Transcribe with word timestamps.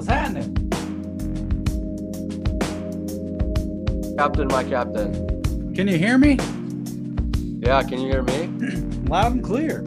What's 0.00 0.08
happening? 0.08 0.54
Captain, 4.16 4.48
my 4.48 4.64
captain. 4.64 5.74
Can 5.74 5.88
you 5.88 5.98
hear 5.98 6.16
me? 6.16 6.38
Yeah, 7.60 7.82
can 7.82 8.00
you 8.00 8.08
hear 8.08 8.22
me? 8.22 8.46
Loud 9.10 9.32
and 9.32 9.44
clear. 9.44 9.84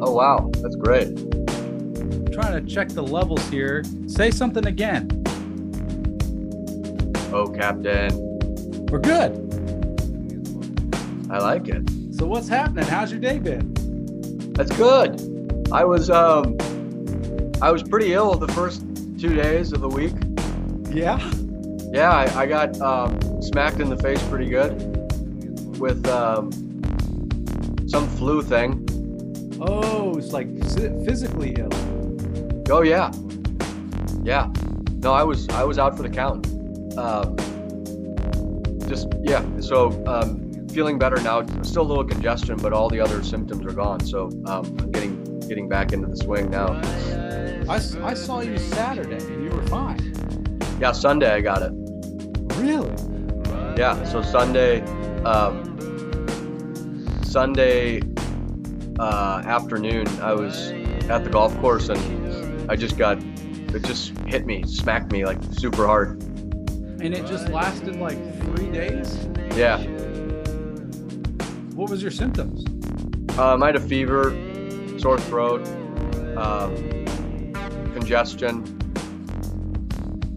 Oh, 0.00 0.12
wow. 0.12 0.48
That's 0.58 0.76
great. 0.76 1.08
I'm 1.08 2.28
trying 2.30 2.64
to 2.64 2.72
check 2.72 2.90
the 2.90 3.02
levels 3.02 3.44
here. 3.48 3.82
Say 4.06 4.30
something 4.30 4.64
again. 4.64 5.10
Oh, 7.32 7.48
Captain. 7.48 8.14
We're 8.92 9.00
good. 9.00 9.32
I 11.32 11.38
like 11.38 11.66
it. 11.66 11.82
So 12.14 12.26
what's 12.26 12.46
happening? 12.46 12.84
How's 12.84 13.10
your 13.10 13.20
day 13.20 13.40
been? 13.40 13.74
That's 14.52 14.70
good. 14.76 15.68
I 15.72 15.82
was 15.82 16.10
um 16.10 16.56
I 17.60 17.72
was 17.72 17.82
pretty 17.82 18.12
ill 18.12 18.36
the 18.36 18.46
first 18.46 18.84
two 19.22 19.36
days 19.36 19.72
of 19.72 19.80
the 19.80 19.88
week. 19.88 20.14
Yeah. 20.90 21.16
Yeah, 21.92 22.10
I, 22.10 22.40
I 22.40 22.46
got 22.46 22.80
um, 22.80 23.40
smacked 23.40 23.78
in 23.78 23.88
the 23.88 23.96
face 23.96 24.20
pretty 24.24 24.50
good 24.50 24.72
with 25.78 26.04
um, 26.08 26.50
some 27.86 28.08
flu 28.16 28.42
thing. 28.42 28.84
Oh, 29.60 30.18
it's 30.18 30.32
like 30.32 30.48
physically 31.04 31.54
ill. 31.56 31.68
Oh 32.68 32.82
yeah, 32.82 33.12
yeah. 34.24 34.50
No, 34.94 35.12
I 35.12 35.22
was 35.22 35.48
I 35.50 35.62
was 35.62 35.78
out 35.78 35.96
for 35.96 36.02
the 36.02 36.10
count. 36.10 36.48
Um, 36.98 37.36
just 38.88 39.06
yeah. 39.22 39.44
So 39.60 40.04
um, 40.04 40.66
feeling 40.70 40.98
better 40.98 41.20
now. 41.20 41.46
Still 41.62 41.82
a 41.82 41.88
little 41.92 42.04
congestion, 42.04 42.56
but 42.56 42.72
all 42.72 42.88
the 42.88 42.98
other 42.98 43.22
symptoms 43.22 43.64
are 43.66 43.72
gone. 43.72 44.00
So 44.00 44.30
um, 44.46 44.64
I'm 44.80 44.90
getting 44.90 45.38
getting 45.46 45.68
back 45.68 45.92
into 45.92 46.08
the 46.08 46.16
swing 46.16 46.50
now. 46.50 46.80
I, 47.68 47.76
I 48.02 48.14
saw 48.14 48.40
you 48.40 48.58
Saturday 48.58 49.16
and 49.24 49.44
you 49.44 49.50
were 49.50 49.66
fine. 49.66 50.58
Yeah, 50.80 50.92
Sunday 50.92 51.30
I 51.32 51.40
got 51.40 51.62
it. 51.62 51.72
Really? 52.56 52.90
Yeah, 53.78 54.02
so 54.04 54.20
Sunday, 54.22 54.80
um, 55.24 55.68
Sunday 57.24 58.02
uh, 58.98 59.42
afternoon, 59.44 60.06
I 60.20 60.34
was 60.34 60.70
at 61.08 61.24
the 61.24 61.30
golf 61.30 61.56
course 61.60 61.88
and 61.88 62.70
I 62.70 62.76
just 62.76 62.98
got, 62.98 63.18
it 63.22 63.82
just 63.84 64.16
hit 64.26 64.44
me, 64.46 64.64
smacked 64.64 65.10
me 65.12 65.24
like 65.24 65.38
super 65.52 65.86
hard. 65.86 66.22
And 67.00 67.14
it 67.14 67.26
just 67.26 67.48
lasted 67.48 67.96
like 67.96 68.18
three 68.42 68.70
days? 68.70 69.26
Yeah, 69.56 69.78
What 71.74 71.90
was 71.90 72.02
your 72.02 72.10
symptoms? 72.12 72.64
um, 73.38 73.62
I 73.62 73.66
had 73.66 73.76
a 73.76 73.80
fever, 73.80 74.30
sore 74.98 75.18
throat, 75.18 75.66
um, 76.36 77.01
congestion, 78.02 78.64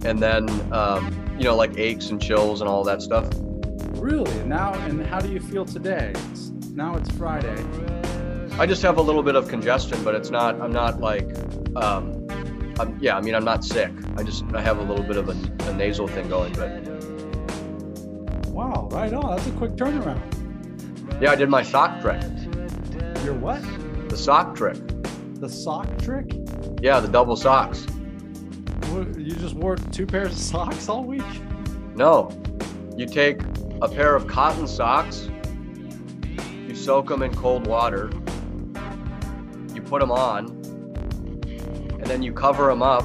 and 0.06 0.20
then 0.20 0.48
um, 0.72 1.36
you 1.38 1.44
know 1.46 1.56
like 1.56 1.78
aches 1.78 2.10
and 2.12 2.22
chills 2.22 2.62
and 2.62 2.70
all 2.70 2.84
that 2.84 3.02
stuff. 3.02 3.28
Really? 3.94 4.44
Now, 4.44 4.74
and 4.74 5.04
how 5.06 5.20
do 5.20 5.32
you 5.32 5.40
feel 5.40 5.66
today? 5.66 6.14
It's, 6.32 6.50
now 6.74 6.96
it's 6.96 7.10
Friday. 7.12 7.56
I 8.60 8.68
just 8.68 8.84
have 8.84 8.98
a 8.98 9.02
little 9.02 9.24
bit 9.24 9.36
of 9.36 9.48
congestion, 9.48 10.04
but 10.04 10.14
it's 10.14 10.30
not. 10.30 10.62
I'm 10.62 10.72
not 10.72 11.00
like. 11.00 11.28
Um, 11.76 12.22
I'm, 12.78 12.98
yeah, 13.00 13.18
I 13.18 13.22
mean, 13.22 13.34
I'm 13.34 13.46
not 13.46 13.64
sick. 13.64 13.92
I 14.18 14.24
just 14.24 14.44
I 14.54 14.62
have 14.62 14.78
a 14.78 14.84
little 14.84 15.04
bit 15.04 15.18
of 15.18 15.30
a, 15.30 15.70
a 15.70 15.74
nasal 15.74 16.08
thing 16.08 16.28
going, 16.30 16.54
but 16.54 16.70
Wow, 18.50 18.88
right 18.92 19.12
on. 19.14 19.36
That's 19.36 19.48
a 19.48 19.52
quick 19.52 19.72
turnaround. 19.72 20.22
yeah, 21.22 21.32
I 21.32 21.36
did 21.36 21.50
my 21.50 21.64
sock 21.64 22.00
trick. 22.02 22.22
Your 23.24 23.34
what? 23.34 23.62
The 24.10 24.18
sock 24.18 24.56
trick. 24.56 24.78
The 25.40 25.50
sock 25.50 25.88
trick? 25.98 26.32
Yeah, 26.86 27.00
the 27.00 27.08
double 27.08 27.36
socks. 27.36 27.88
What, 28.92 29.18
you 29.18 29.34
just 29.34 29.56
wore 29.56 29.76
two 29.76 30.06
pairs 30.06 30.34
of 30.34 30.38
socks 30.54 30.88
all 30.88 31.04
week? 31.04 31.24
No, 31.96 32.30
you 32.96 33.08
take 33.08 33.42
a 33.82 33.90
pair 33.90 34.16
of 34.16 34.28
cotton 34.28 34.68
socks, 34.68 35.28
you 36.68 36.76
soak 36.76 37.08
them 37.08 37.24
in 37.24 37.34
cold 37.34 37.66
water, 37.66 38.12
you 39.74 39.82
put 39.82 40.00
them 40.00 40.12
on, 40.12 40.46
and 40.46 42.06
then 42.06 42.22
you 42.22 42.32
cover 42.32 42.68
them 42.68 42.84
up 42.84 43.04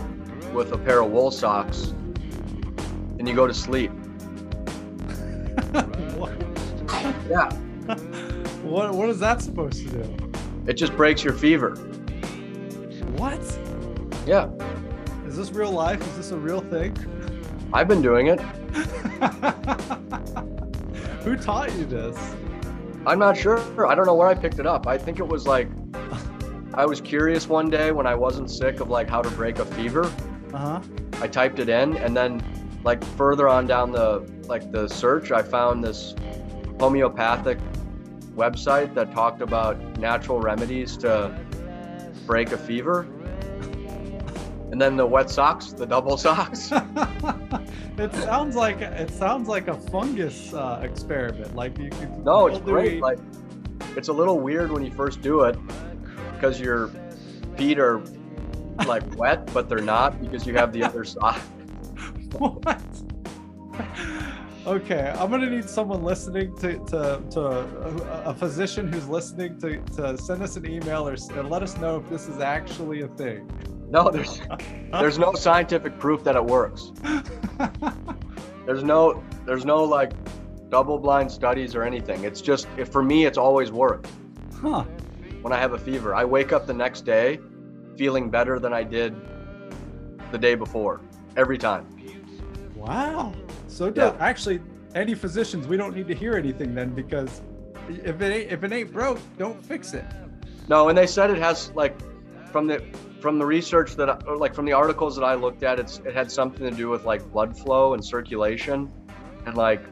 with 0.52 0.72
a 0.72 0.76
pair 0.76 1.00
of 1.00 1.10
wool 1.10 1.30
socks, 1.30 1.94
and 3.18 3.26
you 3.26 3.34
go 3.34 3.46
to 3.46 3.54
sleep. 3.54 3.92
what? 6.18 6.32
Yeah, 7.30 7.50
what? 8.62 8.92
What 8.92 9.08
is 9.08 9.20
that 9.20 9.40
supposed 9.40 9.88
to 9.88 10.02
do? 10.02 10.16
it 10.66 10.74
just 10.74 10.94
breaks 10.98 11.24
your 11.24 11.32
fever. 11.32 11.76
What? 13.16 13.40
Yeah, 14.30 14.48
Is 15.26 15.36
this 15.36 15.50
real 15.50 15.72
life? 15.72 16.00
Is 16.00 16.16
this 16.16 16.30
a 16.30 16.36
real 16.36 16.60
thing? 16.60 16.96
I've 17.72 17.88
been 17.88 18.00
doing 18.00 18.28
it. 18.28 18.38
Who 21.24 21.36
taught 21.36 21.72
you 21.76 21.84
this? 21.84 22.16
I'm 23.06 23.18
not 23.18 23.36
sure. 23.36 23.58
I 23.88 23.96
don't 23.96 24.06
know 24.06 24.14
where 24.14 24.28
I 24.28 24.36
picked 24.36 24.60
it 24.60 24.68
up. 24.68 24.86
I 24.86 24.96
think 24.98 25.18
it 25.18 25.26
was 25.26 25.48
like 25.48 25.68
I 26.74 26.86
was 26.86 27.00
curious 27.00 27.48
one 27.48 27.70
day 27.70 27.90
when 27.90 28.06
I 28.06 28.14
wasn't 28.14 28.52
sick 28.52 28.78
of 28.78 28.88
like 28.88 29.10
how 29.10 29.20
to 29.20 29.30
break 29.30 29.58
a 29.58 29.64
fever. 29.64 30.04
Uh 30.54 30.58
huh. 30.58 30.80
I 31.20 31.26
typed 31.26 31.58
it 31.58 31.68
in 31.68 31.96
and 31.96 32.16
then 32.16 32.40
like 32.84 33.02
further 33.16 33.48
on 33.48 33.66
down 33.66 33.90
the 33.90 34.20
like 34.46 34.70
the 34.70 34.86
search 34.86 35.32
I 35.32 35.42
found 35.42 35.82
this 35.82 36.14
homeopathic 36.78 37.58
website 38.36 38.94
that 38.94 39.10
talked 39.10 39.42
about 39.42 39.76
natural 39.98 40.38
remedies 40.38 40.96
to 40.98 41.36
break 42.28 42.52
a 42.52 42.58
fever. 42.58 43.08
And 44.70 44.80
then 44.80 44.96
the 44.96 45.06
wet 45.06 45.28
socks, 45.28 45.72
the 45.72 45.86
double 45.86 46.16
socks. 46.16 46.70
it 47.98 48.14
sounds 48.14 48.54
like 48.54 48.80
it 48.80 49.10
sounds 49.10 49.48
like 49.48 49.66
a 49.66 49.74
fungus 49.74 50.54
uh, 50.54 50.80
experiment. 50.82 51.56
Like 51.56 51.76
you 51.78 51.90
could. 51.90 52.24
No, 52.24 52.46
it's 52.46 52.60
great. 52.60 53.00
Like 53.00 53.18
it's 53.96 54.08
a 54.08 54.12
little 54.12 54.38
weird 54.38 54.70
when 54.70 54.84
you 54.84 54.92
first 54.92 55.20
do 55.22 55.42
it 55.42 55.58
because 56.34 56.60
your 56.60 56.90
feet 57.56 57.78
are 57.78 58.00
like 58.86 59.02
wet, 59.16 59.52
but 59.52 59.68
they're 59.68 59.80
not 59.80 60.20
because 60.20 60.46
you 60.46 60.54
have 60.54 60.72
the 60.72 60.84
other 60.84 61.04
sock. 61.04 61.40
what? 62.38 62.80
Okay, 64.66 65.12
I'm 65.18 65.30
gonna 65.30 65.50
need 65.50 65.68
someone 65.68 66.04
listening 66.04 66.54
to 66.58 66.78
to, 66.78 67.22
to 67.30 67.40
a, 67.40 68.22
a 68.26 68.34
physician 68.34 68.92
who's 68.92 69.08
listening 69.08 69.58
to, 69.60 69.80
to 69.96 70.16
send 70.16 70.42
us 70.42 70.56
an 70.56 70.66
email 70.66 71.08
or 71.08 71.16
and 71.36 71.50
let 71.50 71.62
us 71.62 71.76
know 71.78 71.96
if 71.96 72.08
this 72.08 72.28
is 72.28 72.40
actually 72.40 73.00
a 73.00 73.08
thing. 73.08 73.50
No, 73.90 74.08
there's 74.10 74.40
there's 74.92 75.18
no 75.18 75.32
scientific 75.34 75.98
proof 75.98 76.22
that 76.24 76.36
it 76.36 76.44
works. 76.44 76.92
There's 78.66 78.84
no 78.84 79.22
there's 79.46 79.64
no 79.64 79.82
like 79.84 80.12
double 80.68 80.98
blind 80.98 81.30
studies 81.30 81.74
or 81.74 81.82
anything. 81.82 82.22
It's 82.24 82.40
just 82.40 82.68
if 82.76 82.88
for 82.90 83.02
me 83.02 83.24
it's 83.26 83.38
always 83.38 83.72
worked. 83.72 84.08
huh? 84.60 84.84
When 85.42 85.52
I 85.52 85.58
have 85.58 85.72
a 85.72 85.78
fever, 85.78 86.14
I 86.14 86.24
wake 86.24 86.52
up 86.52 86.66
the 86.66 86.74
next 86.74 87.00
day 87.04 87.40
feeling 87.96 88.30
better 88.30 88.58
than 88.58 88.72
I 88.72 88.82
did 88.84 89.14
the 90.30 90.38
day 90.38 90.54
before 90.54 91.00
every 91.36 91.58
time. 91.58 91.86
Wow. 92.76 93.32
So 93.66 93.92
Yeah. 93.94 94.14
actually 94.20 94.60
any 94.94 95.14
physicians 95.14 95.66
we 95.66 95.76
don't 95.76 95.94
need 95.96 96.06
to 96.08 96.14
hear 96.14 96.34
anything 96.34 96.74
then 96.74 96.90
because 96.90 97.40
if 97.88 98.20
it 98.20 98.32
ain't 98.32 98.52
if 98.52 98.62
it 98.62 98.72
ain't 98.72 98.92
broke, 98.92 99.18
don't 99.38 99.64
fix 99.64 99.94
it. 99.94 100.04
No, 100.68 100.88
and 100.88 100.96
they 100.96 101.06
said 101.08 101.30
it 101.30 101.38
has 101.38 101.72
like 101.74 101.96
from 102.52 102.66
the 102.68 102.82
from 103.20 103.38
the 103.38 103.46
research 103.46 103.96
that 103.96 104.08
I, 104.08 104.32
like 104.32 104.54
from 104.54 104.64
the 104.64 104.72
articles 104.72 105.14
that 105.16 105.24
I 105.24 105.34
looked 105.34 105.62
at, 105.62 105.78
it's 105.78 105.98
it 105.98 106.14
had 106.14 106.30
something 106.30 106.68
to 106.68 106.74
do 106.74 106.88
with 106.88 107.04
like 107.04 107.30
blood 107.32 107.56
flow 107.56 107.94
and 107.94 108.04
circulation, 108.04 108.90
and 109.46 109.56
like 109.56 109.82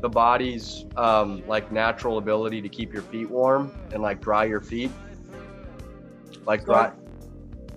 the 0.00 0.08
body's 0.08 0.84
um, 0.96 1.42
like 1.46 1.72
natural 1.72 2.18
ability 2.18 2.62
to 2.62 2.68
keep 2.68 2.92
your 2.92 3.02
feet 3.02 3.30
warm 3.30 3.72
and 3.92 4.02
like 4.02 4.20
dry 4.20 4.44
your 4.44 4.60
feet. 4.60 4.90
Like 6.46 6.64
dry. 6.64 6.92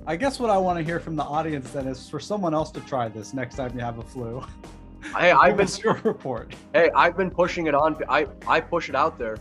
I 0.08 0.16
guess 0.16 0.40
what 0.40 0.50
I 0.50 0.58
want 0.58 0.80
to 0.80 0.84
hear 0.84 1.00
from 1.00 1.16
the 1.16 1.24
audience 1.24 1.72
then 1.72 1.88
is 1.88 2.10
for 2.10 2.20
someone 2.20 2.54
else 2.54 2.72
to 2.72 2.82
try 2.82 3.08
this 3.08 3.34
next 3.34 3.56
time 3.56 3.74
you 3.74 3.82
have 3.82 4.00
a 4.00 4.04
flu. 4.04 4.44
Hey, 5.18 5.32
I've 5.32 5.58
been 5.58 5.68
your 5.84 5.94
report. 6.04 6.56
hey, 6.74 6.90
I've 6.96 7.16
been 7.16 7.32
pushing 7.32 7.68
it 7.68 7.76
on. 7.76 7.98
I 8.10 8.28
I 8.48 8.60
push 8.60 8.90
it 8.90 8.96
out 8.96 9.18
there. 9.18 9.38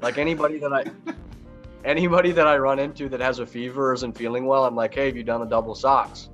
Like 0.00 0.18
anybody 0.18 0.58
that 0.58 0.72
I 0.72 0.84
anybody 1.84 2.32
that 2.32 2.46
I 2.46 2.56
run 2.58 2.78
into 2.78 3.08
that 3.10 3.20
has 3.20 3.38
a 3.38 3.46
fever 3.46 3.90
or 3.90 3.94
isn't 3.94 4.16
feeling 4.16 4.46
well, 4.46 4.64
I'm 4.64 4.74
like, 4.74 4.94
hey, 4.94 5.06
have 5.06 5.16
you 5.16 5.22
done 5.24 5.40
the 5.40 5.46
double 5.46 5.74
socks? 5.74 6.28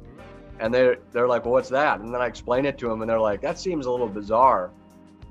And 0.61 0.73
they're 0.73 0.99
they're 1.12 1.29
like, 1.29 1.44
well, 1.44 1.52
what's 1.52 1.69
that? 1.70 2.00
And 2.00 2.14
then 2.14 2.20
I 2.20 2.26
explain 2.26 2.64
it 2.64 2.79
to 2.79 2.88
them, 2.88 3.02
and 3.02 3.11
they're 3.11 3.20
like, 3.20 3.41
that 3.41 3.58
seems 3.58 3.87
a 3.87 3.91
little 3.91 4.08
bizarre. 4.08 4.70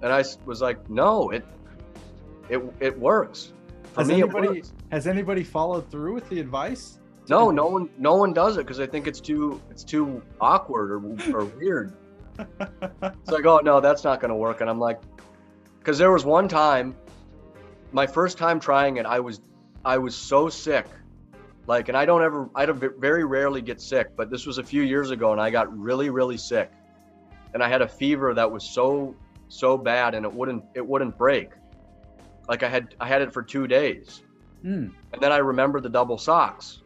And 0.01 0.11
I 0.11 0.23
was 0.45 0.61
like, 0.61 0.89
no, 0.89 1.29
it 1.29 1.45
it 2.49 2.61
it 2.79 2.97
works. 2.99 3.53
For 3.93 4.01
Has 4.01 4.07
me, 4.09 4.15
it 4.15 4.23
anybody 4.23 4.47
works. 4.47 4.73
has 4.91 5.07
anybody 5.07 5.43
followed 5.43 5.89
through 5.89 6.13
with 6.13 6.27
the 6.29 6.39
advice? 6.39 6.99
No, 7.29 7.51
no 7.51 7.67
one 7.67 7.89
no 7.97 8.15
one 8.15 8.33
does 8.33 8.57
it 8.57 8.61
because 8.61 8.77
they 8.77 8.85
think 8.87 9.07
it's 9.07 9.21
too 9.21 9.61
it's 9.69 9.83
too 9.83 10.21
awkward 10.41 10.91
or 10.91 10.97
or 11.33 11.45
weird. 11.45 11.93
It's 12.37 13.31
like, 13.31 13.45
oh 13.45 13.59
no, 13.63 13.79
that's 13.79 14.03
not 14.03 14.19
gonna 14.19 14.35
work. 14.35 14.59
And 14.59 14.69
I'm 14.69 14.79
like, 14.79 14.99
because 15.79 15.97
there 15.97 16.11
was 16.11 16.25
one 16.25 16.49
time, 16.49 16.95
my 17.93 18.05
first 18.05 18.37
time 18.37 18.59
trying 18.59 18.97
it, 18.97 19.05
I 19.05 19.21
was 19.21 19.39
I 19.85 19.97
was 19.97 20.15
so 20.15 20.49
sick 20.49 20.87
Like, 21.65 21.87
and 21.87 21.97
I 21.97 22.05
don't 22.05 22.21
ever, 22.21 22.49
I 22.55 22.65
don't 22.65 22.81
very 22.99 23.23
rarely 23.23 23.61
get 23.61 23.79
sick, 23.79 24.09
but 24.17 24.29
this 24.29 24.45
was 24.45 24.57
a 24.57 24.63
few 24.63 24.81
years 24.81 25.11
ago 25.11 25.31
and 25.31 25.39
I 25.39 25.49
got 25.49 25.75
really, 25.77 26.09
really 26.09 26.37
sick. 26.37 26.71
And 27.53 27.63
I 27.63 27.69
had 27.69 27.81
a 27.81 27.87
fever 27.87 28.33
that 28.33 28.49
was 28.49 28.63
so, 28.63 29.15
so 29.47 29.77
bad 29.77 30.13
and 30.13 30.25
it 30.25 30.33
wouldn't, 30.33 30.63
it 30.73 30.85
wouldn't 30.85 31.17
break. 31.17 31.51
Like 32.49 32.63
I 32.63 32.69
had, 32.69 32.95
I 32.99 33.07
had 33.07 33.21
it 33.21 33.31
for 33.31 33.41
two 33.41 33.67
days. 33.67 34.23
Mm. 34.65 34.91
And 35.13 35.21
then 35.21 35.31
I 35.31 35.37
remembered 35.37 35.83
the 35.83 35.89
double 35.89 36.17
socks. 36.17 36.81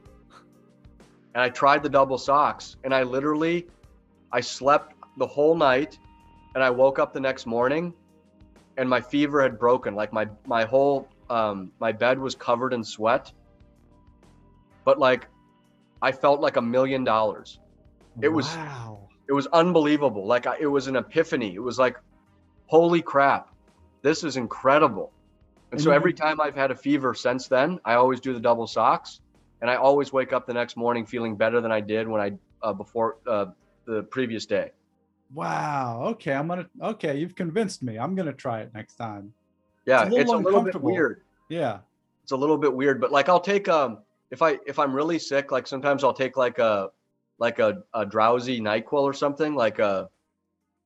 And 1.34 1.42
I 1.42 1.50
tried 1.50 1.82
the 1.82 1.90
double 1.90 2.18
socks 2.20 2.76
and 2.84 2.94
I 2.94 3.02
literally, 3.04 3.68
I 4.32 4.42
slept 4.42 4.94
the 5.18 5.26
whole 5.26 5.56
night 5.56 5.98
and 6.54 6.64
I 6.64 6.70
woke 6.70 7.00
up 7.00 7.14
the 7.14 7.20
next 7.20 7.48
morning 7.48 7.94
and 8.78 8.88
my 8.88 9.02
fever 9.02 9.42
had 9.42 9.58
broken. 9.58 9.96
Like 9.96 10.14
my, 10.14 10.28
my 10.46 10.66
whole, 10.66 11.08
um, 11.30 11.72
my 11.80 11.92
bed 11.92 12.20
was 12.20 12.36
covered 12.36 12.74
in 12.74 12.84
sweat 12.84 13.32
but 14.88 14.98
like 14.98 15.28
I 16.02 16.14
felt 16.14 16.40
like 16.40 16.56
a 16.56 16.62
million 16.62 17.04
dollars. 17.04 17.60
It 18.22 18.30
was 18.30 18.48
wow. 18.56 19.10
it 19.28 19.34
was 19.34 19.46
unbelievable. 19.48 20.26
Like 20.26 20.48
I, 20.48 20.56
it 20.62 20.66
was 20.66 20.88
an 20.88 20.96
epiphany. 20.96 21.54
It 21.54 21.60
was 21.60 21.78
like, 21.78 21.98
holy 22.68 23.02
crap, 23.02 23.50
this 24.02 24.24
is 24.24 24.38
incredible. 24.38 25.12
And, 25.72 25.74
And 25.74 25.82
so 25.82 25.92
every 25.92 26.14
time 26.14 26.40
I've 26.40 26.56
had 26.56 26.72
a 26.72 26.76
fever 26.76 27.14
since 27.14 27.50
then, 27.50 27.80
I 27.84 27.96
always 27.96 28.22
do 28.22 28.34
the 28.34 28.40
double 28.40 28.66
socks, 28.66 29.20
and 29.60 29.70
I 29.70 29.76
always 29.76 30.14
wake 30.14 30.32
up 30.32 30.48
the 30.48 30.54
next 30.54 30.78
morning 30.78 31.06
feeling 31.06 31.36
better 31.36 31.60
than 31.60 31.72
I 31.74 31.82
did 31.82 32.08
when 32.08 32.22
I 32.22 32.32
uh, 32.66 32.72
before 32.72 33.18
uh, 33.28 33.48
the 33.86 34.04
previous 34.04 34.46
day. 34.46 34.72
Wow. 35.34 36.04
Okay. 36.12 36.32
I'm 36.32 36.48
gonna. 36.48 36.70
Okay. 36.82 37.18
You've 37.18 37.36
convinced 37.36 37.84
me. 37.84 38.00
I'm 38.00 38.16
gonna 38.16 38.32
try 38.32 38.62
it 38.62 38.74
next 38.74 38.96
time. 38.96 39.34
Yeah, 39.88 40.04
It's 40.06 40.12
a 40.12 40.16
little 40.16 40.22
it's 40.22 40.32
a 40.32 40.38
little 40.38 40.62
bit 40.64 40.82
weird. 40.82 41.22
Yeah. 41.50 41.80
It's 42.24 42.34
a 42.34 42.38
little 42.38 42.58
bit 42.58 42.74
weird, 42.74 43.00
but 43.02 43.12
like 43.12 43.30
I'll 43.30 43.40
take 43.40 43.68
um 43.70 44.00
if 44.30 44.42
I 44.42 44.60
if 44.68 44.78
I'm 44.80 44.94
really 44.94 45.18
sick, 45.18 45.52
like 45.52 45.66
sometimes 45.66 46.04
I'll 46.04 46.14
take 46.14 46.36
like 46.38 46.60
a 46.60 46.90
like 47.40 47.60
a, 47.60 47.84
a 47.94 48.06
drowsy 48.06 48.60
NyQuil 48.60 49.02
or 49.04 49.14
something, 49.14 49.56
like 49.56 49.80
a 49.80 50.10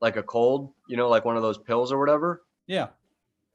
like 0.01 0.17
a 0.17 0.23
cold, 0.23 0.71
you 0.87 0.97
know, 0.97 1.09
like 1.09 1.25
one 1.25 1.35
of 1.35 1.41
those 1.41 1.57
pills 1.57 1.91
or 1.91 1.99
whatever, 1.99 2.43
Yeah. 2.67 2.87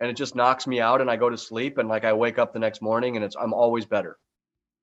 and 0.01 0.09
it 0.11 0.15
just 0.17 0.35
knocks 0.37 0.67
me 0.67 0.81
out 0.81 1.01
and 1.01 1.11
I 1.11 1.17
go 1.17 1.29
to 1.31 1.37
sleep 1.39 1.79
and 1.79 1.89
like 1.89 2.05
I 2.05 2.13
wake 2.13 2.39
up 2.39 2.53
the 2.53 2.59
next 2.59 2.83
morning 2.83 3.17
and 3.17 3.25
it's 3.25 3.37
I'm 3.37 3.53
always 3.55 3.87
better. 3.87 4.19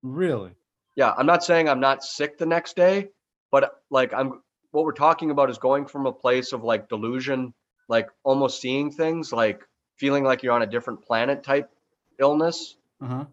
Really. 0.02 0.52
Yeah, 0.96 1.12
I'm 1.18 1.26
not 1.26 1.44
saying 1.44 1.68
I'm 1.68 1.80
not 1.80 2.04
sick 2.04 2.38
the 2.38 2.46
next 2.46 2.76
day, 2.76 3.10
but 3.52 3.82
like 3.90 4.14
I'm 4.14 4.42
what 4.72 4.86
we're 4.86 4.92
talking 4.94 5.32
about 5.32 5.50
is 5.50 5.58
going 5.58 5.86
from 5.88 6.06
a 6.06 6.12
place 6.14 6.54
of 6.54 6.64
like 6.64 6.88
delusion, 6.90 7.54
like 7.90 8.08
almost 8.24 8.62
seeing 8.62 8.92
things, 8.92 9.32
like 9.34 9.62
feeling 9.96 10.24
like 10.24 10.44
you're 10.44 10.54
on 10.54 10.62
a 10.62 10.68
different 10.68 11.02
planet 11.04 11.44
type 11.44 11.72
illness 12.20 12.78
Uh 13.02 13.08
huh. 13.08 13.26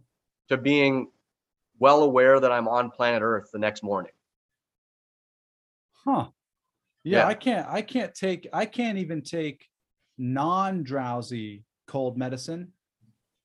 to 0.48 0.56
being 0.56 1.10
well 1.78 2.02
aware 2.02 2.40
that 2.40 2.52
I'm 2.52 2.68
on 2.68 2.90
planet 2.90 3.22
Earth 3.22 3.50
the 3.52 3.58
next 3.58 3.82
morning. 3.82 4.12
Huh. 5.92 6.30
Yeah, 7.04 7.20
Yeah. 7.20 7.26
I 7.26 7.34
can't 7.34 7.68
I 7.68 7.82
can't 7.82 8.14
take 8.14 8.48
I 8.52 8.66
can't 8.66 8.98
even 8.98 9.22
take 9.22 9.68
non-drowsy 10.18 11.64
cold 11.86 12.18
medicine 12.18 12.72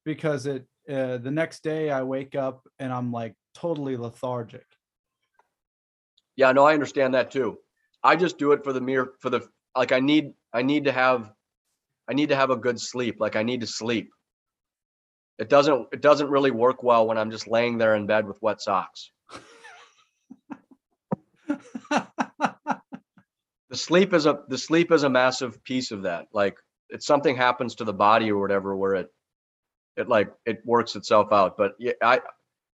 because 0.06 0.46
it 0.48 0.68
uh, 0.90 1.18
the 1.18 1.32
next 1.32 1.64
day 1.64 1.92
I 1.92 2.04
wake 2.04 2.36
up 2.36 2.68
and 2.80 2.94
I'm 2.94 3.12
like 3.12 3.36
totally 3.56 3.98
lethargic. 3.98 4.66
Yeah, 6.36 6.52
no, 6.52 6.66
I 6.66 6.74
understand 6.74 7.14
that 7.14 7.32
too. 7.32 7.60
I 8.04 8.16
just 8.16 8.38
do 8.38 8.52
it 8.52 8.64
for 8.64 8.74
the 8.74 8.82
mere 8.82 9.14
for 9.20 9.30
the 9.30 9.48
like 9.76 9.92
I 9.92 10.00
need 10.00 10.34
I 10.54 10.62
need 10.62 10.86
to 10.86 10.92
have 10.92 11.34
I 12.10 12.14
need 12.14 12.30
to 12.30 12.36
have 12.36 12.50
a 12.50 12.56
good 12.56 12.80
sleep. 12.80 13.18
Like 13.20 13.36
I 13.36 13.44
need 13.44 13.62
to 13.62 13.68
sleep. 13.68 14.12
It 15.38 15.50
doesn't 15.50 15.88
it 15.92 16.02
doesn't 16.02 16.30
really 16.30 16.52
work 16.52 16.84
well 16.84 17.08
when 17.08 17.18
I'm 17.18 17.32
just 17.32 17.48
laying 17.48 17.78
there 17.78 17.96
in 17.96 18.06
bed 18.06 18.28
with 18.28 18.42
wet 18.42 18.62
socks. 18.62 19.12
The 23.76 23.80
sleep 23.80 24.14
is 24.14 24.26
a 24.26 24.40
the 24.48 24.58
sleep 24.58 24.94
is 24.94 25.04
a 25.04 25.10
massive 25.10 25.62
piece 25.66 25.92
of 25.92 26.04
that. 26.04 26.28
Like 26.32 26.58
it's 26.90 27.06
something 27.06 27.36
happens 27.36 27.76
to 27.76 27.84
the 27.84 27.92
body 27.92 28.32
or 28.32 28.40
whatever 28.40 28.74
where 28.74 28.96
it 28.96 29.10
it 29.98 30.08
like 30.08 30.32
it 30.46 30.62
works 30.64 30.96
itself 30.96 31.34
out. 31.34 31.58
But 31.58 31.74
yeah, 31.78 31.92
I 32.02 32.22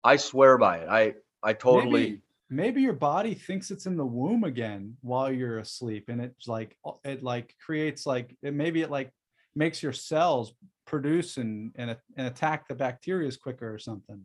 I 0.04 0.16
swear 0.16 0.58
by 0.58 0.80
it. 0.80 0.88
I 0.90 1.14
I 1.42 1.54
totally 1.54 2.02
maybe, 2.02 2.20
maybe 2.50 2.82
your 2.82 2.92
body 2.92 3.32
thinks 3.32 3.70
it's 3.70 3.86
in 3.86 3.96
the 3.96 4.04
womb 4.04 4.44
again 4.44 4.98
while 5.00 5.32
you're 5.32 5.60
asleep 5.60 6.04
and 6.08 6.20
it's 6.20 6.46
like 6.46 6.76
it 7.02 7.22
like 7.22 7.56
creates 7.64 8.04
like 8.04 8.36
it 8.42 8.52
maybe 8.52 8.82
it 8.82 8.90
like 8.90 9.10
makes 9.54 9.82
your 9.82 9.92
cells 9.92 10.54
produce 10.86 11.36
and 11.36 11.72
and, 11.76 11.96
and 12.16 12.26
attack 12.26 12.68
the 12.68 12.74
bacteria 12.74 13.30
quicker 13.32 13.72
or 13.72 13.78
something. 13.78 14.24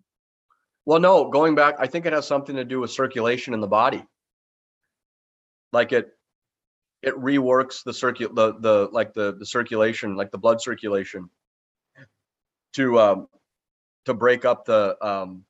Well, 0.85 0.99
no, 0.99 1.29
going 1.29 1.55
back, 1.55 1.75
I 1.79 1.87
think 1.87 2.05
it 2.05 2.13
has 2.13 2.27
something 2.27 2.55
to 2.55 2.63
do 2.63 2.79
with 2.79 2.91
circulation 2.91 3.53
in 3.53 3.59
the 3.59 3.67
body. 3.67 4.03
Like 5.73 5.91
it, 5.91 6.11
it 7.01 7.15
reworks 7.15 7.83
the 7.83 7.91
circu 7.91 8.33
the 8.33 8.53
the 8.59 8.89
like 8.91 9.13
the 9.13 9.35
the 9.37 9.45
circulation, 9.45 10.15
like 10.15 10.31
the 10.31 10.37
blood 10.37 10.61
circulation, 10.61 11.29
to 12.73 12.99
um, 12.99 13.27
to 14.05 14.13
break 14.13 14.45
up 14.45 14.65
the 14.65 14.95
um, 15.05 15.43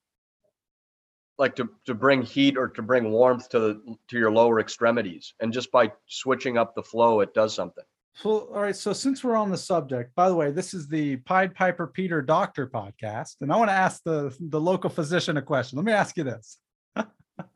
like 1.38 1.56
to 1.58 1.70
to 1.86 1.94
bring 1.94 2.22
heat 2.22 2.58
or 2.58 2.70
to 2.70 2.82
bring 2.82 3.12
warmth 3.12 3.50
to 3.50 3.60
the 3.60 3.98
to 4.08 4.18
your 4.18 4.32
lower 4.32 4.60
extremities, 4.60 5.34
and 5.42 5.54
just 5.54 5.72
by 5.72 5.92
switching 6.08 6.58
up 6.58 6.76
the 6.76 6.84
flow, 6.84 7.20
it 7.20 7.34
does 7.34 7.54
something. 7.54 7.84
So, 8.16 8.48
all 8.54 8.62
right. 8.62 8.76
So, 8.76 8.94
since 8.94 9.24
we're 9.24 9.36
on 9.36 9.52
the 9.52 9.58
subject, 9.58 10.16
by 10.16 10.30
the 10.30 10.36
way, 10.36 10.52
this 10.52 10.74
is 10.74 10.88
the 10.88 11.18
Pied 11.18 11.54
Piper 11.54 11.88
Peter 11.88 12.22
Doctor 12.22 12.68
podcast, 12.68 13.36
and 13.42 13.52
I 13.52 13.58
want 13.58 13.70
to 13.70 13.76
ask 13.76 14.02
the 14.04 14.36
the 14.40 14.60
local 14.60 14.90
physician 14.90 15.38
a 15.38 15.42
question. 15.42 15.78
Let 15.78 15.86
me 15.86 15.92
ask 15.92 16.16
you 16.18 16.24
this. 16.24 16.58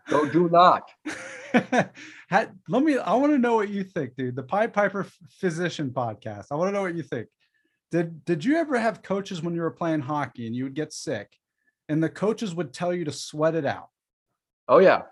So 0.09 0.25
do 0.25 0.49
not. 0.49 0.89
Let 1.53 2.83
me. 2.83 2.97
I 2.97 3.13
want 3.13 3.31
to 3.31 3.37
know 3.37 3.55
what 3.55 3.69
you 3.69 3.83
think, 3.83 4.15
dude. 4.15 4.35
The 4.35 4.43
Pied 4.43 4.73
Piper 4.73 5.07
Physician 5.39 5.91
podcast. 5.91 6.47
I 6.51 6.55
want 6.55 6.69
to 6.69 6.73
know 6.73 6.81
what 6.81 6.95
you 6.95 7.03
think. 7.03 7.27
Did 7.91 8.25
Did 8.25 8.43
you 8.43 8.57
ever 8.57 8.77
have 8.77 9.01
coaches 9.01 9.41
when 9.41 9.55
you 9.55 9.61
were 9.61 9.71
playing 9.71 10.01
hockey 10.01 10.47
and 10.47 10.55
you 10.55 10.65
would 10.65 10.73
get 10.73 10.93
sick, 10.93 11.31
and 11.87 12.03
the 12.03 12.09
coaches 12.09 12.53
would 12.53 12.73
tell 12.73 12.93
you 12.93 13.05
to 13.05 13.11
sweat 13.11 13.55
it 13.55 13.65
out? 13.65 13.89
Oh 14.67 14.79
yeah. 14.79 15.03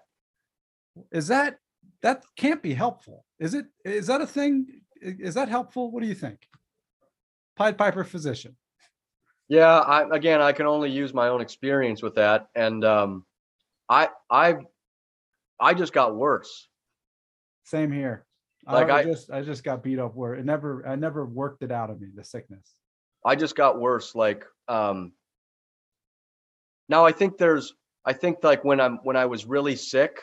Is 1.12 1.28
that 1.28 1.58
that 2.02 2.24
can't 2.36 2.62
be 2.62 2.74
helpful? 2.74 3.24
Is 3.40 3.54
it? 3.54 3.68
Is 3.86 4.08
that 4.08 4.22
a 4.22 4.28
thing? 4.28 4.68
Is 5.02 5.36
that 5.36 5.50
helpful? 5.50 5.92
What 5.92 6.02
do 6.02 6.08
you 6.08 6.16
think? 6.16 6.40
Pied 7.56 7.78
Piper 7.78 8.04
Physician. 8.04 8.56
Yeah, 9.50 9.80
I 9.80 10.16
again 10.16 10.42
I 10.42 10.52
can 10.52 10.66
only 10.66 10.92
use 10.92 11.14
my 11.14 11.30
own 11.30 11.42
experience 11.42 12.02
with 12.02 12.16
that. 12.16 12.48
And 12.56 12.84
um 12.84 13.26
I 13.90 14.10
I 14.30 14.58
I 15.60 15.74
just 15.74 15.94
got 15.94 16.16
worse. 16.16 16.68
Same 17.64 17.92
here. 17.92 18.26
Like 18.66 18.90
I, 18.90 19.00
I- 19.00 19.04
just 19.04 19.32
I 19.32 19.42
just 19.42 19.64
got 19.64 19.84
beat 19.84 20.00
up 20.00 20.16
where 20.16 20.36
it 20.36 20.46
never 20.46 20.86
I 20.88 20.96
never 20.96 21.26
worked 21.26 21.64
it 21.64 21.72
out 21.72 21.90
of 21.90 22.02
me, 22.02 22.10
the 22.14 22.24
sickness. 22.24 22.76
I 23.26 23.36
just 23.36 23.56
got 23.56 23.80
worse. 23.80 24.14
Like 24.16 24.46
um 24.68 25.14
now 26.90 27.06
I 27.06 27.12
think 27.12 27.38
there's 27.38 27.74
I 28.06 28.14
think 28.14 28.38
like 28.44 28.64
when 28.64 28.80
I'm 28.80 28.98
when 29.04 29.16
I 29.16 29.26
was 29.26 29.46
really 29.46 29.76
sick, 29.76 30.20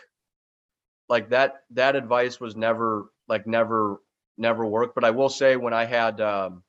like 1.09 1.31
that 1.31 1.63
that 1.71 1.97
advice 1.97 2.39
was 2.41 2.57
never 2.57 3.07
like 3.29 3.47
never 3.47 4.01
never 4.37 4.67
worked. 4.67 4.95
But 4.95 5.05
I 5.05 5.11
will 5.11 5.29
say 5.29 5.57
when 5.57 5.75
I 5.75 5.85
had 5.85 6.21
um 6.21 6.65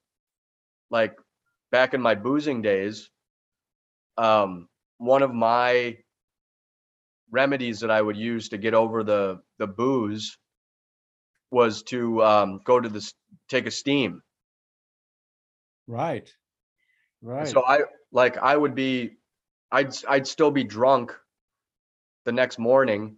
like 0.92 1.18
back 1.72 1.94
in 1.94 2.02
my 2.02 2.16
boozing 2.16 2.62
days, 2.62 3.12
um 4.18 4.70
one 4.98 5.24
of 5.24 5.34
my 5.34 5.98
remedies 7.32 7.80
that 7.82 7.92
I 7.92 8.02
would 8.02 8.18
use 8.18 8.50
to 8.50 8.58
get 8.58 8.74
over 8.74 9.04
the 9.04 9.42
the 9.58 9.68
booze 9.68 10.38
was 11.52 11.84
to 11.84 12.24
um 12.24 12.62
go 12.64 12.80
to 12.80 12.90
this 12.90 13.14
take 13.48 13.66
a 13.66 13.72
steam. 13.72 14.22
Right. 15.88 16.32
Right. 17.22 17.48
So 17.48 17.64
I 17.66 17.82
like 18.12 18.38
I 18.38 18.56
would 18.56 18.76
be 18.76 19.18
I'd 19.72 19.94
I'd 20.08 20.28
still 20.28 20.52
be 20.52 20.64
drunk 20.64 21.14
the 22.26 22.32
next 22.32 22.60
morning 22.60 23.18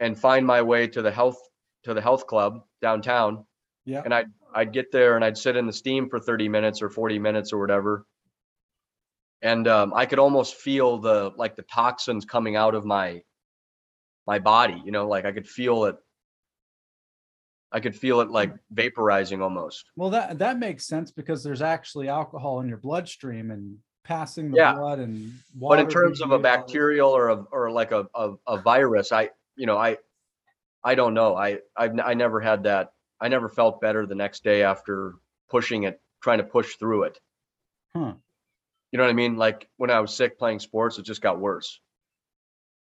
and 0.00 0.18
find 0.18 0.46
my 0.46 0.62
way 0.62 0.88
to 0.88 1.02
the 1.02 1.10
health 1.10 1.38
to 1.84 1.94
the 1.94 2.00
health 2.02 2.26
club 2.26 2.64
downtown 2.80 3.46
yeah. 3.84 4.02
and 4.04 4.12
I'd 4.14 4.26
I'd 4.54 4.72
get 4.72 4.92
there 4.92 5.16
and 5.16 5.24
I'd 5.24 5.38
sit 5.38 5.56
in 5.56 5.66
the 5.66 5.72
steam 5.72 6.08
for 6.08 6.18
30 6.20 6.48
minutes 6.48 6.82
or 6.82 6.90
40 6.90 7.18
minutes 7.18 7.52
or 7.52 7.58
whatever. 7.58 8.04
And 9.40 9.66
um, 9.66 9.92
I 9.94 10.06
could 10.06 10.18
almost 10.18 10.54
feel 10.56 10.98
the 10.98 11.32
like 11.36 11.56
the 11.56 11.62
toxins 11.62 12.24
coming 12.24 12.54
out 12.56 12.74
of 12.74 12.84
my 12.84 13.22
my 14.26 14.38
body, 14.38 14.80
you 14.84 14.92
know, 14.92 15.08
like 15.08 15.24
I 15.24 15.32
could 15.32 15.48
feel 15.48 15.84
it 15.86 15.96
I 17.72 17.80
could 17.80 17.96
feel 17.96 18.20
it 18.20 18.30
like 18.30 18.52
vaporizing 18.74 19.40
almost. 19.42 19.90
Well, 19.96 20.10
that 20.10 20.38
that 20.38 20.58
makes 20.58 20.86
sense 20.86 21.10
because 21.10 21.42
there's 21.42 21.62
actually 21.62 22.08
alcohol 22.08 22.60
in 22.60 22.68
your 22.68 22.76
bloodstream 22.78 23.50
and 23.50 23.78
passing 24.04 24.50
the 24.50 24.58
Yeah. 24.58 24.74
blood 24.74 24.98
and 24.98 25.32
water. 25.58 25.76
but 25.76 25.84
in 25.86 25.90
terms 25.90 26.20
of 26.20 26.32
a 26.32 26.38
bacterial 26.38 27.10
or 27.10 27.28
a 27.30 27.36
or 27.52 27.70
like 27.70 27.92
a, 27.92 28.04
a, 28.16 28.32
a 28.48 28.60
virus 28.60 29.12
i 29.12 29.30
you 29.54 29.64
know 29.64 29.76
i 29.78 29.96
i 30.82 30.96
don't 30.96 31.14
know 31.14 31.36
i 31.36 31.60
I've, 31.76 31.96
i 32.00 32.12
never 32.14 32.40
had 32.40 32.64
that 32.64 32.92
i 33.22 33.28
never 33.28 33.48
felt 33.48 33.80
better 33.80 34.04
the 34.04 34.14
next 34.14 34.44
day 34.44 34.62
after 34.62 35.14
pushing 35.50 35.84
it 35.84 36.00
trying 36.22 36.38
to 36.38 36.44
push 36.44 36.74
through 36.76 37.04
it 37.04 37.18
Huh. 37.96 38.14
you 38.90 38.96
know 38.98 39.04
what 39.04 39.10
i 39.10 39.14
mean 39.14 39.36
like 39.36 39.68
when 39.78 39.90
i 39.90 40.00
was 40.00 40.14
sick 40.14 40.38
playing 40.38 40.58
sports 40.58 40.98
it 40.98 41.04
just 41.06 41.22
got 41.22 41.40
worse 41.40 41.80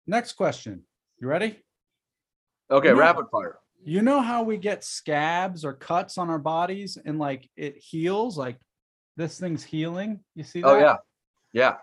Next 0.06 0.32
question. 0.32 0.82
You 1.20 1.28
ready? 1.28 1.62
Okay, 2.70 2.88
No. 2.88 2.94
rapid 2.96 3.26
fire. 3.30 3.58
You 3.84 4.02
know 4.02 4.20
how 4.20 4.42
we 4.42 4.56
get 4.56 4.84
scabs 4.84 5.64
or 5.64 5.74
cuts 5.74 6.18
on 6.18 6.30
our 6.30 6.38
bodies 6.38 6.96
and 7.04 7.18
like 7.18 7.48
it 7.56 7.76
heals, 7.78 8.38
like 8.38 8.58
this 9.16 9.38
thing's 9.38 9.62
healing. 9.64 10.20
You 10.34 10.44
see 10.44 10.62
oh, 10.62 10.74
that? 10.74 10.76
Oh 10.76 10.80
yeah, 10.80 10.96
yeah, 11.52 11.76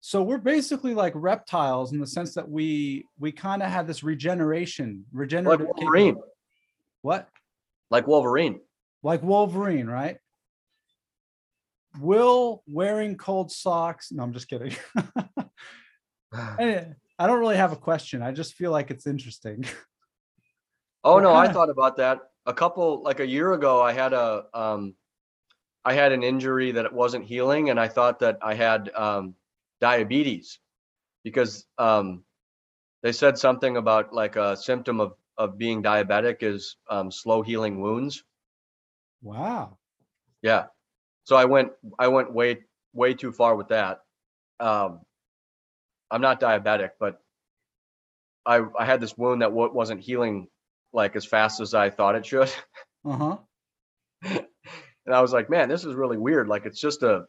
So 0.00 0.22
we're 0.22 0.38
basically 0.38 0.94
like 0.94 1.12
reptiles 1.16 1.92
in 1.92 2.00
the 2.00 2.06
sense 2.06 2.34
that 2.34 2.48
we 2.48 3.06
we 3.18 3.32
kind 3.32 3.62
of 3.62 3.70
have 3.70 3.86
this 3.86 4.02
regeneration, 4.02 5.04
like 5.12 5.20
regenerative. 5.20 5.66
Wolverine, 5.76 6.14
capability. 6.14 6.32
What? 7.02 7.28
Like 7.90 8.06
Wolverine. 8.06 8.60
Like 9.02 9.22
Wolverine, 9.22 9.86
right? 9.86 10.18
Will 11.98 12.62
wearing 12.66 13.16
cold 13.16 13.50
socks? 13.50 14.12
No, 14.12 14.22
I'm 14.22 14.32
just 14.32 14.48
kidding. 14.48 14.74
I 16.32 17.26
don't 17.26 17.40
really 17.40 17.56
have 17.56 17.72
a 17.72 17.76
question. 17.76 18.22
I 18.22 18.32
just 18.32 18.54
feel 18.54 18.70
like 18.70 18.90
it's 18.90 19.06
interesting. 19.06 19.64
Oh 21.02 21.18
no, 21.18 21.32
I 21.32 21.50
thought 21.50 21.70
about 21.70 21.96
that 21.96 22.18
a 22.44 22.52
couple 22.52 23.02
like 23.02 23.20
a 23.20 23.26
year 23.26 23.54
ago. 23.54 23.80
I 23.80 23.92
had 23.92 24.12
a 24.12 24.44
um, 24.52 24.94
I 25.82 25.94
had 25.94 26.12
an 26.12 26.22
injury 26.22 26.72
that 26.72 26.84
it 26.84 26.92
wasn't 26.92 27.24
healing, 27.24 27.70
and 27.70 27.80
I 27.80 27.88
thought 27.88 28.18
that 28.18 28.38
I 28.42 28.52
had 28.52 28.90
um, 28.94 29.34
diabetes 29.80 30.58
because 31.24 31.64
um, 31.78 32.24
they 33.02 33.12
said 33.12 33.38
something 33.38 33.78
about 33.78 34.12
like 34.12 34.36
a 34.36 34.56
symptom 34.56 35.00
of 35.00 35.14
of 35.40 35.56
being 35.56 35.82
diabetic 35.82 36.42
is 36.42 36.76
um, 36.90 37.10
slow 37.10 37.40
healing 37.40 37.80
wounds. 37.80 38.22
Wow. 39.22 39.78
Yeah, 40.42 40.66
so 41.24 41.34
I 41.36 41.46
went 41.46 41.72
I 41.98 42.08
went 42.08 42.32
way 42.32 42.58
way 42.92 43.14
too 43.14 43.32
far 43.32 43.56
with 43.56 43.68
that. 43.68 44.00
Um, 44.58 45.00
I'm 46.10 46.20
not 46.20 46.40
diabetic, 46.40 46.90
but 47.00 47.20
I 48.46 48.62
I 48.78 48.84
had 48.84 49.00
this 49.00 49.16
wound 49.16 49.42
that 49.42 49.52
wa- 49.52 49.70
wasn't 49.72 50.00
healing 50.00 50.48
like 50.92 51.16
as 51.16 51.24
fast 51.24 51.60
as 51.60 51.72
I 51.74 51.88
thought 51.90 52.14
it 52.16 52.26
should. 52.26 52.52
Uh-huh. 53.02 53.38
and 54.22 55.14
I 55.14 55.22
was 55.22 55.32
like, 55.32 55.48
man, 55.48 55.70
this 55.70 55.86
is 55.86 55.94
really 55.94 56.18
weird. 56.18 56.48
Like 56.48 56.66
it's 56.66 56.78
just 56.80 57.02
a 57.02 57.24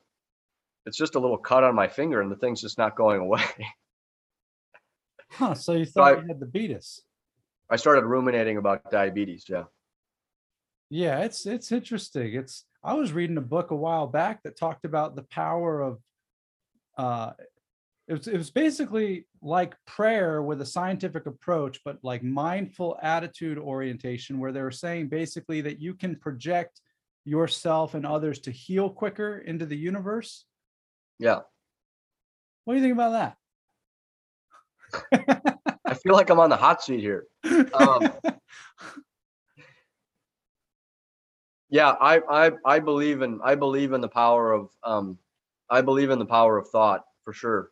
it's 0.85 0.97
just 0.97 1.15
a 1.15 1.19
little 1.19 1.37
cut 1.37 1.63
on 1.63 1.75
my 1.75 1.87
finger 1.87 2.19
and 2.21 2.29
the 2.29 2.35
thing's 2.35 2.59
just 2.61 2.77
not 2.77 2.97
going 2.97 3.21
away. 3.21 3.43
Huh. 5.31 5.53
So 5.53 5.73
you 5.73 5.85
thought 5.85 6.17
I- 6.17 6.21
you 6.21 6.27
had 6.27 6.39
the 6.41 6.45
beatus. 6.45 7.01
I 7.71 7.77
started 7.77 8.03
ruminating 8.03 8.57
about 8.57 8.91
diabetes. 8.91 9.45
Yeah. 9.47 9.63
Yeah, 10.89 11.19
it's 11.19 11.45
it's 11.45 11.71
interesting. 11.71 12.33
It's 12.33 12.65
I 12.83 12.95
was 12.95 13.13
reading 13.13 13.37
a 13.37 13.41
book 13.41 13.71
a 13.71 13.75
while 13.75 14.07
back 14.07 14.43
that 14.43 14.59
talked 14.59 14.83
about 14.83 15.15
the 15.15 15.23
power 15.23 15.81
of 15.81 15.99
uh 16.97 17.31
it 18.09 18.13
was 18.13 18.27
it 18.27 18.35
was 18.35 18.51
basically 18.51 19.25
like 19.41 19.73
prayer 19.85 20.41
with 20.41 20.59
a 20.59 20.65
scientific 20.65 21.27
approach, 21.27 21.79
but 21.85 21.97
like 22.03 22.23
mindful 22.23 22.99
attitude 23.01 23.57
orientation, 23.57 24.37
where 24.37 24.51
they 24.51 24.61
were 24.61 24.69
saying 24.69 25.07
basically 25.07 25.61
that 25.61 25.79
you 25.79 25.93
can 25.93 26.17
project 26.17 26.81
yourself 27.23 27.93
and 27.93 28.05
others 28.05 28.39
to 28.39 28.51
heal 28.51 28.89
quicker 28.89 29.37
into 29.37 29.65
the 29.65 29.77
universe. 29.77 30.43
Yeah. 31.19 31.39
What 32.65 32.73
do 32.73 32.79
you 32.79 32.83
think 32.83 32.95
about 32.95 33.37
I 35.13 35.51
feel 36.03 36.13
like 36.13 36.29
I'm 36.29 36.39
on 36.39 36.49
the 36.49 36.57
hot 36.57 36.83
seat 36.83 36.99
here. 36.99 37.25
Um, 37.73 38.11
Yeah, 41.69 41.91
I 42.01 42.19
I 42.29 42.51
I 42.65 42.79
believe 42.79 43.21
in 43.21 43.39
I 43.43 43.55
believe 43.55 43.93
in 43.93 44.01
the 44.01 44.09
power 44.09 44.51
of 44.51 44.69
um 44.83 45.17
I 45.69 45.81
believe 45.81 46.09
in 46.09 46.19
the 46.19 46.25
power 46.25 46.57
of 46.57 46.67
thought 46.67 47.05
for 47.23 47.31
sure. 47.31 47.69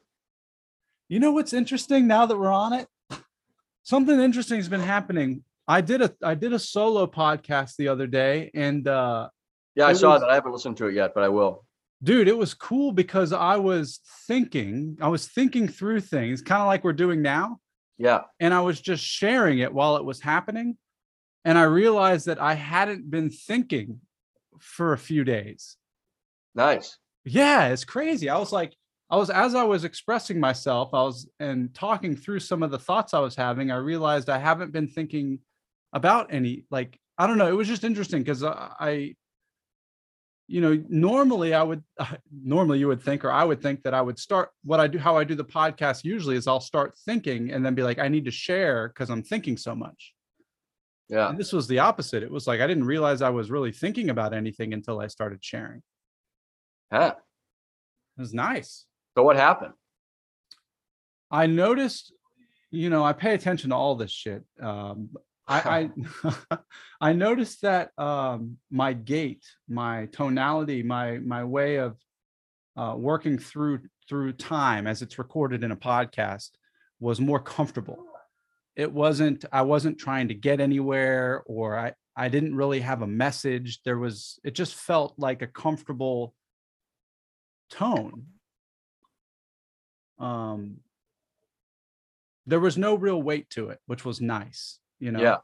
You 1.09 1.19
know 1.19 1.33
what's 1.33 1.51
interesting 1.53 2.07
now 2.07 2.25
that 2.25 2.37
we're 2.37 2.51
on 2.51 2.71
it? 2.73 2.87
Something 3.83 4.19
interesting 4.21 4.57
has 4.57 4.69
been 4.69 4.79
happening. 4.79 5.43
I 5.67 5.81
did 5.81 6.01
a 6.01 6.13
I 6.23 6.33
did 6.35 6.53
a 6.53 6.59
solo 6.59 7.07
podcast 7.07 7.75
the 7.75 7.89
other 7.89 8.07
day 8.07 8.51
and 8.53 8.87
uh 8.87 9.27
Yeah, 9.75 9.87
I 9.87 9.93
saw 9.93 10.13
was- 10.13 10.21
that. 10.21 10.29
I 10.29 10.35
haven't 10.35 10.53
listened 10.53 10.77
to 10.77 10.87
it 10.87 10.93
yet, 10.95 11.11
but 11.13 11.23
I 11.23 11.29
will. 11.29 11.65
dude, 12.01 12.29
it 12.29 12.37
was 12.37 12.53
cool 12.53 12.93
because 12.93 13.33
I 13.33 13.57
was 13.57 13.99
thinking, 14.27 14.97
I 15.01 15.09
was 15.09 15.27
thinking 15.27 15.67
through 15.67 15.99
things 16.01 16.41
kind 16.41 16.61
of 16.61 16.67
like 16.67 16.85
we're 16.85 16.93
doing 16.93 17.21
now 17.21 17.59
Yeah. 17.99 18.21
and 18.39 18.53
I 18.53 18.61
was 18.61 18.81
just 18.81 19.03
sharing 19.03 19.59
it 19.59 19.73
while 19.73 19.97
it 19.97 20.05
was 20.05 20.21
happening 20.21 20.77
and 21.45 21.57
I 21.57 21.63
realized 21.63 22.25
that 22.27 22.41
I 22.41 22.53
hadn't 22.53 23.09
been 23.09 23.29
thinking 23.29 24.01
for 24.59 24.93
a 24.93 24.97
few 24.97 25.23
days. 25.23 25.77
Nice. 26.55 26.97
Yeah, 27.25 27.67
it's 27.67 27.85
crazy. 27.85 28.29
I 28.29 28.37
was 28.37 28.51
like, 28.51 28.73
I 29.09 29.17
was 29.17 29.29
as 29.29 29.55
I 29.55 29.63
was 29.63 29.83
expressing 29.83 30.39
myself, 30.39 30.93
I 30.93 31.01
was 31.03 31.27
and 31.39 31.73
talking 31.73 32.15
through 32.15 32.41
some 32.41 32.61
of 32.63 32.71
the 32.71 32.79
thoughts 32.79 33.13
I 33.13 33.19
was 33.19 33.35
having, 33.35 33.71
I 33.71 33.77
realized 33.77 34.29
I 34.29 34.37
haven't 34.37 34.71
been 34.71 34.87
thinking 34.87 35.39
about 35.93 36.33
any 36.33 36.65
like 36.69 36.99
I 37.17 37.27
don't 37.27 37.37
know. 37.37 37.47
It 37.47 37.57
was 37.57 37.67
just 37.67 37.83
interesting 37.83 38.21
because 38.21 38.43
I, 38.43 38.71
I, 38.79 39.15
you 40.49 40.61
know, 40.61 40.83
normally 40.89 41.53
I 41.53 41.61
would 41.61 41.83
normally 42.43 42.79
you 42.79 42.87
would 42.87 43.03
think 43.03 43.23
or 43.23 43.31
I 43.31 43.43
would 43.43 43.61
think 43.61 43.83
that 43.83 43.93
I 43.93 44.01
would 44.01 44.17
start 44.17 44.49
what 44.63 44.79
I 44.79 44.87
do 44.87 44.97
how 44.97 45.15
I 45.15 45.23
do 45.23 45.35
the 45.35 45.45
podcast 45.45 46.03
usually 46.03 46.35
is 46.35 46.47
I'll 46.47 46.59
start 46.59 46.97
thinking 47.05 47.51
and 47.51 47.63
then 47.63 47.75
be 47.75 47.83
like 47.83 47.99
I 47.99 48.07
need 48.07 48.25
to 48.25 48.31
share 48.31 48.87
because 48.89 49.11
I'm 49.11 49.21
thinking 49.21 49.57
so 49.57 49.75
much. 49.75 50.13
Yeah. 51.07 51.29
And 51.29 51.37
this 51.37 51.53
was 51.53 51.67
the 51.67 51.79
opposite. 51.79 52.23
It 52.23 52.31
was 52.31 52.47
like 52.47 52.61
I 52.61 52.67
didn't 52.67 52.85
realize 52.85 53.21
I 53.21 53.29
was 53.29 53.51
really 53.51 53.71
thinking 53.71 54.09
about 54.09 54.33
anything 54.33 54.73
until 54.73 54.99
I 54.99 55.07
started 55.07 55.43
sharing. 55.43 55.83
Huh. 56.91 57.13
It 58.17 58.21
was 58.21 58.33
nice. 58.33 58.85
So 59.15 59.23
what 59.23 59.35
happened? 59.35 59.73
I 61.29 61.45
noticed, 61.45 62.11
you 62.71 62.89
know, 62.89 63.05
I 63.05 63.13
pay 63.13 63.35
attention 63.35 63.69
to 63.69 63.75
all 63.75 63.95
this 63.95 64.11
shit. 64.11 64.43
Um, 64.59 65.11
I 65.49 65.89
I, 66.51 66.57
I 67.01 67.13
noticed 67.13 67.63
that 67.63 67.91
um, 67.97 68.57
my 68.69 68.93
gait, 68.93 69.43
my 69.67 70.05
tonality, 70.11 70.83
my 70.83 71.17
my 71.17 71.43
way 71.43 71.77
of 71.77 71.97
uh, 72.77 72.95
working 72.95 73.37
through 73.37 73.79
through 74.07 74.33
time 74.33 74.87
as 74.87 75.01
it's 75.01 75.19
recorded 75.19 75.63
in 75.63 75.71
a 75.71 75.75
podcast 75.75 76.49
was 76.99 77.19
more 77.19 77.39
comfortable. 77.39 78.05
It 78.75 78.91
wasn't. 78.91 79.43
I 79.51 79.63
wasn't 79.63 79.97
trying 79.97 80.29
to 80.29 80.33
get 80.33 80.61
anywhere, 80.61 81.43
or 81.45 81.77
I 81.77 81.93
I 82.15 82.29
didn't 82.29 82.55
really 82.55 82.81
have 82.81 83.01
a 83.01 83.07
message. 83.07 83.81
There 83.83 83.97
was. 83.97 84.39
It 84.43 84.51
just 84.51 84.75
felt 84.75 85.15
like 85.17 85.41
a 85.41 85.47
comfortable 85.47 86.33
tone. 87.71 88.27
Um, 90.19 90.77
there 92.45 92.59
was 92.59 92.77
no 92.77 92.95
real 92.95 93.21
weight 93.21 93.49
to 93.51 93.69
it, 93.69 93.79
which 93.85 94.05
was 94.05 94.21
nice. 94.21 94.79
You 94.99 95.11
know, 95.11 95.21
Yeah. 95.21 95.37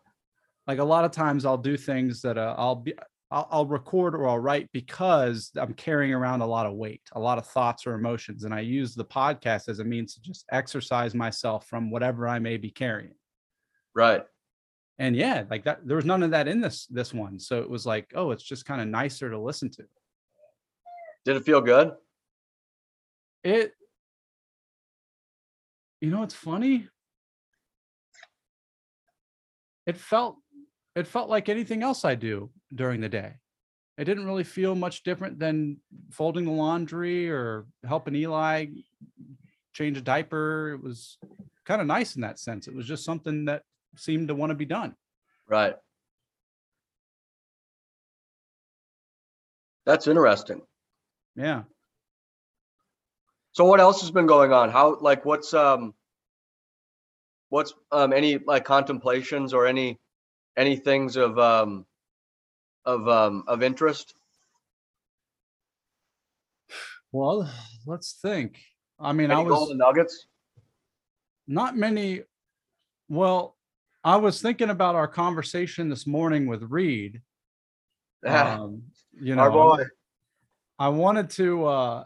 like 0.68 0.80
a 0.80 0.84
lot 0.84 1.06
of 1.06 1.12
times 1.12 1.46
I'll 1.46 1.58
do 1.58 1.78
things 1.78 2.22
that 2.22 2.38
uh, 2.38 2.56
I'll 2.58 2.76
be 2.76 2.94
I'll, 3.32 3.48
I'll 3.50 3.66
record 3.66 4.14
or 4.14 4.28
I'll 4.28 4.40
write 4.40 4.70
because 4.72 5.52
I'm 5.56 5.74
carrying 5.74 6.14
around 6.14 6.42
a 6.42 6.46
lot 6.46 6.66
of 6.68 6.74
weight, 6.74 7.02
a 7.14 7.20
lot 7.20 7.38
of 7.38 7.48
thoughts 7.48 7.88
or 7.88 7.94
emotions, 7.96 8.44
and 8.44 8.54
I 8.54 8.60
use 8.60 8.94
the 8.94 9.06
podcast 9.06 9.68
as 9.68 9.80
a 9.80 9.84
means 9.84 10.14
to 10.14 10.22
just 10.22 10.46
exercise 10.52 11.16
myself 11.16 11.68
from 11.68 11.90
whatever 11.90 12.28
I 12.28 12.40
may 12.40 12.58
be 12.58 12.70
carrying. 12.70 13.16
Right. 13.96 14.24
And 15.00 15.16
yeah, 15.16 15.44
like 15.50 15.64
that, 15.66 15.86
there 15.86 15.96
was 15.98 16.06
none 16.06 16.24
of 16.24 16.32
that 16.32 16.48
in 16.48 16.62
this 16.62 16.86
this 16.86 17.14
one, 17.14 17.40
so 17.40 17.62
it 17.62 17.70
was 17.70 17.86
like, 17.86 18.12
oh, 18.16 18.32
it's 18.32 18.44
just 18.44 18.66
kind 18.66 18.80
of 18.80 18.88
nicer 18.88 19.30
to 19.30 19.40
listen 19.40 19.70
to. 19.72 19.84
Did 21.26 21.36
it 21.38 21.44
feel 21.44 21.60
good? 21.62 21.94
It, 23.44 23.74
you 26.00 26.12
know, 26.12 26.24
it's 26.24 26.36
funny. 26.36 26.88
It 29.86 29.98
felt, 29.98 30.38
it 30.96 31.08
felt 31.08 31.30
like 31.30 31.50
anything 31.50 31.84
else 31.84 32.06
I 32.06 32.16
do 32.16 32.50
during 32.74 33.02
the 33.02 33.10
day. 33.10 33.34
It 33.98 34.06
didn't 34.06 34.26
really 34.26 34.44
feel 34.44 34.76
much 34.76 35.04
different 35.04 35.40
than 35.40 35.78
folding 36.12 36.46
the 36.46 36.52
laundry 36.52 37.30
or 37.30 37.66
helping 37.88 38.16
Eli 38.16 38.68
change 39.74 39.98
a 39.98 40.02
diaper. 40.02 40.74
It 40.74 40.84
was 40.84 41.18
kind 41.66 41.82
of 41.82 41.88
nice 41.88 42.16
in 42.16 42.22
that 42.22 42.40
sense. 42.40 42.68
It 42.68 42.76
was 42.76 42.88
just 42.88 43.06
something 43.06 43.46
that 43.46 43.64
seemed 43.96 44.28
to 44.28 44.36
want 44.36 44.50
to 44.50 44.56
be 44.56 44.66
done. 44.66 44.96
Right. 45.48 45.76
That's 49.86 50.08
interesting. 50.08 50.62
Yeah. 51.36 51.64
So 53.52 53.66
what 53.66 53.80
else 53.80 54.02
has 54.02 54.12
been 54.12 54.26
going 54.26 54.52
on? 54.52 54.70
How 54.72 54.98
like 55.00 55.24
what's 55.24 55.54
um 55.54 55.94
what's 57.56 57.74
um 57.94 58.12
any 58.12 58.38
like 58.38 58.66
contemplations 58.66 59.54
or 59.54 59.66
any 59.66 59.98
any 60.58 60.76
things 60.76 61.16
of 61.16 61.40
um 61.40 61.86
of 62.84 63.08
um 63.08 63.46
of 63.48 63.64
interest? 63.64 64.14
Well, 67.14 67.50
let's 67.86 68.20
think. 68.22 68.62
I 69.00 69.14
mean, 69.14 69.32
I 69.32 69.36
Any 69.36 69.46
was. 69.46 69.54
golden 69.54 69.78
nuggets? 69.78 70.28
not 71.48 71.78
many 71.78 72.24
well 73.08 73.56
i 74.04 74.16
was 74.16 74.42
thinking 74.42 74.72
about 74.72 74.96
our 74.96 75.08
conversation 75.08 75.90
this 75.90 76.08
morning 76.08 76.48
with 76.48 76.64
reed 76.64 77.22
um 78.26 78.82
you 79.14 79.36
know 79.36 79.44
Our 79.44 79.52
boy. 79.52 79.78
wa- 79.78 79.84
I 80.80 80.90
wanted 80.90 81.30
to 81.42 81.66
uh 81.66 82.04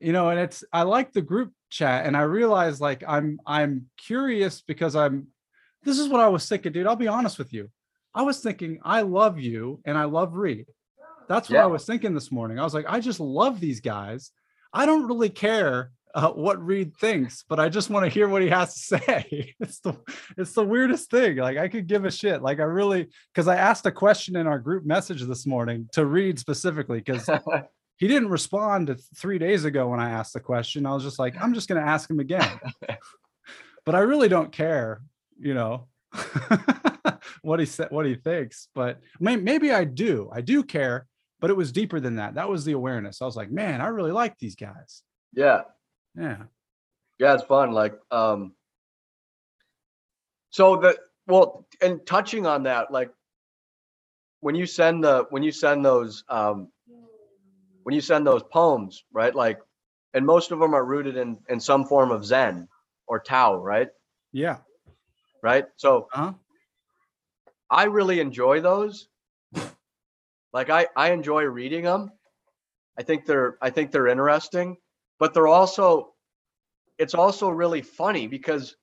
you 0.00 0.12
know 0.14 0.30
and 0.30 0.40
it's 0.40 0.64
i 0.72 0.80
like 0.80 1.12
the 1.12 1.20
group 1.20 1.52
chat 1.70 2.06
and 2.06 2.16
I 2.16 2.22
realized 2.22 2.80
like 2.80 3.04
I'm 3.06 3.38
I'm 3.46 3.86
curious 3.96 4.60
because 4.62 4.96
I'm 4.96 5.28
this 5.84 5.98
is 5.98 6.08
what 6.08 6.20
I 6.20 6.28
was 6.28 6.48
thinking, 6.48 6.72
dude. 6.72 6.86
I'll 6.86 6.96
be 6.96 7.08
honest 7.08 7.38
with 7.38 7.52
you. 7.52 7.70
I 8.14 8.22
was 8.22 8.40
thinking 8.40 8.80
I 8.82 9.02
love 9.02 9.38
you 9.38 9.80
and 9.84 9.96
I 9.96 10.04
love 10.04 10.34
Reed. 10.34 10.66
That's 11.28 11.48
what 11.48 11.56
Yeah. 11.56 11.64
I 11.64 11.66
was 11.66 11.84
thinking 11.84 12.14
this 12.14 12.32
morning. 12.32 12.58
I 12.58 12.64
was 12.64 12.74
like, 12.74 12.86
I 12.88 13.00
just 13.00 13.20
love 13.20 13.60
these 13.60 13.80
guys. 13.80 14.30
I 14.72 14.86
don't 14.86 15.06
really 15.06 15.28
care 15.30 15.90
uh, 16.14 16.30
what 16.30 16.64
Reed 16.64 16.96
thinks, 16.96 17.44
but 17.48 17.60
I 17.60 17.68
just 17.68 17.90
want 17.90 18.04
to 18.04 18.10
hear 18.10 18.28
what 18.28 18.40
he 18.42 18.48
has 18.48 18.74
to 18.74 18.80
say. 18.98 19.54
it's 19.60 19.80
the 19.80 19.94
it's 20.36 20.52
the 20.52 20.64
weirdest 20.64 21.10
thing. 21.10 21.36
Like 21.36 21.58
I 21.58 21.68
could 21.68 21.86
give 21.86 22.04
a 22.06 22.10
shit. 22.10 22.42
Like 22.42 22.58
I 22.60 22.64
really 22.64 23.08
because 23.32 23.46
I 23.46 23.56
asked 23.56 23.84
a 23.86 23.92
question 23.92 24.34
in 24.36 24.46
our 24.46 24.58
group 24.58 24.84
message 24.86 25.22
this 25.22 25.46
morning 25.46 25.88
to 25.92 26.06
Reed 26.06 26.38
specifically 26.38 26.98
because 26.98 27.28
he 27.98 28.06
didn't 28.06 28.28
respond 28.28 28.86
to 28.86 28.94
three 28.94 29.38
days 29.38 29.64
ago 29.64 29.88
when 29.88 30.00
I 30.00 30.10
asked 30.10 30.32
the 30.32 30.40
question. 30.40 30.86
I 30.86 30.94
was 30.94 31.02
just 31.02 31.18
like, 31.18 31.34
I'm 31.40 31.52
just 31.52 31.68
gonna 31.68 31.80
ask 31.80 32.08
him 32.08 32.20
again. 32.20 32.58
but 33.84 33.94
I 33.94 34.00
really 34.00 34.28
don't 34.28 34.52
care, 34.52 35.02
you 35.38 35.52
know, 35.52 35.88
what 37.42 37.60
he 37.60 37.66
said, 37.66 37.88
what 37.90 38.06
he 38.06 38.14
thinks. 38.14 38.68
But 38.74 39.00
may, 39.18 39.36
maybe 39.36 39.72
I 39.72 39.84
do. 39.84 40.30
I 40.32 40.40
do 40.40 40.62
care, 40.62 41.06
but 41.40 41.50
it 41.50 41.56
was 41.56 41.72
deeper 41.72 41.98
than 41.98 42.16
that. 42.16 42.34
That 42.34 42.48
was 42.48 42.64
the 42.64 42.72
awareness. 42.72 43.20
I 43.20 43.24
was 43.24 43.36
like, 43.36 43.50
man, 43.50 43.80
I 43.80 43.88
really 43.88 44.12
like 44.12 44.38
these 44.38 44.54
guys. 44.54 45.02
Yeah. 45.34 45.62
Yeah. 46.16 46.44
Yeah, 47.18 47.34
it's 47.34 47.42
fun. 47.42 47.72
Like, 47.72 47.98
um, 48.12 48.52
so 50.50 50.76
the 50.76 50.96
well, 51.26 51.66
and 51.82 52.06
touching 52.06 52.46
on 52.46 52.62
that, 52.62 52.90
like, 52.90 53.10
when 54.40 54.54
you 54.54 54.66
send 54.66 55.02
the 55.02 55.26
when 55.30 55.42
you 55.42 55.50
send 55.50 55.84
those 55.84 56.24
um, 56.28 56.68
when 57.88 57.94
you 57.94 58.02
send 58.02 58.26
those 58.26 58.42
poems, 58.42 59.02
right? 59.14 59.34
Like, 59.34 59.60
and 60.12 60.26
most 60.26 60.50
of 60.52 60.58
them 60.58 60.74
are 60.74 60.84
rooted 60.84 61.16
in 61.16 61.38
in 61.48 61.58
some 61.58 61.86
form 61.86 62.10
of 62.10 62.22
Zen 62.22 62.68
or 63.06 63.18
Tao, 63.18 63.56
right? 63.56 63.88
Yeah. 64.30 64.58
Right. 65.42 65.64
So 65.76 66.06
Uh-huh. 66.12 66.34
I 67.70 67.84
really 67.84 68.20
enjoy 68.20 68.60
those. 68.60 69.08
Like, 70.52 70.68
I 70.68 70.88
I 70.96 71.12
enjoy 71.12 71.44
reading 71.44 71.84
them. 71.84 72.12
I 72.98 73.04
think 73.04 73.24
they're 73.24 73.56
I 73.62 73.70
think 73.70 73.90
they're 73.90 74.08
interesting, 74.08 74.76
but 75.18 75.32
they're 75.32 75.48
also 75.48 76.12
it's 76.98 77.14
also 77.14 77.48
really 77.48 77.80
funny 77.80 78.26
because 78.26 78.76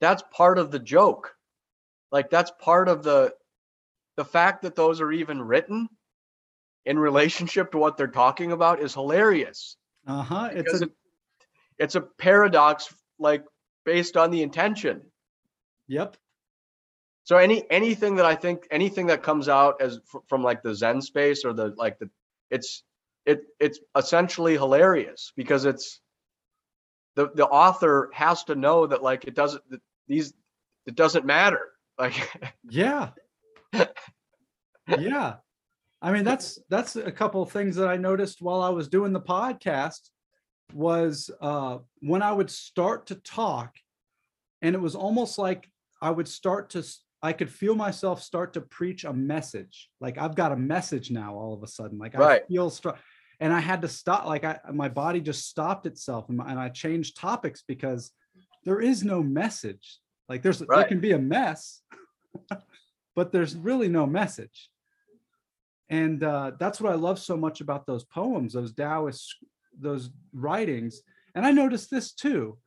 that's 0.00 0.22
part 0.32 0.58
of 0.58 0.70
the 0.70 0.78
joke. 0.78 1.36
Like 2.10 2.30
that's 2.30 2.52
part 2.58 2.88
of 2.88 3.02
the 3.02 3.34
the 4.16 4.24
fact 4.24 4.62
that 4.62 4.76
those 4.76 5.02
are 5.02 5.12
even 5.12 5.42
written 5.42 5.90
in 6.86 6.98
relationship 6.98 7.72
to 7.72 7.78
what 7.78 7.96
they're 7.96 8.08
talking 8.08 8.52
about 8.52 8.80
is 8.80 8.94
hilarious. 8.94 9.76
Uh-huh. 10.06 10.50
It's 10.52 10.80
a, 10.80 10.84
it, 10.84 10.90
it's 11.78 11.94
a 11.94 12.00
paradox 12.00 12.92
like 13.18 13.44
based 13.84 14.16
on 14.16 14.30
the 14.30 14.42
intention. 14.42 15.02
yep. 15.86 16.16
So 17.24 17.36
any 17.36 17.64
anything 17.70 18.16
that 18.16 18.26
I 18.26 18.34
think 18.34 18.66
anything 18.70 19.06
that 19.06 19.22
comes 19.22 19.48
out 19.48 19.80
as 19.80 20.00
fr- 20.06 20.18
from 20.26 20.42
like 20.42 20.62
the 20.62 20.74
Zen 20.74 21.00
space 21.00 21.44
or 21.44 21.52
the 21.52 21.74
like 21.76 21.98
the 21.98 22.10
it's 22.50 22.82
it 23.24 23.42
it's 23.60 23.78
essentially 23.96 24.54
hilarious 24.54 25.32
because 25.36 25.64
it's 25.64 26.00
the 27.14 27.30
the 27.34 27.46
author 27.46 28.10
has 28.12 28.44
to 28.44 28.54
know 28.54 28.86
that 28.86 29.02
like 29.02 29.24
it 29.24 29.34
doesn't 29.34 29.62
these 30.08 30.32
it 30.86 30.96
doesn't 30.96 31.24
matter 31.24 31.68
like 31.98 32.14
Yeah. 32.68 33.10
yeah. 34.88 35.36
I 36.02 36.12
mean, 36.12 36.24
that's 36.24 36.58
that's 36.70 36.96
a 36.96 37.12
couple 37.12 37.42
of 37.42 37.50
things 37.50 37.76
that 37.76 37.88
I 37.88 37.96
noticed 37.96 38.40
while 38.40 38.62
I 38.62 38.70
was 38.70 38.88
doing 38.88 39.12
the 39.12 39.20
podcast 39.20 40.08
was 40.72 41.30
uh 41.40 41.78
when 42.00 42.22
I 42.22 42.32
would 42.32 42.50
start 42.50 43.08
to 43.08 43.16
talk 43.16 43.74
and 44.62 44.74
it 44.74 44.80
was 44.80 44.94
almost 44.94 45.36
like 45.36 45.68
I 46.00 46.10
would 46.10 46.28
start 46.28 46.70
to 46.70 46.84
I 47.22 47.32
could 47.34 47.50
feel 47.50 47.74
myself 47.74 48.22
start 48.22 48.54
to 48.54 48.62
preach 48.62 49.04
a 49.04 49.12
message. 49.12 49.90
Like 50.00 50.16
I've 50.16 50.34
got 50.34 50.52
a 50.52 50.56
message 50.56 51.10
now 51.10 51.34
all 51.34 51.52
of 51.52 51.62
a 51.62 51.66
sudden. 51.66 51.98
Like 51.98 52.14
Right. 52.14 52.42
I 52.42 52.46
feel 52.46 52.70
str- 52.70 52.90
and 53.40 53.52
I 53.52 53.60
had 53.60 53.82
to 53.82 53.88
stop 53.88 54.24
like 54.26 54.44
I 54.44 54.58
my 54.72 54.88
body 54.88 55.20
just 55.20 55.48
stopped 55.48 55.86
itself 55.86 56.28
and, 56.28 56.40
and 56.40 56.58
I 56.58 56.68
changed 56.70 57.18
topics 57.18 57.62
because 57.66 58.10
there 58.64 58.80
is 58.80 59.04
no 59.04 59.22
message. 59.22 59.98
Like 60.28 60.42
there's 60.42 60.60
there 60.60 60.84
can 60.84 61.00
be 61.00 61.12
a 61.12 61.18
mess, 61.18 61.82
but 63.16 63.32
there's 63.32 63.56
really 63.56 63.88
no 63.88 64.06
message. 64.06 64.70
And 65.90 66.22
uh, 66.22 66.52
that's 66.58 66.80
what 66.80 66.92
I 66.92 66.96
love 66.96 67.18
so 67.18 67.36
much 67.36 67.60
about 67.60 67.84
those 67.84 68.04
poems, 68.04 68.52
those 68.52 68.72
Taoist, 68.72 69.36
those 69.78 70.10
writings. 70.32 71.02
And 71.34 71.44
I 71.44 71.50
noticed 71.50 71.90
this 71.90 72.12
too. 72.12 72.58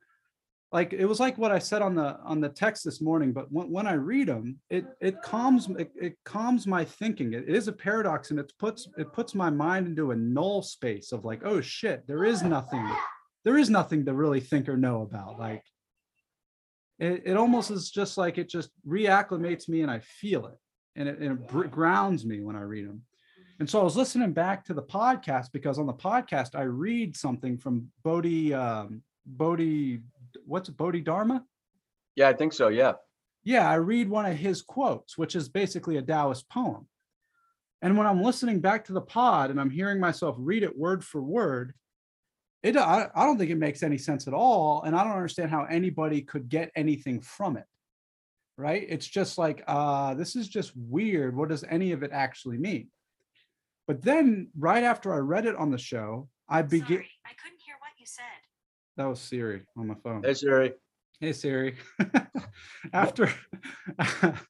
Like 0.72 0.92
it 0.92 1.06
was 1.06 1.20
like 1.20 1.38
what 1.38 1.52
I 1.52 1.60
said 1.60 1.82
on 1.82 1.94
the 1.94 2.18
on 2.24 2.40
the 2.40 2.48
text 2.48 2.84
this 2.84 3.00
morning, 3.00 3.32
but 3.32 3.50
when, 3.50 3.70
when 3.70 3.86
I 3.86 3.92
read 3.92 4.26
them, 4.26 4.58
it 4.70 4.84
it 5.00 5.22
calms 5.22 5.68
it, 5.78 5.92
it 5.94 6.16
calms 6.24 6.66
my 6.66 6.84
thinking. 6.84 7.32
It, 7.32 7.44
it 7.48 7.54
is 7.54 7.68
a 7.68 7.72
paradox, 7.72 8.32
and 8.32 8.40
it 8.40 8.52
puts 8.58 8.88
it 8.98 9.12
puts 9.12 9.36
my 9.36 9.50
mind 9.50 9.86
into 9.86 10.10
a 10.10 10.16
null 10.16 10.62
space 10.62 11.12
of 11.12 11.24
like, 11.24 11.42
oh 11.44 11.60
shit, 11.60 12.04
there 12.08 12.24
is 12.24 12.42
nothing, 12.42 12.84
there 13.44 13.56
is 13.56 13.70
nothing 13.70 14.04
to 14.04 14.14
really 14.14 14.40
think 14.40 14.68
or 14.68 14.76
know 14.76 15.02
about. 15.02 15.38
Like 15.38 15.62
it, 16.98 17.22
it 17.24 17.36
almost 17.36 17.70
is 17.70 17.88
just 17.88 18.18
like 18.18 18.36
it 18.36 18.48
just 18.48 18.70
reacclimates 18.84 19.68
me 19.68 19.82
and 19.82 19.90
I 19.90 20.00
feel 20.00 20.46
it 20.46 20.58
and 20.96 21.08
it, 21.08 21.18
and 21.18 21.38
it 21.38 21.70
grounds 21.70 22.24
me 22.24 22.40
when 22.40 22.56
I 22.56 22.62
read 22.62 22.88
them. 22.88 23.02
And 23.60 23.70
so 23.70 23.80
I 23.80 23.84
was 23.84 23.96
listening 23.96 24.32
back 24.32 24.64
to 24.64 24.74
the 24.74 24.82
podcast 24.82 25.52
because 25.52 25.78
on 25.78 25.86
the 25.86 25.94
podcast 25.94 26.54
I 26.54 26.62
read 26.62 27.16
something 27.16 27.56
from 27.56 27.88
Bodhi 28.02 28.52
um, 28.52 29.02
Bodhi 29.26 30.00
what's 30.44 30.68
it, 30.68 30.76
Bodhi 30.76 31.00
Dharma? 31.00 31.44
yeah 32.16 32.28
i 32.28 32.32
think 32.32 32.52
so 32.52 32.68
yeah 32.68 32.92
Yeah, 33.44 33.68
I 33.70 33.74
read 33.74 34.08
one 34.08 34.24
of 34.26 34.36
his 34.36 34.62
quotes, 34.62 35.18
which 35.18 35.36
is 35.36 35.48
basically 35.50 35.98
a 35.98 36.02
Taoist 36.02 36.48
poem. 36.48 36.88
And 37.82 37.98
when 37.98 38.06
I'm 38.06 38.22
listening 38.22 38.60
back 38.60 38.84
to 38.86 38.94
the 38.94 39.02
pod 39.02 39.50
and 39.50 39.60
I'm 39.60 39.70
hearing 39.70 40.00
myself 40.00 40.36
read 40.38 40.62
it 40.62 40.78
word 40.78 41.04
for 41.04 41.20
word, 41.22 41.74
it 42.62 42.76
I, 42.76 43.08
I 43.14 43.26
don't 43.26 43.38
think 43.38 43.50
it 43.50 43.58
makes 43.58 43.82
any 43.82 43.98
sense 43.98 44.26
at 44.26 44.32
all. 44.34 44.82
And 44.84 44.96
I 44.96 45.04
don't 45.04 45.12
understand 45.12 45.50
how 45.50 45.64
anybody 45.64 46.22
could 46.22 46.48
get 46.48 46.70
anything 46.74 47.20
from 47.20 47.58
it. 47.58 47.66
Right? 48.56 48.86
It's 48.88 49.06
just 49.06 49.36
like, 49.36 49.62
uh, 49.66 50.14
this 50.14 50.36
is 50.36 50.48
just 50.48 50.72
weird. 50.74 51.36
What 51.36 51.50
does 51.50 51.64
any 51.68 51.92
of 51.92 52.02
it 52.02 52.12
actually 52.12 52.56
mean? 52.56 52.88
But 53.86 54.02
then 54.02 54.48
right 54.58 54.82
after 54.82 55.12
I 55.12 55.18
read 55.18 55.46
it 55.46 55.56
on 55.56 55.70
the 55.70 55.78
show, 55.78 56.28
I 56.48 56.62
begin 56.62 56.86
Sorry, 56.86 57.10
I 57.26 57.32
couldn't 57.42 57.60
hear 57.64 57.74
what 57.80 57.92
you 57.98 58.06
said. 58.06 58.24
that 58.96 59.06
was 59.06 59.20
Siri 59.20 59.62
on 59.76 59.86
my 59.88 59.94
phone. 60.02 60.22
hey 60.22 60.34
siri 60.34 60.72
Hey 61.20 61.32
Siri. 61.32 61.76
after 62.92 63.32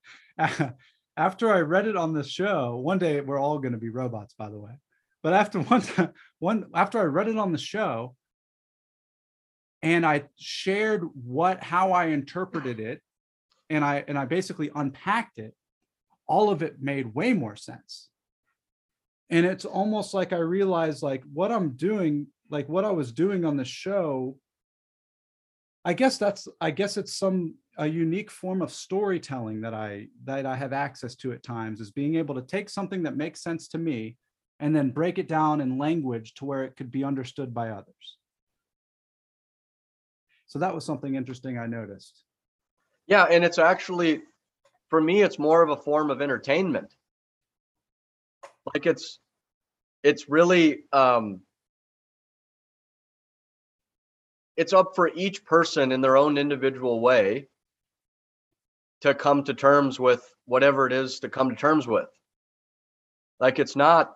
after 1.17 1.53
I 1.53 1.61
read 1.61 1.87
it 1.87 1.97
on 1.97 2.13
the 2.13 2.25
show, 2.25 2.77
one 2.77 2.99
day 2.99 3.21
we're 3.21 3.39
all 3.39 3.59
going 3.59 3.73
to 3.73 3.79
be 3.79 3.91
robots, 3.91 4.35
by 4.37 4.49
the 4.49 4.59
way. 4.59 4.73
But 5.23 5.35
after 5.35 5.61
one 5.75 5.83
time, 5.83 6.13
one 6.39 6.67
after 6.75 6.99
I 6.99 7.05
read 7.05 7.29
it 7.29 7.39
on 7.39 7.53
the 7.53 7.59
show, 7.59 8.17
and 9.83 10.07
I 10.07 10.25
shared 10.39 11.05
what 11.15 11.63
how 11.63 11.93
I 11.93 12.07
interpreted 12.07 12.81
it, 12.81 13.03
and 13.69 13.85
I 13.85 14.05
and 14.09 14.19
I 14.19 14.25
basically 14.25 14.71
unpacked 14.75 15.39
it, 15.39 15.55
all 16.27 16.51
of 16.51 16.63
it 16.63 16.81
made 16.81 17.15
way 17.15 17.35
more 17.35 17.57
sense. 17.57 18.09
And 19.31 19.47
it's 19.47 19.65
almost 19.65 20.15
like 20.15 20.33
I 20.33 20.39
realized 20.39 21.03
like 21.03 21.23
what 21.33 21.51
I'm 21.51 21.71
doing, 21.71 22.27
like 22.51 22.69
what 22.69 22.85
I 22.85 22.91
was 22.91 23.13
doing 23.13 23.45
on 23.45 23.57
the 23.57 23.65
show 23.65 24.37
I 25.85 25.93
guess 25.93 26.17
that's 26.17 26.49
I 26.61 26.71
guess 26.71 26.97
it's 26.97 27.17
some 27.17 27.57
a 27.77 27.87
unique 27.87 28.31
form 28.31 28.63
of 28.63 28.73
storytelling 28.73 29.61
that 29.63 29.75
I 29.75 30.09
that 30.25 30.47
I 30.47 30.57
have 30.57 30.73
access 30.73 31.15
to 31.17 31.33
at 31.33 31.43
times 31.43 31.81
is 31.81 31.91
being 31.91 32.15
able 32.15 32.35
to 32.37 32.43
take 32.43 32.71
something 32.71 33.03
that 33.03 33.17
makes 33.17 33.43
sense 33.43 33.69
to 33.69 33.79
me 33.79 34.17
and 34.61 34.75
then 34.75 34.91
break 34.91 35.19
it 35.19 35.29
down 35.29 35.61
in 35.61 35.79
language 35.79 36.35
to 36.35 36.45
where 36.47 36.65
it 36.65 36.77
could 36.77 36.91
be 36.91 37.05
understood 37.05 37.53
by 37.53 37.71
others. 37.71 38.17
So 40.47 40.59
that 40.61 40.75
was 40.75 40.85
something 40.85 41.17
interesting 41.17 41.59
I 41.59 41.67
noticed. 41.67 42.23
yeah 43.07 43.25
and 43.25 43.45
it's 43.45 43.59
actually 43.59 44.23
for 44.89 45.01
me 45.01 45.23
it's 45.23 45.39
more 45.39 45.63
of 45.63 45.71
a 45.71 45.77
form 45.77 46.11
of 46.11 46.23
entertainment 46.23 46.95
like 48.73 48.87
it's 48.87 49.19
it's 50.03 50.29
really 50.29 50.85
um 50.93 51.41
it's 54.57 54.73
up 54.73 54.93
for 54.95 55.09
each 55.15 55.45
person 55.45 55.93
in 55.93 56.01
their 56.01 56.17
own 56.17 56.39
individual 56.39 57.01
way 57.01 57.49
to 59.01 59.15
come 59.15 59.45
to 59.45 59.55
terms 59.55 59.99
with 59.99 60.35
whatever 60.47 60.87
it 60.87 60.93
is 60.93 61.21
to 61.21 61.29
come 61.29 61.51
to 61.51 61.57
terms 61.57 61.87
with. 61.87 62.09
Like 63.41 63.59
it's 63.59 63.77
not 63.77 64.15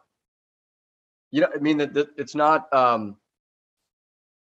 you 1.31 1.43
know 1.43 1.49
i 1.55 1.59
mean 1.59 1.77
that 1.79 2.09
it's 2.17 2.35
not 2.35 2.73
um 2.73 3.17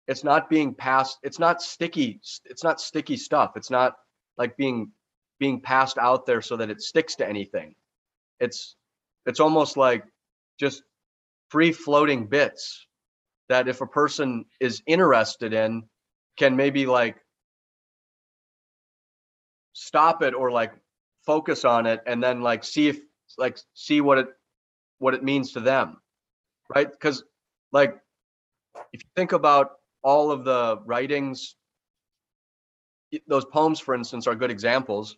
it's 0.08 0.24
not 0.24 0.50
being 0.50 0.74
passed 0.74 1.20
it's 1.22 1.38
not 1.38 1.62
sticky 1.62 2.20
it's 2.46 2.64
not 2.64 2.82
sticky 2.82 3.18
stuff. 3.18 3.52
It's 3.56 3.70
not 3.70 3.96
like 4.38 4.58
being 4.58 4.92
being 5.40 5.62
passed 5.62 5.98
out 5.98 6.26
there 6.26 6.42
so 6.42 6.58
that 6.58 6.70
it 6.70 6.82
sticks 6.82 7.16
to 7.16 7.28
anything. 7.28 7.76
It's 8.40 8.76
it's 9.26 9.40
almost 9.40 9.78
like 9.78 10.04
just 10.60 10.84
free 11.50 11.72
floating 11.72 12.28
bits 12.28 12.88
that 13.50 13.68
if 13.68 13.82
a 13.82 13.88
person 13.88 14.46
is 14.60 14.82
interested 14.88 15.54
in 15.54 15.84
can 16.38 16.56
maybe 16.56 16.86
like 16.86 17.18
stop 19.74 20.24
it 20.24 20.34
or 20.34 20.52
like 20.52 20.74
focus 21.26 21.66
on 21.66 21.86
it 21.86 22.02
and 22.08 22.24
then 22.24 22.42
like 22.42 22.64
see 22.64 22.88
if 22.88 23.00
like 23.38 23.58
see 23.74 24.02
what 24.02 24.18
it 24.18 24.28
what 25.00 25.14
it 25.14 25.24
means 25.24 25.54
to 25.54 25.60
them 25.60 25.98
right? 26.74 26.90
Because 26.92 27.24
like 27.72 27.98
if 28.94 29.04
you 29.04 29.10
think 29.16 29.32
about 29.34 29.72
all 30.04 30.32
of 30.32 30.44
the 30.44 30.80
writings 30.86 31.56
those 33.28 33.46
poems 33.46 33.80
for 33.80 33.94
instance 33.94 34.26
are 34.26 34.36
good 34.36 34.52
examples 34.52 35.18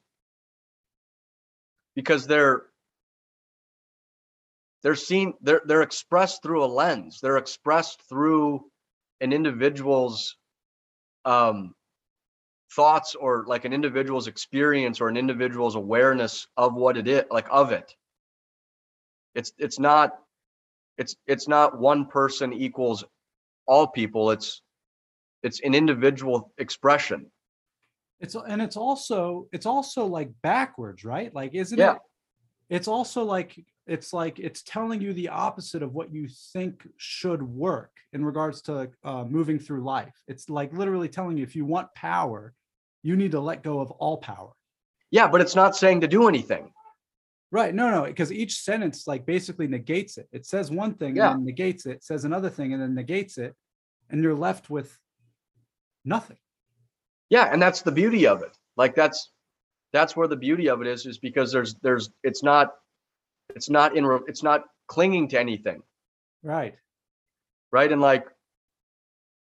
because 1.96 2.26
they're 2.26 2.64
they're 4.84 4.96
seen 4.96 5.34
they're 5.42 5.62
they're 5.66 5.82
expressed 5.82 6.44
through 6.44 6.64
a 6.64 6.68
lens 6.68 7.20
they're 7.22 7.38
expressed 7.38 8.02
through 8.10 8.62
an 9.22 9.34
individual's 9.34 10.38
um 11.26 11.74
thoughts 12.76 13.16
or 13.16 13.46
like 13.48 13.66
an 13.66 13.74
individual's 13.74 14.28
experience 14.28 15.00
or 15.02 15.08
an 15.08 15.18
individual's 15.18 15.76
awareness 15.76 16.48
of 16.58 16.74
what 16.74 16.98
it 16.98 17.08
is 17.08 17.24
like 17.32 17.48
of 17.52 17.72
it 17.72 17.96
it's 19.36 19.54
it's 19.58 19.80
not 19.80 20.12
it's 20.98 21.16
it's 21.28 21.48
not 21.48 21.80
one 21.80 22.06
person 22.08 22.54
equals 22.54 23.04
all 23.68 23.88
people 23.88 24.32
it's 24.32 24.62
it's 25.44 25.62
an 25.62 25.76
individual 25.76 26.52
expression 26.58 27.32
It's 28.20 28.36
and 28.36 28.62
it's 28.62 28.78
also 28.78 29.48
it's 29.52 29.66
also 29.66 30.06
like 30.06 30.32
backwards, 30.42 31.04
right? 31.04 31.34
Like, 31.34 31.54
isn't 31.54 31.78
Yeah. 31.78 31.96
it? 31.96 32.00
It's 32.70 32.88
also 32.88 33.24
like 33.24 33.54
it's 33.88 34.14
like 34.14 34.40
it's 34.40 34.64
telling 34.64 35.02
you 35.02 35.14
the 35.14 35.30
opposite 35.30 35.84
of 35.84 35.94
what 35.94 36.14
you 36.14 36.28
think 36.54 36.88
should 36.98 37.42
work 37.44 37.92
in 38.14 38.24
regards 38.24 38.62
to 38.64 38.90
uh, 39.04 39.26
moving 39.26 39.60
through 39.60 39.84
life. 39.84 40.14
It's 40.28 40.50
like 40.50 40.72
literally 40.74 41.10
telling 41.10 41.38
you 41.38 41.44
if 41.44 41.56
you 41.56 41.66
want 41.66 41.94
power, 41.96 42.54
you 43.02 43.16
need 43.16 43.32
to 43.32 43.40
let 43.42 43.64
go 43.64 43.80
of 43.82 43.92
all 43.92 44.18
power. 44.18 44.52
yeah 45.12 45.28
but 45.28 45.42
it's 45.42 45.56
not 45.56 45.76
saying 45.76 46.02
to 46.02 46.08
do 46.08 46.28
anything 46.28 46.72
Right? 47.52 47.76
No, 47.76 47.92
no, 47.92 48.06
because 48.06 48.32
each 48.32 48.56
sentence 48.62 49.06
like 49.06 49.28
basically 49.28 49.68
negates 49.68 50.18
it. 50.18 50.28
It 50.32 50.44
says 50.48 50.72
one 50.72 50.96
thing 50.96 51.16
Yeah. 51.16 51.30
and 51.30 51.42
then 51.42 51.46
negates 51.46 51.86
it. 51.86 52.04
Says 52.04 52.26
another 52.26 52.50
thing 52.50 52.74
and 52.74 52.82
then 52.82 52.96
negates 52.96 53.38
it, 53.38 53.54
and 54.10 54.24
you're 54.24 54.34
left 54.50 54.72
with 54.72 54.98
nothing. 56.04 56.38
yeah 57.30 57.46
and 57.54 57.62
that's 57.62 57.82
the 57.84 57.92
beauty 57.92 58.26
of 58.28 58.42
it 58.42 58.58
like 58.76 58.96
that's 58.96 59.32
that's 59.92 60.16
where 60.18 60.28
the 60.28 60.36
beauty 60.48 60.68
of 60.68 60.82
it 60.82 60.88
is 60.88 61.06
is 61.06 61.20
because 61.20 61.52
there's 61.52 61.76
there's 61.86 62.10
it's 62.24 62.42
not 62.44 62.68
it's 63.56 63.70
not 63.70 63.96
in 63.96 64.06
it's 64.28 64.44
not 64.44 64.64
clinging 64.88 65.28
to 65.30 65.40
anything 65.40 65.82
Right. 66.44 66.76
right 67.72 67.92
and 67.92 68.02
like 68.02 68.26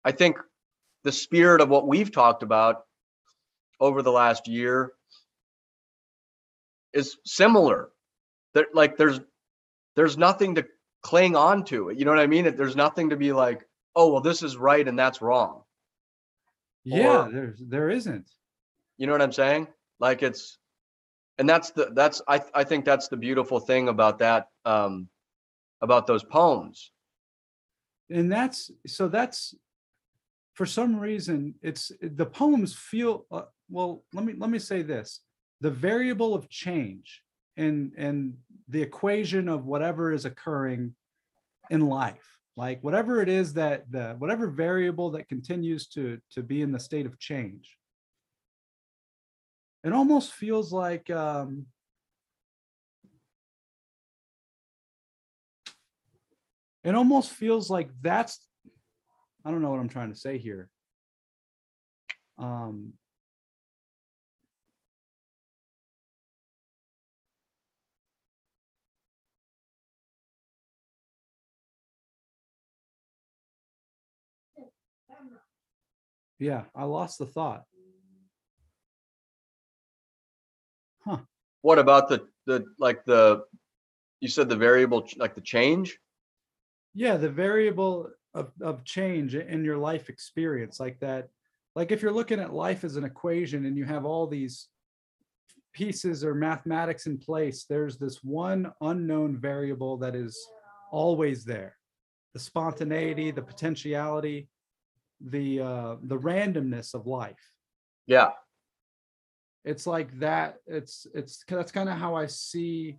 i 0.05 0.13
think 0.13 0.37
the 1.05 1.13
spirit 1.13 1.61
of 1.61 1.69
what 1.69 1.87
we've 1.89 2.13
talked 2.13 2.43
about 2.43 2.85
over 3.81 4.03
the 4.03 4.13
last 4.13 4.47
year 4.49 4.93
is 6.93 7.17
similar 7.25 7.91
That 8.55 8.67
like 8.75 8.97
there's 8.97 9.21
there's 9.97 10.17
nothing 10.19 10.57
to 10.57 10.67
cling 11.03 11.35
on 11.37 11.65
to 11.65 11.93
you 11.97 12.05
know 12.05 12.11
what 12.13 12.21
i 12.21 12.27
mean 12.27 12.45
That 12.45 12.57
there's 12.57 12.77
nothing 12.77 13.11
to 13.11 13.17
be 13.17 13.33
like 13.33 13.67
oh 13.97 14.13
well 14.13 14.21
this 14.23 14.43
is 14.43 14.57
right 14.57 14.87
and 14.87 14.99
that's 14.99 15.21
wrong 15.23 15.63
Yeah. 16.85 17.27
Or- 17.27 17.33
There's 17.33 17.59
there 17.67 17.91
isn't. 17.91 18.31
you 18.99 19.07
know 19.07 19.13
what 19.13 19.23
i'm 19.23 19.33
saying 19.33 19.67
like 19.99 20.23
it's 20.23 20.59
and 21.39 21.49
that's 21.49 21.71
the 21.71 21.91
that's 21.95 22.21
i 22.29 22.41
i 22.55 22.63
think 22.65 22.85
that's 22.85 23.09
the 23.09 23.17
beautiful 23.17 23.59
thing 23.59 23.89
about 23.89 24.19
that 24.19 24.49
um 24.65 25.09
about 25.83 26.07
those 26.07 26.25
poems. 26.25 26.93
And 28.09 28.31
that's 28.31 28.71
so 28.87 29.09
that's 29.09 29.55
for 30.55 30.65
some 30.65 30.99
reason 30.99 31.55
it's 31.61 31.91
the 32.01 32.27
poems 32.27 32.75
feel 32.75 33.27
uh, 33.31 33.43
well 33.69 34.05
let 34.15 34.25
me 34.25 34.35
let 34.39 34.49
me 34.49 34.59
say 34.59 34.83
this. 34.83 35.21
The 35.61 35.71
variable 35.71 36.35
of 36.35 36.49
change 36.49 37.23
and 37.57 37.93
and 37.97 38.35
the 38.69 38.81
equation 38.81 39.49
of 39.49 39.67
whatever 39.67 40.13
is 40.13 40.25
occurring 40.25 40.95
in 41.71 41.81
life 41.81 42.39
like 42.57 42.83
whatever 42.83 43.21
it 43.21 43.29
is 43.29 43.53
that 43.55 43.91
the 43.91 44.15
whatever 44.19 44.47
variable 44.47 45.11
that 45.11 45.29
continues 45.29 45.87
to 45.87 46.19
to 46.31 46.43
be 46.43 46.63
in 46.63 46.73
the 46.73 46.81
state 46.81 47.07
of 47.07 47.19
change 47.19 47.77
it 49.85 49.93
almost 49.93 50.33
feels 50.33 50.73
like 50.73 51.11
um 51.11 51.67
it 56.85 56.95
almost 56.95 57.31
feels 57.31 57.71
like 57.71 57.91
that's 58.01 58.47
i 59.45 59.51
don't 59.51 59.63
know 59.63 59.71
what 59.71 59.81
i'm 59.81 59.89
trying 59.89 60.13
to 60.13 60.19
say 60.19 60.39
here. 60.39 60.69
Um 62.39 62.95
yeah 76.39 76.65
i 76.75 76.85
lost 76.85 77.19
the 77.19 77.27
thought 77.27 77.63
what 81.63 81.79
about 81.79 82.09
the 82.09 82.27
the 82.47 82.65
like 82.79 83.05
the 83.05 83.45
you 84.21 84.29
said 84.29 84.49
the 84.49 84.57
variable 84.57 85.09
like 85.17 85.35
the 85.35 85.41
change? 85.41 85.99
Yeah 86.95 87.17
the 87.17 87.31
variable 87.31 88.11
of, 88.35 88.53
of 88.61 88.85
change 88.85 89.35
in 89.35 89.65
your 89.65 89.79
life 89.79 90.09
experience 90.09 90.81
like 90.81 90.99
that 91.01 91.29
like 91.75 91.91
if 91.91 92.03
you're 92.03 92.13
looking 92.13 92.41
at 92.41 92.53
life 92.53 92.83
as 92.85 92.97
an 92.97 93.05
equation 93.05 93.67
and 93.67 93.77
you 93.77 93.85
have 93.85 94.05
all 94.05 94.27
these 94.27 94.69
pieces 95.73 96.25
or 96.25 96.35
mathematics 96.35 97.07
in 97.07 97.19
place 97.19 97.65
there's 97.65 97.97
this 97.99 98.23
one 98.23 98.73
unknown 98.81 99.37
variable 99.37 99.97
that 99.99 100.15
is 100.15 100.39
always 100.91 101.45
there. 101.45 101.77
The 102.35 102.41
spontaneity 102.41 103.31
the 103.31 103.43
potentiality 103.43 104.49
the 105.21 105.61
uh 105.61 105.97
the 106.03 106.19
randomness 106.19 106.95
of 106.95 107.07
life. 107.07 107.53
Yeah 108.07 108.31
it's 109.65 109.87
like 109.87 110.19
that 110.19 110.57
it's 110.67 111.07
it's 111.15 111.45
that's 111.49 111.73
kind 111.73 111.89
of 111.89 111.97
how 111.97 112.15
i 112.15 112.27
see 112.27 112.99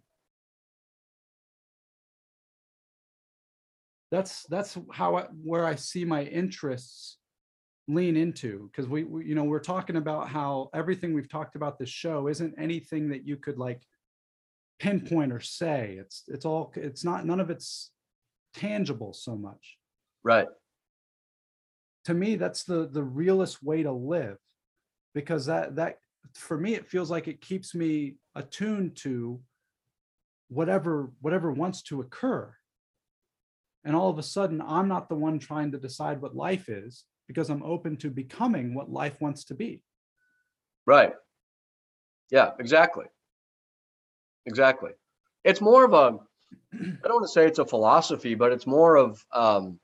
that's 4.11 4.43
that's 4.49 4.77
how 4.91 5.17
I, 5.17 5.23
where 5.43 5.65
i 5.65 5.75
see 5.75 6.05
my 6.05 6.23
interests 6.23 7.17
lean 7.89 8.15
into 8.15 8.69
because 8.71 8.87
we, 8.87 9.03
we 9.03 9.25
you 9.25 9.35
know 9.35 9.43
we're 9.43 9.59
talking 9.59 9.97
about 9.97 10.29
how 10.29 10.69
everything 10.73 11.13
we've 11.13 11.29
talked 11.29 11.55
about 11.55 11.77
this 11.77 11.89
show 11.89 12.27
isn't 12.27 12.55
anything 12.57 13.09
that 13.09 13.27
you 13.27 13.35
could 13.35 13.57
like 13.57 13.81
pinpoint 14.79 15.31
or 15.31 15.39
say. 15.39 15.97
It's 15.99 16.23
it's 16.27 16.45
all 16.45 16.71
it's 16.75 17.03
not 17.03 17.25
none 17.25 17.39
of 17.39 17.49
it's 17.49 17.91
tangible 18.53 19.13
so 19.13 19.35
much. 19.35 19.77
Right. 20.23 20.47
To 22.05 22.13
me 22.13 22.35
that's 22.35 22.63
the 22.63 22.87
the 22.87 23.03
realest 23.03 23.63
way 23.63 23.83
to 23.83 23.91
live 23.91 24.37
because 25.13 25.45
that 25.45 25.77
that 25.77 25.99
for 26.35 26.57
me 26.57 26.73
it 26.75 26.87
feels 26.87 27.11
like 27.11 27.27
it 27.27 27.41
keeps 27.41 27.75
me 27.75 28.15
attuned 28.35 28.95
to 28.97 29.39
whatever 30.49 31.11
whatever 31.21 31.51
wants 31.51 31.81
to 31.83 32.01
occur. 32.01 32.53
And 33.85 33.95
all 33.95 34.09
of 34.09 34.19
a 34.19 34.23
sudden 34.23 34.61
i'm 34.61 34.87
not 34.87 35.09
the 35.09 35.15
one 35.15 35.39
trying 35.39 35.71
to 35.71 35.77
decide 35.77 36.21
what 36.21 36.35
life 36.35 36.69
is 36.69 37.05
because 37.27 37.49
i'm 37.49 37.63
open 37.63 37.97
to 37.97 38.09
becoming 38.09 38.73
what 38.73 38.89
life 38.89 39.19
wants 39.21 39.43
to 39.45 39.55
be. 39.55 39.81
Right. 40.85 41.13
Yeah 42.29 42.51
exactly. 42.59 43.05
Exactly. 44.45 44.91
It's 45.43 45.61
more 45.61 45.85
of 45.85 45.93
a 45.93 46.19
i 46.73 47.07
don't 47.07 47.15
want 47.15 47.25
to 47.25 47.31
say 47.31 47.45
it's 47.45 47.59
a 47.59 47.65
philosophy 47.65 48.35
but 48.35 48.51
it's 48.51 48.67
more 48.67 48.95
of 48.95 49.23
um 49.33 49.79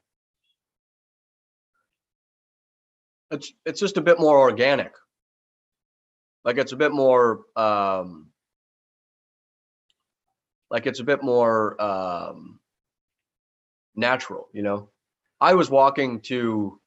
it's 3.31 3.53
it's 3.65 3.79
just 3.79 3.97
a 3.97 4.01
bit 4.01 4.19
more 4.19 4.37
organic 4.39 4.93
like 6.45 6.57
it's 6.57 6.71
a 6.71 6.77
bit 6.77 6.91
more 6.91 7.41
um 7.55 8.27
like 10.69 10.85
it's 10.85 10.99
a 10.99 11.03
bit 11.03 11.23
more 11.23 11.81
um 11.81 12.59
natural 13.95 14.47
you 14.53 14.61
know? 14.61 14.89
I 15.41 15.53
was 15.53 15.69
walking 15.69 16.19
to 16.21 16.79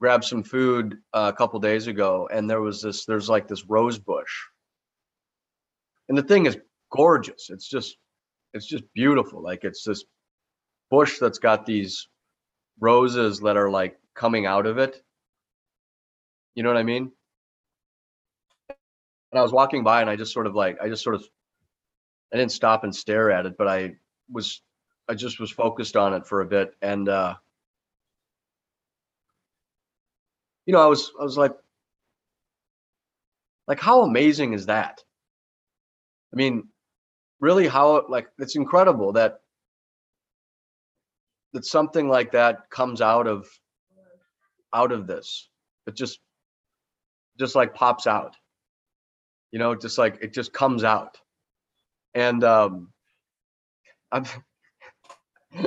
grab 0.00 0.22
some 0.22 0.42
food 0.42 0.98
uh, 1.14 1.32
a 1.34 1.36
couple 1.36 1.58
days 1.60 1.86
ago 1.86 2.28
and 2.32 2.48
there 2.48 2.60
was 2.60 2.82
this 2.82 3.04
there's 3.04 3.28
like 3.28 3.48
this 3.48 3.64
rose 3.64 3.98
bush. 3.98 4.32
And 6.08 6.16
the 6.16 6.22
thing 6.22 6.46
is 6.46 6.58
gorgeous. 6.90 7.50
It's 7.50 7.68
just 7.68 7.96
it's 8.54 8.66
just 8.66 8.84
beautiful. 8.94 9.42
Like 9.42 9.64
it's 9.64 9.84
this 9.84 10.04
bush 10.90 11.18
that's 11.18 11.38
got 11.38 11.66
these 11.66 12.08
roses 12.80 13.40
that 13.40 13.56
are 13.56 13.70
like 13.70 13.98
coming 14.14 14.46
out 14.46 14.66
of 14.66 14.78
it. 14.78 15.02
You 16.54 16.62
know 16.62 16.70
what 16.70 16.78
i 16.78 16.82
mean 16.82 17.12
and 19.32 19.38
i 19.38 19.42
was 19.42 19.52
walking 19.52 19.82
by 19.82 20.00
and 20.00 20.10
i 20.10 20.16
just 20.16 20.32
sort 20.32 20.46
of 20.46 20.54
like 20.54 20.78
i 20.82 20.88
just 20.88 21.02
sort 21.02 21.14
of 21.14 21.24
i 22.32 22.36
didn't 22.36 22.52
stop 22.52 22.84
and 22.84 22.94
stare 22.94 23.30
at 23.30 23.46
it 23.46 23.56
but 23.58 23.68
i 23.68 23.94
was 24.30 24.62
i 25.08 25.14
just 25.14 25.40
was 25.40 25.50
focused 25.50 25.96
on 25.96 26.14
it 26.14 26.26
for 26.26 26.40
a 26.40 26.46
bit 26.46 26.74
and 26.82 27.08
uh 27.08 27.34
you 30.68 30.72
know, 30.72 30.82
I 30.82 30.86
was 30.86 31.10
I 31.18 31.24
was 31.24 31.38
like, 31.38 31.54
like 33.66 33.80
how 33.80 34.02
amazing 34.02 34.52
is 34.52 34.66
that? 34.66 35.02
I 36.30 36.36
mean, 36.36 36.68
really, 37.40 37.66
how 37.66 38.04
like 38.06 38.26
it's 38.38 38.54
incredible 38.54 39.14
that 39.14 39.40
that 41.54 41.64
something 41.64 42.06
like 42.06 42.32
that 42.32 42.68
comes 42.68 43.00
out 43.00 43.26
of 43.26 43.48
out 44.74 44.92
of 44.92 45.06
this. 45.06 45.48
It 45.86 45.96
just 45.96 46.20
just 47.38 47.54
like 47.54 47.74
pops 47.74 48.06
out. 48.06 48.36
You 49.50 49.58
know, 49.58 49.74
just 49.74 49.98
like 49.98 50.18
it 50.20 50.32
just 50.32 50.52
comes 50.52 50.84
out. 50.84 51.18
And 52.14 52.44
um 52.44 52.92
I'm 54.12 54.24
I 55.54 55.66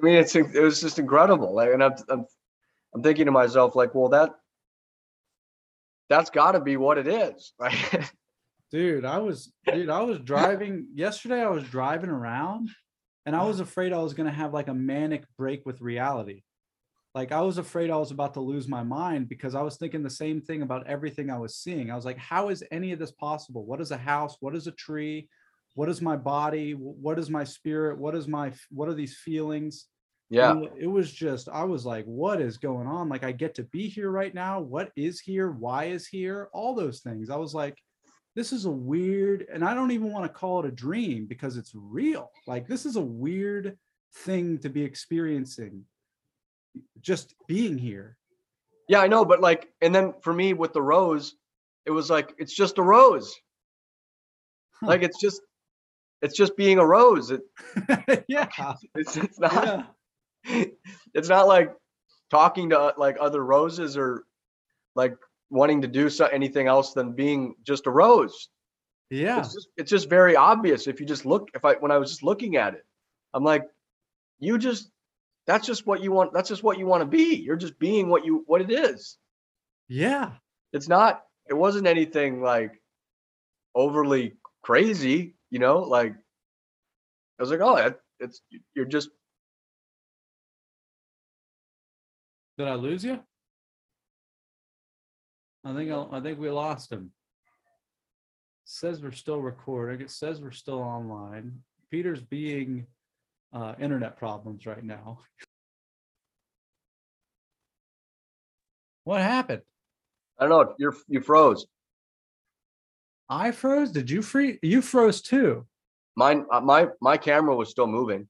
mean 0.00 0.16
it's 0.16 0.34
it 0.34 0.62
was 0.62 0.80
just 0.80 0.98
incredible. 0.98 1.54
Like 1.54 1.72
and 1.72 1.82
I'm 1.82 1.94
I'm 2.08 2.26
I'm 2.94 3.02
thinking 3.02 3.26
to 3.26 3.32
myself 3.32 3.76
like, 3.76 3.94
well 3.94 4.08
that 4.10 4.34
that's 6.08 6.30
got 6.30 6.52
to 6.52 6.60
be 6.60 6.76
what 6.76 6.98
it 6.98 7.06
is, 7.06 7.52
right? 7.58 8.10
Dude, 8.70 9.04
I 9.04 9.18
was 9.18 9.52
dude, 9.72 9.90
I 9.90 10.00
was 10.00 10.18
driving 10.20 10.88
yesterday. 10.94 11.42
I 11.42 11.48
was 11.48 11.64
driving 11.64 12.10
around 12.10 12.70
and 13.26 13.34
I 13.34 13.44
was 13.44 13.60
afraid 13.60 13.92
I 13.92 13.98
was 13.98 14.14
gonna 14.14 14.30
have 14.30 14.52
like 14.52 14.68
a 14.68 14.74
manic 14.74 15.24
break 15.36 15.66
with 15.66 15.80
reality. 15.80 16.42
Like 17.14 17.32
I 17.32 17.40
was 17.40 17.58
afraid 17.58 17.90
I 17.90 17.96
was 17.96 18.12
about 18.12 18.34
to 18.34 18.40
lose 18.40 18.68
my 18.68 18.82
mind 18.82 19.28
because 19.28 19.54
I 19.54 19.62
was 19.62 19.76
thinking 19.76 20.02
the 20.02 20.10
same 20.10 20.40
thing 20.40 20.62
about 20.62 20.86
everything 20.86 21.30
I 21.30 21.38
was 21.38 21.56
seeing. 21.56 21.90
I 21.90 21.96
was 21.96 22.04
like, 22.04 22.18
how 22.18 22.50
is 22.50 22.62
any 22.70 22.92
of 22.92 22.98
this 22.98 23.10
possible? 23.10 23.64
What 23.64 23.80
is 23.80 23.90
a 23.90 23.96
house? 23.96 24.36
What 24.40 24.54
is 24.54 24.66
a 24.66 24.72
tree? 24.72 25.28
What 25.74 25.88
is 25.88 26.00
my 26.00 26.16
body? 26.16 26.72
What 26.72 27.18
is 27.18 27.28
my 27.28 27.44
spirit? 27.44 27.98
What 27.98 28.14
is 28.14 28.28
my 28.28 28.52
what 28.70 28.88
are 28.88 28.94
these 28.94 29.16
feelings? 29.16 29.86
yeah. 30.30 30.52
And 30.52 30.68
it 30.78 30.86
was 30.86 31.12
just 31.12 31.48
i 31.48 31.64
was 31.64 31.84
like 31.84 32.04
what 32.04 32.40
is 32.40 32.56
going 32.56 32.86
on 32.86 33.08
like 33.08 33.24
i 33.24 33.32
get 33.32 33.54
to 33.56 33.64
be 33.64 33.88
here 33.88 34.10
right 34.10 34.32
now 34.32 34.60
what 34.60 34.92
is 34.96 35.20
here 35.20 35.50
why 35.50 35.86
is 35.86 36.06
here 36.06 36.48
all 36.52 36.74
those 36.74 37.00
things 37.00 37.28
i 37.28 37.36
was 37.36 37.52
like 37.52 37.76
this 38.36 38.52
is 38.52 38.64
a 38.64 38.70
weird 38.70 39.46
and 39.52 39.64
i 39.64 39.74
don't 39.74 39.90
even 39.90 40.12
want 40.12 40.24
to 40.24 40.38
call 40.38 40.60
it 40.60 40.66
a 40.66 40.70
dream 40.70 41.26
because 41.26 41.56
it's 41.56 41.72
real 41.74 42.30
like 42.46 42.68
this 42.68 42.86
is 42.86 42.96
a 42.96 43.00
weird 43.00 43.76
thing 44.18 44.56
to 44.58 44.68
be 44.68 44.82
experiencing 44.82 45.84
just 47.00 47.34
being 47.46 47.78
here 47.78 48.16
Yeah, 48.88 49.00
I 49.00 49.06
know, 49.08 49.24
but 49.24 49.40
like, 49.40 49.68
and 49.80 49.94
then 49.94 50.14
for 50.22 50.32
me 50.32 50.52
with 50.52 50.72
the 50.72 50.82
rose, 50.82 51.36
it 51.86 51.90
was 51.90 52.10
like 52.10 52.34
it's 52.38 52.54
just 52.54 52.78
a 52.78 52.82
rose. 52.82 53.34
Huh. 54.80 54.88
Like 54.88 55.02
it's 55.02 55.20
just, 55.20 55.42
it's 56.22 56.36
just 56.36 56.56
being 56.56 56.78
a 56.78 56.86
rose. 56.86 57.30
It, 57.30 57.42
yeah 58.28 58.48
it's 58.94 59.16
it's 59.16 59.38
not 59.38 59.52
yeah 60.44 60.64
it's 61.14 61.28
not 61.28 61.46
like 61.46 61.72
talking 62.30 62.70
to 62.70 62.78
uh, 62.78 62.92
like 62.96 63.16
other 63.20 63.44
roses 63.44 63.96
or 63.96 64.24
like 64.94 65.14
wanting 65.50 65.82
to 65.82 65.88
do 65.88 66.08
so 66.08 66.26
anything 66.26 66.66
else 66.66 66.92
than 66.92 67.12
being 67.12 67.54
just 67.64 67.86
a 67.86 67.90
rose. 67.90 68.48
yeah 69.10 69.38
It's 69.38 69.54
just 69.54 69.68
it's 69.76 69.90
just 69.90 70.08
very 70.08 70.36
obvious 70.36 70.86
if 70.86 71.00
you 71.00 71.06
just 71.06 71.26
look. 71.26 71.48
If 71.54 71.64
I 71.64 71.74
when 71.74 71.90
I 71.90 71.98
was 71.98 72.10
just 72.10 72.22
looking 72.22 72.56
at 72.56 72.74
it, 72.74 72.84
I'm 73.34 73.44
like, 73.44 73.64
you 74.38 74.58
just 74.58 74.90
that's 75.50 75.66
just 75.66 75.86
what 75.86 76.02
you 76.02 76.12
want. 76.12 76.32
That's 76.32 76.48
just 76.48 76.62
what 76.62 76.78
you 76.78 76.86
want 76.86 77.00
to 77.02 77.06
be. 77.06 77.36
You're 77.36 77.56
just 77.56 77.78
being 77.78 78.08
what 78.08 78.24
you 78.24 78.44
what 78.46 78.60
it 78.60 78.70
is. 78.70 79.18
yeah 79.88 80.30
it's 80.72 80.88
not 80.88 81.22
it 81.48 81.54
wasn't 81.54 81.86
anything 81.86 82.40
like 82.40 82.80
overly 83.74 84.34
crazy 84.62 85.34
you 85.50 85.58
know 85.58 85.78
like 85.80 86.14
i 87.38 87.42
was 87.42 87.50
like 87.50 87.60
oh 87.60 87.76
it, 87.76 88.00
it's 88.20 88.40
you're 88.74 88.84
just 88.84 89.10
did 92.56 92.68
i 92.68 92.74
lose 92.74 93.04
you 93.04 93.18
i 95.64 95.74
think 95.74 95.90
I, 95.90 96.06
I 96.12 96.20
think 96.20 96.38
we 96.38 96.50
lost 96.50 96.92
him 96.92 97.10
says 98.64 99.02
we're 99.02 99.10
still 99.10 99.40
recording 99.40 100.00
it 100.00 100.10
says 100.10 100.40
we're 100.40 100.50
still 100.52 100.78
online 100.78 101.60
peter's 101.90 102.20
being 102.22 102.86
uh 103.52 103.74
internet 103.80 104.16
problems 104.16 104.66
right 104.66 104.84
now. 104.84 105.20
What 109.04 109.22
happened? 109.22 109.62
I 110.38 110.46
don't 110.46 110.50
know 110.50 110.74
you're 110.78 110.94
you 111.08 111.20
froze. 111.20 111.66
I 113.28 113.50
froze? 113.50 113.90
Did 113.90 114.10
you 114.10 114.22
free 114.22 114.58
you 114.62 114.82
froze 114.82 115.22
too. 115.22 115.66
Mine 116.16 116.44
uh, 116.52 116.60
my 116.60 116.88
my 117.00 117.16
camera 117.16 117.56
was 117.56 117.70
still 117.70 117.86
moving. 117.86 118.28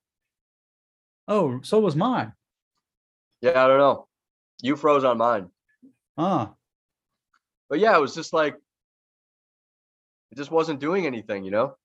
Oh 1.29 1.61
so 1.63 1.81
was 1.81 1.97
mine. 1.97 2.33
Yeah 3.43 3.63
i 3.63 3.67
don't 3.67 3.79
know. 3.79 4.07
You 4.63 4.77
froze 4.77 5.05
on 5.05 5.19
mine. 5.19 5.51
Ah 6.17 6.55
but 7.71 7.79
yeah 7.79 7.97
it 7.97 8.01
was 8.01 8.15
just 8.15 8.35
like 8.35 8.57
it 10.33 10.37
just 10.37 10.51
wasn't 10.51 10.81
doing 10.81 11.07
anything 11.07 11.45
you 11.45 11.51
know? 11.51 11.77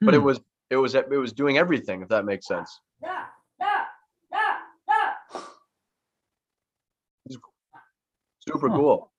But 0.00 0.14
it 0.14 0.18
hmm. 0.18 0.26
was 0.26 0.40
it 0.70 0.76
was 0.76 0.94
it 0.94 1.08
was 1.10 1.32
doing 1.32 1.58
everything 1.58 2.02
if 2.02 2.08
that 2.08 2.24
makes 2.24 2.46
sense 2.46 2.80
yeah 3.02 3.24
yeah 3.60 3.84
yeah 4.32 4.56
super 8.48 8.68
Huh. 8.68 8.76
cool 8.76 9.12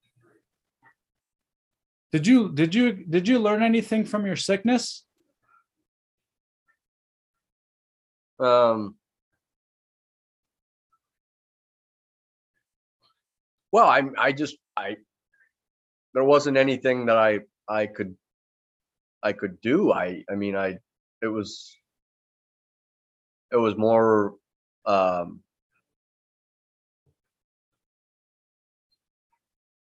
did 2.11 2.25
you 2.25 2.49
did 2.49 2.73
you 2.73 2.93
did 2.93 3.27
you 3.27 3.39
learn 3.39 3.61
anything 3.63 4.05
from 4.05 4.25
your 4.25 4.35
sickness 4.35 5.05
Um, 8.39 8.95
well, 13.73 13.85
I 13.85 14.03
I 14.17 14.31
just 14.31 14.55
I 14.77 14.95
there 16.13 16.23
wasn't 16.23 16.55
anything 16.55 17.07
that 17.07 17.17
I 17.17 17.41
I 17.67 17.85
could 17.85 18.15
I 19.21 19.33
could 19.33 19.59
do. 19.61 19.91
I 19.91 20.23
I 20.31 20.35
mean 20.35 20.55
I 20.55 20.79
it 21.21 21.27
was 21.27 21.75
it 23.51 23.57
was 23.57 23.75
more 23.77 24.35
um 24.85 25.41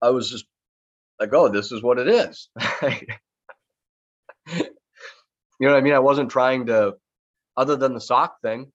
I 0.03 0.11
was 0.11 0.31
just 0.31 0.47
like, 1.21 1.33
oh, 1.33 1.49
this 1.49 1.73
is 1.73 1.83
what 1.83 1.99
it 1.99 2.09
is. 2.09 2.49
you 2.93 3.03
know 5.61 5.71
what 5.73 5.77
I 5.77 5.81
mean? 5.81 5.95
I 5.95 6.01
wasn't 6.01 6.31
trying 6.31 6.67
to 6.67 6.95
other 7.57 7.77
than 7.77 7.95
the 7.95 8.01
sock 8.01 8.41
thing, 8.43 8.73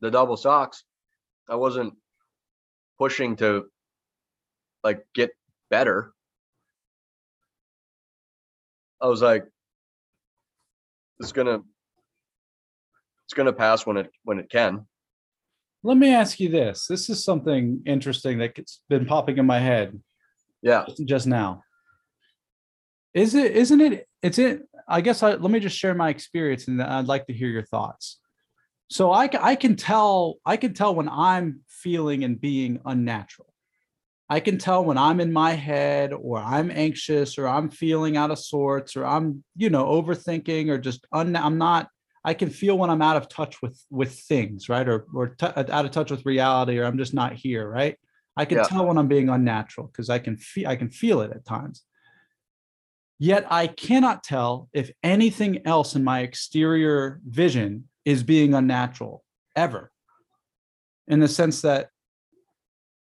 the 0.00 0.10
double 0.10 0.36
socks, 0.36 0.84
I 1.48 1.56
wasn't 1.56 1.94
pushing 2.98 3.36
to 3.36 3.64
like 4.84 5.04
get 5.14 5.30
better. 5.70 6.12
I 9.00 9.06
was 9.08 9.22
like, 9.22 9.44
it's 11.20 11.32
gonna 11.32 11.60
it's 13.32 13.36
gonna 13.38 13.50
pass 13.52 13.86
when 13.86 13.96
it 13.96 14.10
when 14.24 14.38
it 14.38 14.50
can. 14.50 14.86
let 15.82 15.96
me 15.96 16.12
ask 16.12 16.38
you 16.38 16.50
this 16.50 16.86
this 16.86 17.08
is 17.08 17.24
something 17.24 17.80
interesting 17.86 18.36
that's 18.36 18.82
been 18.90 19.06
popping 19.06 19.38
in 19.38 19.46
my 19.46 19.58
head 19.58 19.98
Yeah. 20.60 20.84
just 21.06 21.26
now. 21.26 21.62
Is 23.14 23.34
it, 23.34 23.52
isn't 23.52 23.80
it, 23.80 24.06
it's 24.22 24.38
it, 24.38 24.62
I 24.86 25.00
guess 25.00 25.22
I, 25.22 25.34
let 25.34 25.50
me 25.50 25.60
just 25.60 25.78
share 25.78 25.94
my 25.94 26.10
experience 26.10 26.68
and 26.68 26.82
I'd 26.82 27.06
like 27.06 27.26
to 27.28 27.32
hear 27.32 27.48
your 27.48 27.64
thoughts. 27.64 28.18
So 28.90 29.10
I, 29.12 29.30
I 29.40 29.54
can 29.56 29.76
tell, 29.76 30.36
I 30.44 30.58
can 30.58 30.74
tell 30.74 30.94
when 30.94 31.08
I'm 31.08 31.60
feeling 31.68 32.24
and 32.24 32.38
being 32.38 32.80
unnatural. 32.84 33.48
I 34.28 34.40
can 34.40 34.56
tell 34.58 34.84
when 34.84 34.98
I'm 34.98 35.20
in 35.20 35.32
my 35.32 35.52
head 35.52 36.12
or 36.12 36.38
I'm 36.38 36.70
anxious 36.70 37.38
or 37.38 37.48
I'm 37.48 37.70
feeling 37.70 38.16
out 38.18 38.30
of 38.30 38.38
sorts 38.38 38.94
or 38.96 39.04
I'm, 39.06 39.42
you 39.56 39.68
know, 39.70 39.84
overthinking 39.86 40.68
or 40.70 40.76
just 40.78 41.06
un, 41.12 41.34
I'm 41.36 41.56
not, 41.58 41.88
I 42.24 42.34
can 42.34 42.50
feel 42.50 42.78
when 42.78 42.90
I'm 42.90 43.02
out 43.02 43.16
of 43.16 43.28
touch 43.28 43.60
with, 43.62 43.82
with 43.90 44.12
things, 44.12 44.68
right? 44.68 44.88
Or, 44.88 45.06
or 45.12 45.28
t- 45.28 45.46
out 45.46 45.84
of 45.84 45.90
touch 45.90 46.10
with 46.10 46.24
reality 46.24 46.78
or 46.78 46.84
I'm 46.84 46.98
just 46.98 47.14
not 47.14 47.32
here, 47.32 47.68
right? 47.68 47.96
I 48.36 48.44
can 48.44 48.58
Yeah. 48.58 48.64
tell 48.64 48.86
when 48.86 48.96
I'm 48.96 49.08
being 49.08 49.28
unnatural 49.28 49.88
because 49.88 50.08
I 50.08 50.18
can 50.18 50.36
feel 50.36 50.68
I 50.68 50.76
can 50.76 50.88
feel 50.90 51.20
it 51.20 51.32
at 51.32 51.44
times. 51.44 51.82
Yet 53.18 53.46
I 53.50 53.66
cannot 53.66 54.24
tell 54.24 54.68
if 54.72 54.90
anything 55.02 55.66
else 55.66 55.94
in 55.94 56.02
my 56.02 56.20
exterior 56.20 57.20
vision 57.26 57.88
is 58.04 58.22
being 58.22 58.54
unnatural 58.54 59.24
ever. 59.54 59.92
In 61.06 61.20
the 61.20 61.28
sense 61.28 61.62
that, 61.62 61.88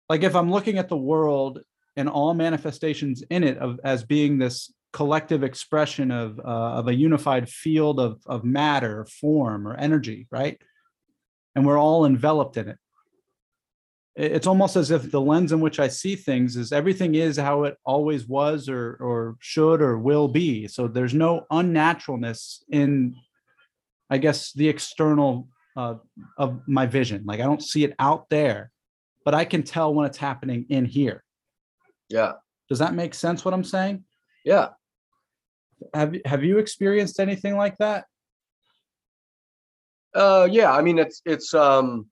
like, 0.09 0.23
if 0.23 0.35
I'm 0.35 0.51
looking 0.51 0.79
at 0.79 0.89
the 0.89 0.97
world 0.97 1.61
and 1.97 2.09
all 2.09 2.35
manifestations 2.35 3.23
in 3.31 3.45
it 3.45 3.59
of 3.59 3.79
as 3.85 4.03
being 4.05 4.39
this 4.39 4.73
collective 4.93 5.43
expression 5.43 6.11
of 6.11 6.39
uh, 6.39 6.73
of 6.79 6.89
a 6.89 6.95
unified 6.95 7.49
field 7.49 7.99
of 8.01 8.21
of 8.27 8.45
matter, 8.45 9.05
form, 9.07 9.67
or 9.67 9.75
energy, 9.77 10.27
right? 10.31 10.61
And 11.55 11.67
we're 11.67 11.79
all 11.79 12.05
enveloped 12.07 12.57
in 12.57 12.69
it 12.69 12.79
it- 14.17 14.33
it's 14.33 14.47
almost 14.47 14.77
as 14.77 14.91
if 14.91 15.11
the 15.11 15.21
lens 15.21 15.53
in 15.53 15.61
which 15.61 15.81
I 15.81 15.89
see 15.89 16.17
things 16.17 16.57
is 16.57 16.73
everything 16.73 17.15
is 17.15 17.37
how 17.39 17.65
it 17.65 17.77
always 17.85 18.27
was 18.29 18.69
or 18.69 18.97
or 19.01 19.37
should 19.41 19.81
or 19.81 19.99
will 19.99 20.29
be. 20.29 20.69
So 20.69 20.87
there's 20.89 21.15
no 21.15 21.47
unnaturalness 21.51 22.63
in, 22.71 23.17
I 24.11 24.19
guess, 24.19 24.53
the 24.53 24.69
external 24.69 25.49
uh, 25.77 25.95
of 26.37 26.61
my 26.69 26.85
vision. 26.87 27.23
Like 27.25 27.41
I 27.41 27.45
don't 27.45 27.63
see 27.63 27.85
it 27.85 27.95
out 27.99 28.29
there. 28.29 28.71
but 29.25 29.35
I 29.35 29.45
can 29.45 29.63
tell 29.63 29.95
when 29.95 30.05
it's 30.05 30.19
happening 30.19 30.67
in 30.69 30.85
here. 30.85 31.23
Yeah. 32.09 32.33
Does 32.69 32.81
that 32.81 32.93
make 32.93 33.15
sense 33.15 33.45
what 33.45 33.55
I'm 33.55 33.63
saying? 33.63 34.03
Yeah. 34.45 34.71
Have 35.95 36.15
have 36.25 36.45
you 36.45 36.59
experienced 36.59 37.21
anything 37.21 37.57
like 37.57 37.77
that? 37.79 38.05
Uh, 40.15 40.49
yeah. 40.51 40.73
I 40.73 40.83
mean, 40.83 40.99
it's 40.99 41.23
it's 41.25 41.55
um, 41.55 42.07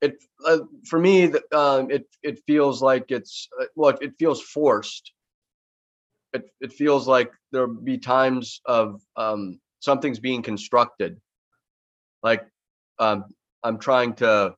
it 0.00 0.16
uh, 0.46 0.58
for 0.88 0.98
me. 0.98 1.26
the- 1.26 1.44
Um, 1.56 1.90
it 1.90 2.06
it 2.22 2.40
feels 2.46 2.82
like 2.82 3.10
it's 3.10 3.48
uh, 3.60 3.66
well, 3.76 3.96
it 4.00 4.14
feels 4.18 4.40
forced. 4.42 5.12
It 6.32 6.44
it 6.60 6.72
feels 6.72 7.08
like 7.08 7.32
there'll 7.50 7.74
be 7.74 7.98
times 7.98 8.60
of 8.64 9.00
um 9.16 9.60
something's 9.80 10.20
being 10.20 10.42
constructed. 10.42 11.20
Like, 12.22 12.46
um, 12.98 13.24
I'm 13.62 13.78
trying 13.78 14.14
to. 14.16 14.54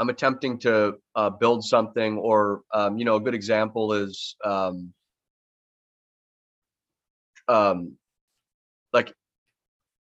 I'm 0.00 0.10
attempting 0.10 0.58
to 0.60 0.94
uh, 1.16 1.30
build 1.30 1.64
something, 1.64 2.18
or 2.18 2.62
um, 2.72 2.98
you 2.98 3.04
know, 3.04 3.16
a 3.16 3.20
good 3.20 3.34
example 3.34 3.92
is 3.94 4.36
um, 4.44 4.92
um, 7.48 7.96
like 8.92 9.12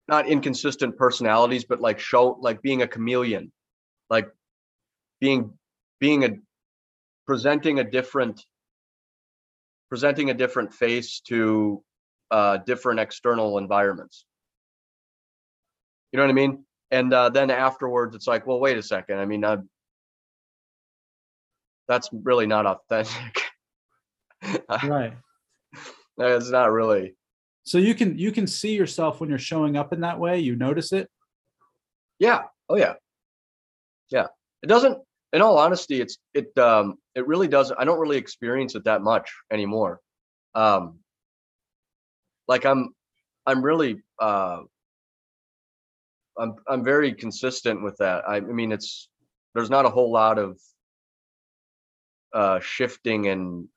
not 0.08 0.28
inconsistent 0.28 0.98
personalities, 0.98 1.66
but 1.66 1.82
like 1.82 2.00
show 2.00 2.38
like 2.42 2.62
being 2.62 2.82
a 2.82 2.88
chameleon, 2.88 3.52
like 4.10 4.30
being 5.20 5.54
being 6.00 6.24
a 6.24 6.30
presenting 7.26 7.80
a 7.80 7.84
different 7.84 8.46
presenting 9.90 10.30
a 10.30 10.34
different 10.34 10.74
face 10.74 11.22
to 11.22 11.84
uh 12.32 12.58
different 12.58 13.00
external 13.00 13.58
environments. 13.58 14.26
You 16.12 16.18
know 16.18 16.24
what 16.24 16.32
I 16.32 16.34
mean? 16.34 16.66
And 16.92 17.14
uh, 17.14 17.30
then 17.30 17.50
afterwards, 17.50 18.16
it's 18.16 18.28
like, 18.28 18.48
well, 18.48 18.60
wait 18.60 18.78
a 18.78 18.84
second. 18.84 19.20
I 19.20 19.26
mean, 19.26 19.44
uh, 19.44 19.58
that's 21.88 22.10
really 22.14 22.48
not 22.48 22.66
authentic. 22.66 23.42
Right. 24.84 25.14
it's 26.20 26.52
not 26.52 26.72
really. 26.72 27.16
So 27.66 27.80
you 27.80 27.96
can 27.96 28.18
you 28.18 28.32
can 28.32 28.46
see 28.46 28.76
yourself 28.76 29.20
when 29.20 29.30
you're 29.30 29.40
showing 29.40 29.76
up 29.76 29.92
in 29.92 30.02
that 30.02 30.20
way. 30.20 30.40
You 30.40 30.56
notice 30.56 30.94
it. 30.94 31.10
Yeah. 32.20 32.44
Oh 32.70 32.78
yeah. 32.78 32.94
Yeah. 34.12 34.28
It 34.62 34.68
doesn't 34.68 35.00
in 35.34 35.42
all 35.42 35.58
honesty, 35.58 36.00
it's 36.00 36.18
it 36.34 36.56
um 36.60 36.96
it 37.16 37.28
really 37.28 37.48
doesn't 37.48 37.78
I 37.80 37.84
don't 37.84 38.00
really 38.00 38.18
experience 38.18 38.76
it 38.76 38.86
that 38.86 39.02
much 39.02 39.34
anymore. 39.52 40.00
Um 40.54 41.00
like 42.48 42.66
I'm 42.66 42.94
I'm 43.48 43.64
really 43.64 44.04
uh 44.20 44.60
I'm 46.38 46.56
I'm 46.68 46.84
very 46.84 47.14
consistent 47.14 47.82
with 47.82 47.98
that. 47.98 48.30
I, 48.30 48.38
I 48.38 48.40
mean 48.42 48.72
it's 48.72 49.10
there's 49.56 49.72
not 49.72 49.86
a 49.86 49.90
whole 49.90 50.12
lot 50.12 50.38
of 50.38 50.60
uh 52.32 52.60
shifting 52.60 53.26
in 53.26 53.70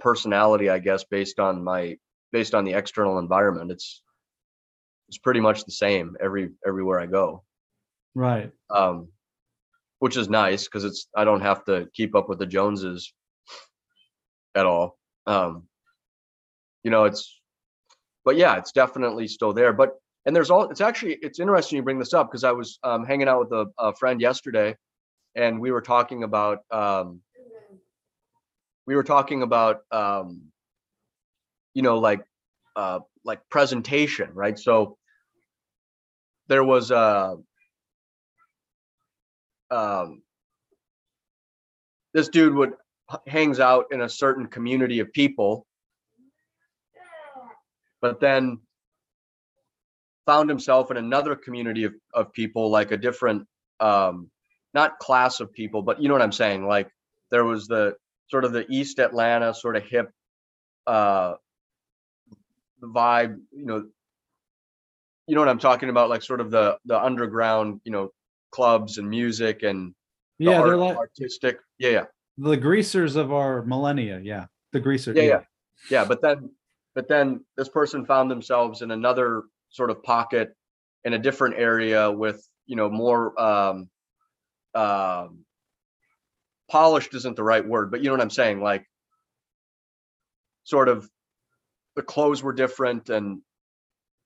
personality, 0.00 0.68
I 0.68 0.80
guess, 0.80 1.04
based 1.04 1.38
on 1.38 1.62
my 1.62 1.96
based 2.32 2.54
on 2.54 2.64
the 2.64 2.74
external 2.74 3.18
environment. 3.18 3.70
It's 3.70 4.02
it's 5.08 5.18
pretty 5.18 5.40
much 5.40 5.64
the 5.64 5.72
same 5.72 6.16
every 6.20 6.50
everywhere 6.66 7.00
I 7.00 7.06
go 7.06 7.42
Right. 8.14 8.50
um, 8.70 9.08
which 10.00 10.16
is 10.16 10.28
nice 10.28 10.64
because 10.64 10.84
it's 10.84 11.08
I 11.16 11.24
don't 11.24 11.40
have 11.40 11.64
to 11.64 11.88
keep 11.94 12.14
up 12.14 12.28
with 12.28 12.38
the 12.38 12.46
Joneses 12.46 13.12
at 14.54 14.66
all. 14.66 14.98
Um, 15.26 15.64
you 16.82 16.90
know, 16.90 17.04
it's 17.04 17.40
but 18.24 18.36
yeah, 18.36 18.56
it's 18.56 18.72
definitely 18.72 19.28
still 19.28 19.52
there. 19.52 19.72
But 19.72 19.94
and 20.26 20.34
there's 20.34 20.50
all 20.50 20.70
it's 20.70 20.80
actually 20.80 21.14
it's 21.22 21.40
interesting 21.40 21.76
you 21.76 21.82
bring 21.82 21.98
this 21.98 22.14
up 22.14 22.30
because 22.30 22.44
I 22.44 22.52
was 22.52 22.78
um, 22.82 23.04
hanging 23.04 23.28
out 23.28 23.40
with 23.40 23.52
a, 23.52 23.66
a 23.78 23.94
friend 23.94 24.20
yesterday, 24.20 24.76
and 25.34 25.60
we 25.60 25.70
were 25.70 25.80
talking 25.80 26.22
about 26.22 26.58
um, 26.70 27.20
we 28.86 28.94
were 28.96 29.04
talking 29.04 29.42
about 29.42 29.80
um, 29.90 30.42
you 31.74 31.82
know 31.82 31.98
like 31.98 32.20
uh, 32.76 33.00
like 33.24 33.40
presentation, 33.50 34.30
right? 34.34 34.58
So 34.58 34.96
there 36.48 36.64
was 36.64 36.90
a 36.90 37.36
um, 39.70 40.22
this 42.14 42.28
dude 42.28 42.54
would 42.54 42.72
hangs 43.26 43.60
out 43.60 43.86
in 43.90 44.00
a 44.00 44.08
certain 44.08 44.46
community 44.46 45.00
of 45.00 45.12
people, 45.12 45.66
but 48.00 48.20
then 48.20 48.58
found 50.26 50.50
himself 50.50 50.90
in 50.90 50.98
another 50.98 51.34
community 51.34 51.84
of, 51.84 51.94
of 52.12 52.32
people, 52.32 52.70
like 52.70 52.92
a 52.92 52.96
different, 52.96 53.46
um, 53.80 54.30
not 54.74 54.98
class 54.98 55.40
of 55.40 55.52
people, 55.52 55.80
but 55.82 56.02
you 56.02 56.08
know 56.08 56.14
what 56.14 56.22
I'm 56.22 56.32
saying? 56.32 56.66
Like 56.66 56.90
there 57.30 57.44
was 57.44 57.66
the 57.66 57.94
sort 58.30 58.44
of 58.44 58.52
the 58.52 58.66
East 58.68 58.98
Atlanta 58.98 59.54
sort 59.54 59.76
of 59.76 59.84
hip, 59.84 60.10
uh, 60.86 61.34
vibe, 62.82 63.38
you 63.50 63.66
know, 63.66 63.84
you 65.26 65.34
know 65.34 65.40
what 65.40 65.48
I'm 65.48 65.58
talking 65.58 65.88
about? 65.88 66.08
Like 66.08 66.22
sort 66.22 66.40
of 66.40 66.50
the, 66.50 66.78
the 66.86 66.98
underground, 66.98 67.80
you 67.84 67.92
know, 67.92 68.10
clubs 68.50 68.98
and 68.98 69.08
music 69.08 69.62
and 69.62 69.94
the 70.38 70.46
Yeah, 70.46 70.62
they're 70.62 70.76
like 70.76 70.96
artistic. 70.96 71.58
Yeah, 71.78 71.90
yeah, 71.90 72.04
the 72.38 72.56
greasers 72.56 73.16
of 73.16 73.32
our 73.32 73.62
millennia. 73.64 74.20
Yeah. 74.22 74.46
The 74.72 74.80
greasers. 74.80 75.16
yeah, 75.16 75.22
yeah, 75.22 75.40
yeah. 75.90 76.04
But 76.04 76.22
then, 76.22 76.50
but 76.94 77.08
then 77.08 77.44
this 77.56 77.68
person 77.68 78.04
found 78.04 78.30
themselves 78.30 78.82
in 78.82 78.90
another 78.90 79.44
sort 79.70 79.90
of 79.90 80.02
pocket 80.02 80.54
in 81.04 81.14
a 81.14 81.18
different 81.18 81.56
area 81.58 82.10
with 82.10 82.46
you 82.66 82.76
know 82.76 82.90
more 82.90 83.40
um, 83.40 83.88
um, 84.74 85.44
polished 86.70 87.14
isn't 87.14 87.36
the 87.36 87.42
right 87.42 87.66
word, 87.66 87.90
but 87.90 88.00
you 88.00 88.06
know 88.06 88.12
what 88.12 88.20
I'm 88.20 88.30
saying. 88.30 88.60
Like, 88.60 88.84
sort 90.64 90.88
of, 90.88 91.08
the 91.98 92.02
clothes 92.04 92.44
were 92.44 92.52
different 92.52 93.10
and 93.10 93.42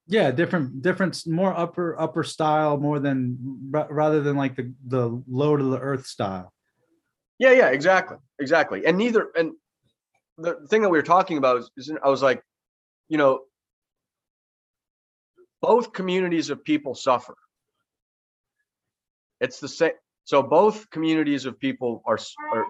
Yeah. 0.07 0.31
Different, 0.31 0.83
different, 0.83 1.27
more 1.27 1.57
upper, 1.57 1.99
upper 1.99 2.23
style, 2.23 2.77
more 2.77 2.99
than 3.01 3.39
rather 3.71 4.21
than 4.21 4.37
like 4.37 4.57
the, 4.57 4.75
the 4.87 5.23
low 5.27 5.57
to 5.57 5.65
the 5.65 5.79
earth 5.79 6.07
style. 6.07 6.53
Yeah, 7.39 7.53
yeah, 7.53 7.71
exactly, 7.71 8.19
exactly. 8.39 8.85
And 8.85 8.99
neither, 8.99 9.29
and 9.35 9.53
the 10.37 10.67
thing 10.69 10.83
that 10.83 10.91
we 10.91 10.99
were 10.99 11.03
talking 11.17 11.39
about 11.39 11.57
is, 11.61 11.71
is 11.79 11.91
I 12.05 12.11
was 12.11 12.23
like, 12.23 12.43
you 13.09 13.17
know, 13.17 13.41
both 15.63 15.95
communities 15.95 16.51
of 16.51 16.63
people 16.63 16.95
suffer. 16.95 17.35
It's 19.41 19.61
the 19.61 19.69
same. 19.69 19.93
So 20.25 20.43
both 20.43 20.91
communities 20.91 21.47
of 21.47 21.59
people 21.59 22.03
are, 22.05 22.19
are 22.53 22.67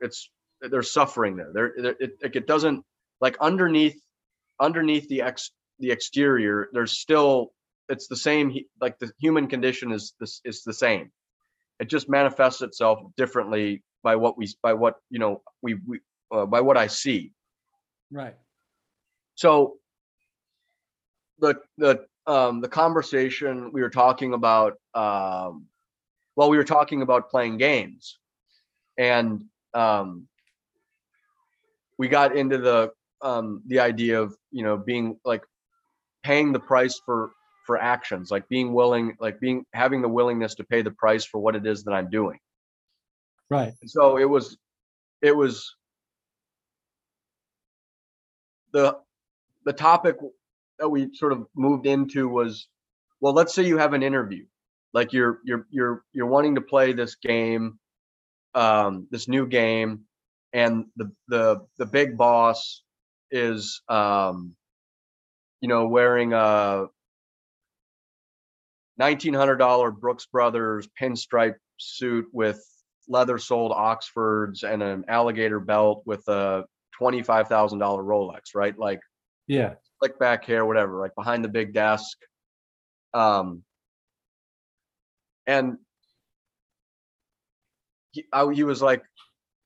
it's 0.00 0.30
they're 0.60 0.82
suffering 0.82 1.36
there. 1.36 1.66
It, 1.66 1.96
it 2.00 2.34
it 2.36 2.46
doesn't 2.46 2.84
like 3.20 3.36
underneath 3.40 4.00
underneath 4.60 5.08
the 5.08 5.22
ex 5.22 5.50
the 5.78 5.90
exterior. 5.90 6.68
There's 6.72 6.98
still 6.98 7.52
it's 7.88 8.06
the 8.06 8.16
same. 8.16 8.54
Like 8.80 8.98
the 8.98 9.10
human 9.18 9.48
condition 9.48 9.90
is 9.92 10.14
this 10.20 10.40
is 10.44 10.62
the 10.62 10.72
same. 10.72 11.10
It 11.80 11.88
just 11.88 12.08
manifests 12.08 12.62
itself 12.62 13.00
differently 13.16 13.82
by 14.02 14.16
what 14.16 14.36
we 14.36 14.48
by 14.62 14.74
what 14.74 14.96
you 15.10 15.18
know 15.18 15.42
we 15.62 15.74
we 15.86 16.00
uh, 16.30 16.46
by 16.46 16.60
what 16.60 16.76
I 16.76 16.86
see. 16.86 17.32
Right. 18.10 18.36
So 19.34 19.78
the 21.38 21.56
the 21.78 22.04
um 22.26 22.60
the 22.60 22.68
conversation 22.68 23.72
we 23.72 23.80
were 23.80 23.90
talking 23.90 24.34
about 24.34 24.74
um 24.94 25.66
well 26.36 26.50
we 26.50 26.56
were 26.56 26.64
talking 26.64 27.02
about 27.02 27.30
playing 27.30 27.56
games 27.56 28.18
and 28.98 29.44
um 29.72 30.26
we 31.98 32.08
got 32.08 32.36
into 32.36 32.58
the 32.58 32.92
um 33.22 33.62
the 33.66 33.80
idea 33.80 34.20
of 34.20 34.34
you 34.50 34.62
know 34.62 34.76
being 34.76 35.18
like 35.24 35.42
paying 36.22 36.52
the 36.52 36.60
price 36.60 37.00
for 37.04 37.30
for 37.66 37.78
actions 37.78 38.30
like 38.30 38.48
being 38.48 38.72
willing 38.72 39.16
like 39.20 39.38
being 39.40 39.64
having 39.72 40.02
the 40.02 40.08
willingness 40.08 40.54
to 40.54 40.64
pay 40.64 40.82
the 40.82 40.90
price 40.90 41.24
for 41.24 41.38
what 41.40 41.54
it 41.56 41.66
is 41.66 41.84
that 41.84 41.92
I'm 41.92 42.10
doing 42.10 42.38
Right. 43.48 43.72
and 43.80 43.90
so 43.90 44.16
it 44.16 44.28
was 44.28 44.56
it 45.22 45.36
was 45.36 45.74
the 48.72 48.96
the 49.64 49.72
topic 49.72 50.16
that 50.78 50.88
we 50.88 51.14
sort 51.14 51.32
of 51.32 51.46
moved 51.54 51.86
into 51.86 52.28
was 52.28 52.68
well 53.20 53.32
let's 53.32 53.54
say 53.54 53.62
you 53.64 53.78
have 53.78 53.92
an 53.92 54.02
interview 54.02 54.44
like 54.92 55.12
you're 55.12 55.40
you're 55.44 55.66
you're 55.70 56.04
you're 56.12 56.26
wanting 56.26 56.54
to 56.54 56.60
play 56.60 56.92
this 56.92 57.16
game 57.16 57.78
um 58.54 59.06
this 59.10 59.28
new 59.28 59.46
game 59.46 60.00
and 60.52 60.86
the 60.96 61.10
the 61.28 61.60
the 61.78 61.86
big 61.86 62.16
boss 62.16 62.82
is 63.30 63.82
um 63.88 64.54
you 65.60 65.68
know 65.68 65.86
wearing 65.86 66.32
a 66.32 66.86
$1900 69.00 69.98
Brooks 69.98 70.26
Brothers 70.26 70.88
pinstripe 71.00 71.54
suit 71.78 72.26
with 72.32 72.62
leather 73.08 73.38
soled 73.38 73.72
Oxfords 73.72 74.62
and 74.62 74.82
an 74.82 75.04
alligator 75.08 75.58
belt 75.58 76.02
with 76.04 76.26
a 76.28 76.64
$25,000 77.00 77.78
Rolex, 77.78 78.54
right? 78.54 78.78
Like 78.78 79.00
Yeah. 79.46 79.74
slick 79.98 80.18
back 80.18 80.44
hair, 80.44 80.66
whatever, 80.66 81.00
like 81.00 81.14
behind 81.14 81.42
the 81.44 81.48
big 81.48 81.72
desk. 81.72 82.16
Um, 83.14 83.64
and 85.46 85.78
he, 88.12 88.26
I, 88.32 88.52
he 88.52 88.64
was 88.64 88.82
like, 88.82 89.02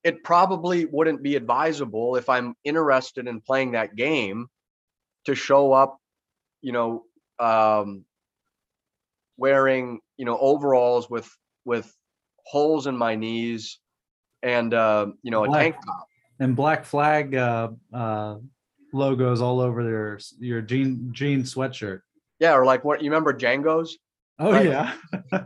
it 0.04 0.22
probably 0.22 0.84
wouldn't 0.84 1.22
be 1.22 1.34
advisable 1.34 2.16
if 2.16 2.28
I'm 2.28 2.54
interested 2.62 3.26
in 3.26 3.40
playing 3.40 3.72
that 3.72 3.96
game 3.96 4.46
to 5.24 5.34
show 5.34 5.72
up, 5.72 5.98
you 6.60 6.72
know, 6.72 7.04
um, 7.40 8.04
wearing 9.36 10.00
you 10.16 10.24
know 10.24 10.38
overalls 10.38 11.10
with 11.10 11.28
with 11.64 11.92
holes 12.46 12.86
in 12.86 12.96
my 12.96 13.16
knees 13.16 13.80
and 14.42 14.72
uh, 14.74 15.06
you 15.22 15.30
know 15.30 15.44
a 15.44 15.48
Black. 15.48 15.62
tank 15.62 15.76
top. 15.84 16.06
and 16.40 16.54
black 16.54 16.84
flag 16.84 17.34
uh, 17.34 17.70
uh, 17.92 18.36
logos 18.92 19.40
all 19.40 19.60
over 19.60 19.82
your 19.82 20.18
your 20.38 20.60
jean 20.60 21.08
jean 21.12 21.42
sweatshirt. 21.42 22.00
Yeah, 22.38 22.54
or 22.54 22.64
like 22.66 22.84
what 22.84 23.02
you 23.02 23.10
remember 23.10 23.32
Django's? 23.32 23.96
Oh 24.38 24.52
Right. 24.52 24.66
yeah, 24.66 24.92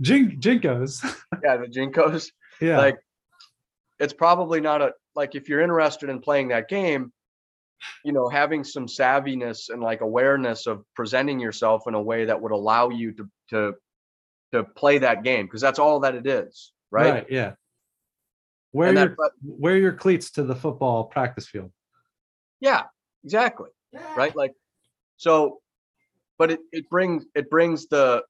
Jink 0.00 0.40
JNCOs. 0.40 1.04
Yeah, 1.44 1.56
the 1.58 1.66
JNCOs. 1.66 2.30
Yeah, 2.60 2.78
Like 2.78 2.96
it's 3.98 4.12
probably 4.12 4.60
not 4.60 4.82
a 4.82 4.92
like 5.14 5.34
if 5.34 5.48
you're 5.48 5.60
interested 5.60 6.10
in 6.10 6.20
playing 6.20 6.48
that 6.48 6.68
game, 6.68 7.12
you 8.04 8.12
know, 8.12 8.28
having 8.28 8.64
some 8.64 8.86
savviness 8.86 9.70
and 9.70 9.82
like 9.82 10.00
awareness 10.00 10.66
of 10.66 10.84
presenting 10.94 11.40
yourself 11.40 11.82
in 11.86 11.94
a 11.94 12.02
way 12.02 12.26
that 12.26 12.40
would 12.40 12.52
allow 12.52 12.90
you 12.90 13.12
to 13.12 13.28
to 13.50 13.74
to 14.52 14.64
play 14.64 14.98
that 14.98 15.24
game 15.24 15.46
because 15.46 15.60
that's 15.60 15.78
all 15.78 16.00
that 16.00 16.14
it 16.14 16.26
is, 16.26 16.72
right? 16.90 17.26
Yeah. 17.30 17.52
Wear 18.72 18.88
And 18.88 18.98
your 18.98 19.08
that, 19.08 19.16
but 19.16 19.32
wear 19.42 19.76
your 19.78 19.92
cleats 19.92 20.30
to 20.32 20.42
the 20.42 20.54
football 20.54 21.04
practice 21.04 21.48
field. 21.48 21.72
yeah, 22.60 22.82
exactly. 23.24 23.70
Right? 24.16 24.36
Like 24.36 24.52
so 25.16 25.60
but 26.38 26.50
it, 26.50 26.60
it 26.72 26.88
brings 26.90 27.24
it 27.34 27.48
brings 27.48 27.86
the 27.86 28.22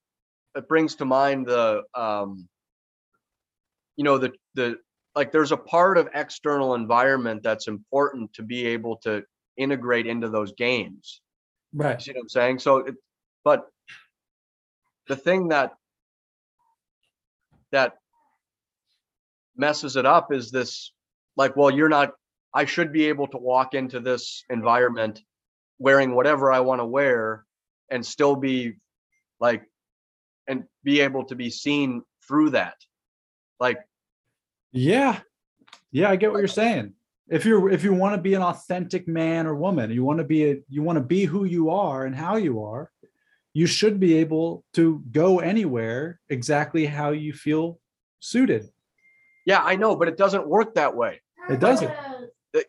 it 0.54 0.68
brings 0.68 0.94
to 0.96 1.04
mind 1.04 1.46
the 1.46 1.82
um 1.94 2.48
you 3.96 4.04
know 4.04 4.18
the 4.18 4.32
the 4.54 4.76
like 5.16 5.32
there's 5.32 5.52
a 5.52 5.56
part 5.56 5.98
of 5.98 6.08
external 6.14 6.74
environment 6.74 7.42
that's 7.42 7.66
important 7.66 8.32
to 8.34 8.42
be 8.42 8.66
able 8.66 8.98
to 8.98 9.24
integrate 9.56 10.06
into 10.06 10.28
those 10.28 10.52
games 10.52 11.20
Right. 11.76 11.98
You 11.98 12.00
see 12.00 12.12
what 12.12 12.22
I'm 12.22 12.28
saying? 12.28 12.58
So, 12.60 12.78
it, 12.78 12.94
but 13.44 13.66
the 15.08 15.16
thing 15.16 15.48
that 15.48 15.72
that 17.70 17.98
messes 19.56 19.96
it 19.96 20.06
up 20.06 20.32
is 20.32 20.50
this, 20.50 20.92
like, 21.36 21.54
well, 21.54 21.70
you're 21.70 21.90
not. 21.90 22.12
I 22.54 22.64
should 22.64 22.92
be 22.92 23.06
able 23.06 23.26
to 23.28 23.36
walk 23.36 23.74
into 23.74 24.00
this 24.00 24.42
environment 24.48 25.20
wearing 25.78 26.14
whatever 26.14 26.50
I 26.50 26.60
want 26.60 26.80
to 26.80 26.86
wear 26.86 27.44
and 27.90 28.04
still 28.04 28.36
be 28.36 28.76
like, 29.38 29.62
and 30.48 30.64
be 30.82 31.00
able 31.00 31.26
to 31.26 31.34
be 31.34 31.50
seen 31.50 32.02
through 32.26 32.50
that. 32.50 32.76
Like, 33.60 33.78
Yeah. 34.76 35.20
Yeah, 35.90 36.10
I 36.10 36.16
get 36.16 36.30
what 36.30 36.38
you're 36.38 36.48
saying. 36.48 36.92
If 37.28 37.44
you're 37.44 37.70
if 37.70 37.82
you 37.82 37.92
want 37.92 38.14
to 38.14 38.20
be 38.20 38.34
an 38.34 38.42
authentic 38.42 39.08
man 39.08 39.46
or 39.46 39.56
woman, 39.56 39.90
you 39.90 40.04
want 40.04 40.18
to 40.18 40.24
be 40.24 40.50
a 40.50 40.56
you 40.68 40.82
want 40.82 40.96
to 40.96 41.04
be 41.04 41.24
who 41.24 41.44
you 41.44 41.70
are 41.70 42.04
and 42.04 42.14
how 42.14 42.36
you 42.36 42.62
are, 42.62 42.92
you 43.52 43.66
should 43.66 43.98
be 43.98 44.14
able 44.18 44.64
to 44.74 45.02
go 45.10 45.40
anywhere 45.40 46.20
exactly 46.28 46.86
how 46.86 47.10
you 47.10 47.32
feel 47.32 47.80
suited. 48.20 48.68
yeah, 49.44 49.60
I 49.62 49.74
know, 49.76 49.96
but 49.96 50.08
it 50.08 50.16
doesn't 50.16 50.46
work 50.46 50.74
that 50.74 50.94
way. 50.94 51.20
It 51.48 51.58
doesn't. 51.58 51.92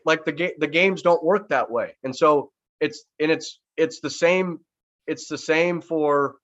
like 0.05 0.26
the 0.26 0.32
game 0.32 0.51
the 0.60 0.68
games 0.68 1.01
don't 1.01 1.24
work 1.24 1.47
that 1.49 1.70
way 1.72 1.95
and 2.03 2.14
so 2.14 2.51
it's 2.82 3.05
and 3.20 3.32
it's 3.32 3.60
it's 3.78 3.99
the 4.01 4.10
same 4.10 4.60
it's 5.08 5.28
the 5.28 5.38
same 5.38 5.80
for 5.82 6.36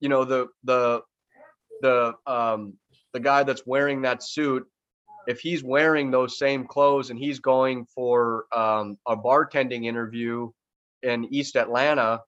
you 0.00 0.08
know 0.08 0.24
the 0.24 0.46
the 0.64 1.02
the 1.82 2.14
um 2.26 2.74
the 3.12 3.20
guy 3.20 3.42
that's 3.42 3.66
wearing 3.66 4.02
that 4.02 4.22
suit 4.22 4.66
if 5.26 5.40
he's 5.40 5.62
wearing 5.62 6.10
those 6.10 6.38
same 6.38 6.66
clothes 6.66 7.10
and 7.10 7.18
he's 7.18 7.38
going 7.38 7.84
for 7.86 8.46
um 8.52 8.98
a 9.06 9.16
bartending 9.16 9.84
interview 9.84 10.50
in 11.02 11.26
east 11.32 11.56
atlanta 11.56 12.20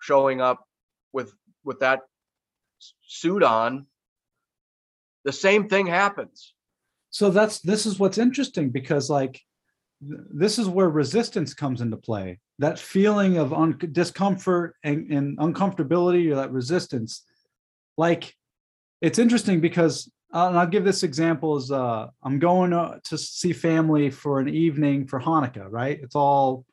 showing 0.00 0.40
up 0.40 0.66
with 1.12 1.32
with 1.64 1.80
that 1.80 2.00
suit 3.06 3.42
on 3.42 3.86
the 5.24 5.32
same 5.32 5.68
thing 5.68 5.86
happens 5.86 6.54
So 7.10 7.30
that's 7.30 7.60
this 7.60 7.86
is 7.86 7.98
what's 7.98 8.18
interesting 8.18 8.70
because 8.70 9.08
like 9.08 9.40
th- 10.06 10.20
this 10.32 10.58
is 10.58 10.68
where 10.68 10.88
resistance 10.90 11.54
comes 11.54 11.80
into 11.80 11.96
play. 11.96 12.40
That 12.58 12.78
feeling 12.78 13.38
of 13.38 13.52
un- 13.52 13.78
discomfort 13.92 14.74
and, 14.82 15.10
and 15.10 15.38
uncomfortability 15.38 16.30
or 16.30 16.34
that 16.36 16.52
resistance. 16.52 17.22
Like 17.96 18.34
it's 19.00 19.18
interesting 19.18 19.60
because 19.60 20.10
uh, 20.34 20.48
and 20.48 20.58
I'll 20.58 20.66
give 20.66 20.84
this 20.84 21.04
example 21.04 21.56
is 21.56 21.70
uh, 21.70 22.08
I'm 22.24 22.40
going 22.40 22.72
uh, 22.72 22.98
to 23.04 23.16
see 23.16 23.52
family 23.52 24.10
for 24.10 24.40
an 24.40 24.48
evening 24.48 25.06
for 25.06 25.20
Hanukkah, 25.20 25.68
right? 25.70 25.98
It's 26.02 26.16
all 26.16 26.66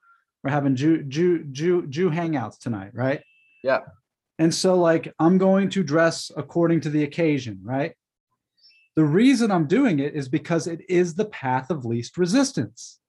we're 0.44 0.50
having 0.50 0.76
Jew 0.76 1.04
Jew 1.04 1.44
Jew 1.46 1.86
Jew 1.86 2.10
hangouts 2.10 2.58
tonight, 2.58 2.90
right? 2.94 3.22
Yeah. 3.64 3.82
And 4.40 4.54
so 4.54 4.76
like 4.76 5.14
I'm 5.20 5.38
going 5.38 5.70
to 5.70 5.84
dress 5.84 6.32
according 6.36 6.82
to 6.82 6.90
the 6.90 7.04
occasion, 7.04 7.60
right? 7.64 7.94
The 8.96 9.06
reason 9.06 9.52
I'm 9.52 9.68
doing 9.68 10.00
it 10.00 10.16
is 10.16 10.28
because 10.28 10.66
it 10.66 10.82
is 10.90 11.14
the 11.14 11.26
path 11.26 11.70
of 11.70 11.86
least 11.86 12.18
resistance. 12.18 13.00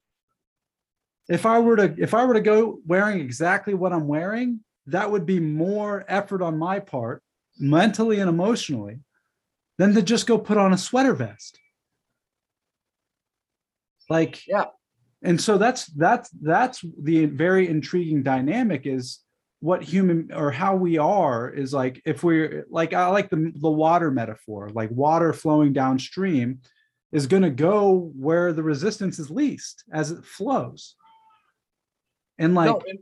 If 1.30 1.46
I 1.46 1.60
were 1.60 1.76
to 1.76 1.94
if 1.96 2.12
I 2.12 2.26
were 2.26 2.34
to 2.34 2.42
go 2.42 2.78
wearing 2.86 3.20
exactly 3.20 3.72
what 3.72 3.94
I'm 3.94 4.06
wearing, 4.06 4.60
that 4.86 5.10
would 5.10 5.24
be 5.24 5.40
more 5.40 6.04
effort 6.08 6.42
on 6.42 6.58
my 6.58 6.78
part, 6.78 7.22
mentally 7.58 8.20
and 8.20 8.28
emotionally, 8.28 9.00
than 9.78 9.94
to 9.94 10.02
just 10.02 10.26
go 10.26 10.38
put 10.38 10.58
on 10.58 10.72
a 10.72 10.78
sweater 10.78 11.14
vest. 11.14 11.58
Like 14.08 14.46
Yeah. 14.46 14.66
And 15.22 15.40
so 15.40 15.56
that's 15.56 15.86
that's 15.86 16.30
that's 16.30 16.84
the 17.00 17.26
very 17.26 17.68
intriguing 17.68 18.22
dynamic 18.22 18.86
is 18.86 19.20
what 19.60 19.82
human 19.82 20.30
or 20.34 20.50
how 20.50 20.74
we 20.74 20.98
are 20.98 21.48
is 21.48 21.72
like 21.72 22.02
if 22.04 22.24
we're 22.24 22.66
like 22.68 22.92
I 22.92 23.06
like 23.06 23.30
the 23.30 23.52
the 23.54 23.70
water 23.70 24.10
metaphor, 24.10 24.70
like 24.74 24.90
water 24.90 25.32
flowing 25.32 25.72
downstream 25.72 26.60
is 27.12 27.28
going 27.28 27.44
to 27.44 27.50
go 27.50 28.10
where 28.16 28.52
the 28.52 28.62
resistance 28.62 29.20
is 29.20 29.30
least 29.30 29.84
as 29.92 30.10
it 30.10 30.24
flows. 30.24 30.96
And 32.38 32.56
like 32.56 32.70
no, 32.70 32.82
and, 32.88 32.98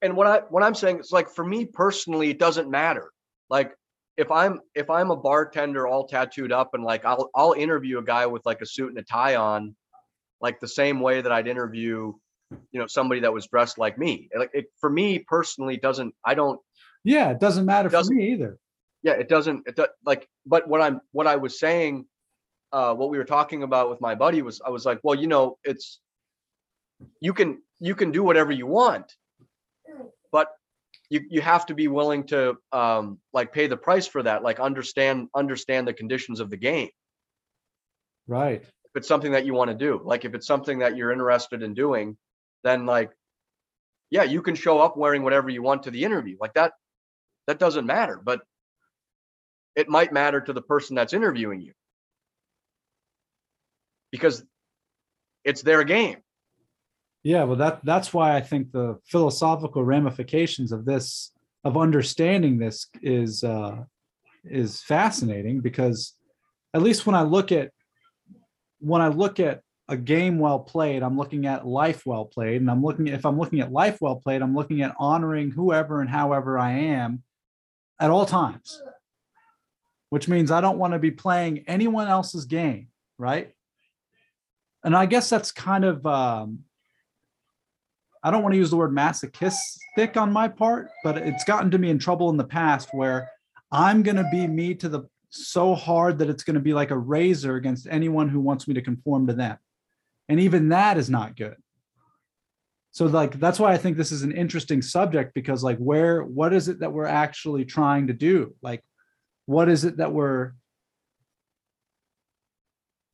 and 0.00 0.16
what 0.16 0.26
I 0.26 0.38
what 0.48 0.64
I'm 0.64 0.74
saying 0.74 0.98
is 0.98 1.12
like 1.12 1.30
for 1.30 1.44
me 1.44 1.66
personally, 1.66 2.30
it 2.30 2.38
doesn't 2.40 2.68
matter. 2.68 3.12
Like 3.48 3.72
if 4.16 4.30
I'm 4.30 4.60
if 4.74 4.90
I'm 4.90 5.10
a 5.10 5.16
bartender 5.16 5.86
all 5.86 6.06
tattooed 6.06 6.52
up 6.52 6.74
and 6.74 6.84
like 6.84 7.04
I'll 7.04 7.30
I'll 7.34 7.52
interview 7.52 7.98
a 7.98 8.02
guy 8.04 8.26
with 8.26 8.44
like 8.44 8.60
a 8.60 8.66
suit 8.66 8.88
and 8.90 8.98
a 8.98 9.02
tie 9.02 9.36
on, 9.36 9.74
like 10.40 10.60
the 10.60 10.68
same 10.68 11.00
way 11.00 11.20
that 11.20 11.32
I'd 11.32 11.48
interview, 11.48 12.12
you 12.72 12.80
know, 12.80 12.86
somebody 12.86 13.20
that 13.22 13.32
was 13.32 13.46
dressed 13.46 13.78
like 13.78 13.98
me. 13.98 14.28
Like 14.36 14.50
it 14.52 14.66
for 14.80 14.90
me 14.90 15.18
personally 15.20 15.76
doesn't 15.76 16.14
I 16.24 16.34
don't 16.34 16.60
yeah, 17.04 17.30
it 17.30 17.40
doesn't 17.40 17.66
matter 17.66 17.88
for 17.88 17.94
Doesn't- 17.96 18.16
me 18.16 18.30
either. 18.32 18.58
yeah 19.02 19.12
it 19.14 19.28
doesn't 19.28 19.66
it 19.66 19.74
do, 19.76 19.86
like 20.06 20.28
but 20.46 20.68
what 20.68 20.80
i'm 20.80 21.00
what 21.10 21.26
i 21.26 21.34
was 21.34 21.58
saying 21.58 22.06
uh 22.70 22.94
what 22.94 23.10
we 23.10 23.18
were 23.18 23.24
talking 23.24 23.64
about 23.64 23.90
with 23.90 24.00
my 24.00 24.14
buddy 24.14 24.40
was 24.42 24.60
i 24.64 24.70
was 24.70 24.84
like 24.86 25.00
well 25.02 25.16
you 25.22 25.26
know 25.26 25.58
it's 25.64 25.98
you 27.20 27.32
can 27.34 27.60
you 27.80 27.94
can 27.96 28.12
do 28.12 28.22
whatever 28.22 28.52
you 28.52 28.68
want 28.68 29.16
but 30.30 30.48
you 31.12 31.20
you 31.28 31.40
have 31.40 31.66
to 31.66 31.74
be 31.74 31.88
willing 31.88 32.24
to 32.24 32.56
um 32.72 33.18
like 33.32 33.52
pay 33.52 33.66
the 33.66 33.76
price 33.76 34.06
for 34.06 34.22
that 34.22 34.42
like 34.42 34.60
understand 34.60 35.28
understand 35.34 35.86
the 35.86 35.92
conditions 35.92 36.40
of 36.40 36.50
the 36.50 36.56
game. 36.56 36.90
Right. 38.28 38.62
if 38.62 38.92
it's 38.94 39.08
something 39.08 39.32
that 39.32 39.44
you 39.44 39.52
want 39.52 39.70
to 39.70 39.76
do 39.76 40.00
like 40.04 40.24
if 40.24 40.34
it's 40.34 40.46
something 40.46 40.78
that 40.78 40.96
you're 40.96 41.12
interested 41.12 41.62
in 41.62 41.74
doing 41.74 42.16
then 42.62 42.86
like 42.86 43.10
yeah 44.10 44.22
you 44.22 44.40
can 44.42 44.54
show 44.54 44.78
up 44.78 44.96
wearing 44.96 45.22
whatever 45.24 45.50
you 45.50 45.60
want 45.60 45.82
to 45.82 45.90
the 45.90 46.04
interview 46.04 46.36
like 46.40 46.54
that 46.54 46.72
that 47.48 47.58
doesn't 47.58 47.84
matter 47.84 48.20
but 48.24 48.40
it 49.74 49.88
might 49.88 50.12
matter 50.12 50.40
to 50.40 50.52
the 50.52 50.62
person 50.62 50.94
that's 50.96 51.12
interviewing 51.12 51.60
you. 51.60 51.72
Because 54.10 54.44
it's 55.44 55.62
their 55.62 55.84
game 55.84 56.18
Yeah, 57.24 57.44
well, 57.44 57.56
that 57.56 57.84
that's 57.84 58.12
why 58.12 58.36
I 58.36 58.40
think 58.40 58.72
the 58.72 58.98
philosophical 59.06 59.84
ramifications 59.84 60.72
of 60.72 60.84
this, 60.84 61.30
of 61.62 61.76
understanding 61.76 62.58
this, 62.58 62.88
is 63.00 63.44
uh, 63.44 63.84
is 64.44 64.82
fascinating 64.82 65.60
because, 65.60 66.14
at 66.74 66.82
least 66.82 67.06
when 67.06 67.14
I 67.14 67.22
look 67.22 67.52
at 67.52 67.70
when 68.80 69.00
I 69.00 69.08
look 69.08 69.38
at 69.38 69.60
a 69.88 69.96
game 69.96 70.40
well 70.40 70.58
played, 70.58 71.02
I'm 71.04 71.16
looking 71.16 71.46
at 71.46 71.64
life 71.64 72.04
well 72.04 72.24
played, 72.24 72.60
and 72.60 72.68
I'm 72.68 72.82
looking 72.82 73.06
if 73.06 73.24
I'm 73.24 73.38
looking 73.38 73.60
at 73.60 73.70
life 73.70 73.98
well 74.00 74.16
played, 74.16 74.42
I'm 74.42 74.54
looking 74.54 74.82
at 74.82 74.94
honoring 74.98 75.52
whoever 75.52 76.00
and 76.00 76.10
however 76.10 76.58
I 76.58 76.72
am 76.72 77.22
at 78.00 78.10
all 78.10 78.26
times, 78.26 78.82
which 80.10 80.26
means 80.26 80.50
I 80.50 80.60
don't 80.60 80.78
want 80.78 80.94
to 80.94 80.98
be 80.98 81.12
playing 81.12 81.64
anyone 81.68 82.08
else's 82.08 82.46
game, 82.46 82.88
right? 83.16 83.54
And 84.82 84.96
I 84.96 85.06
guess 85.06 85.30
that's 85.30 85.52
kind 85.52 85.84
of 85.84 86.04
um, 86.04 86.64
I 88.22 88.30
don't 88.30 88.42
want 88.42 88.52
to 88.52 88.58
use 88.58 88.70
the 88.70 88.76
word 88.76 88.92
masochistic 88.92 90.16
on 90.16 90.32
my 90.32 90.48
part, 90.48 90.90
but 91.02 91.18
it's 91.18 91.44
gotten 91.44 91.70
to 91.72 91.78
me 91.78 91.90
in 91.90 91.98
trouble 91.98 92.30
in 92.30 92.36
the 92.36 92.44
past 92.44 92.90
where 92.92 93.28
I'm 93.72 94.02
going 94.02 94.16
to 94.16 94.28
be 94.30 94.46
me 94.46 94.74
to 94.76 94.88
the 94.88 95.08
so 95.30 95.74
hard 95.74 96.18
that 96.18 96.28
it's 96.28 96.44
going 96.44 96.54
to 96.54 96.60
be 96.60 96.74
like 96.74 96.90
a 96.90 96.98
razor 96.98 97.56
against 97.56 97.88
anyone 97.90 98.28
who 98.28 98.40
wants 98.40 98.68
me 98.68 98.74
to 98.74 98.82
conform 98.82 99.26
to 99.26 99.32
them. 99.32 99.56
And 100.28 100.38
even 100.38 100.68
that 100.68 100.98
is 100.98 101.08
not 101.08 101.36
good. 101.36 101.56
So 102.92 103.06
like 103.06 103.40
that's 103.40 103.58
why 103.58 103.72
I 103.72 103.78
think 103.78 103.96
this 103.96 104.12
is 104.12 104.22
an 104.22 104.32
interesting 104.32 104.82
subject 104.82 105.32
because 105.34 105.64
like 105.64 105.78
where 105.78 106.22
what 106.22 106.52
is 106.52 106.68
it 106.68 106.80
that 106.80 106.92
we're 106.92 107.06
actually 107.06 107.64
trying 107.64 108.08
to 108.08 108.12
do? 108.12 108.54
Like 108.60 108.82
what 109.46 109.70
is 109.70 109.84
it 109.84 109.96
that 109.96 110.12
we're 110.12 110.52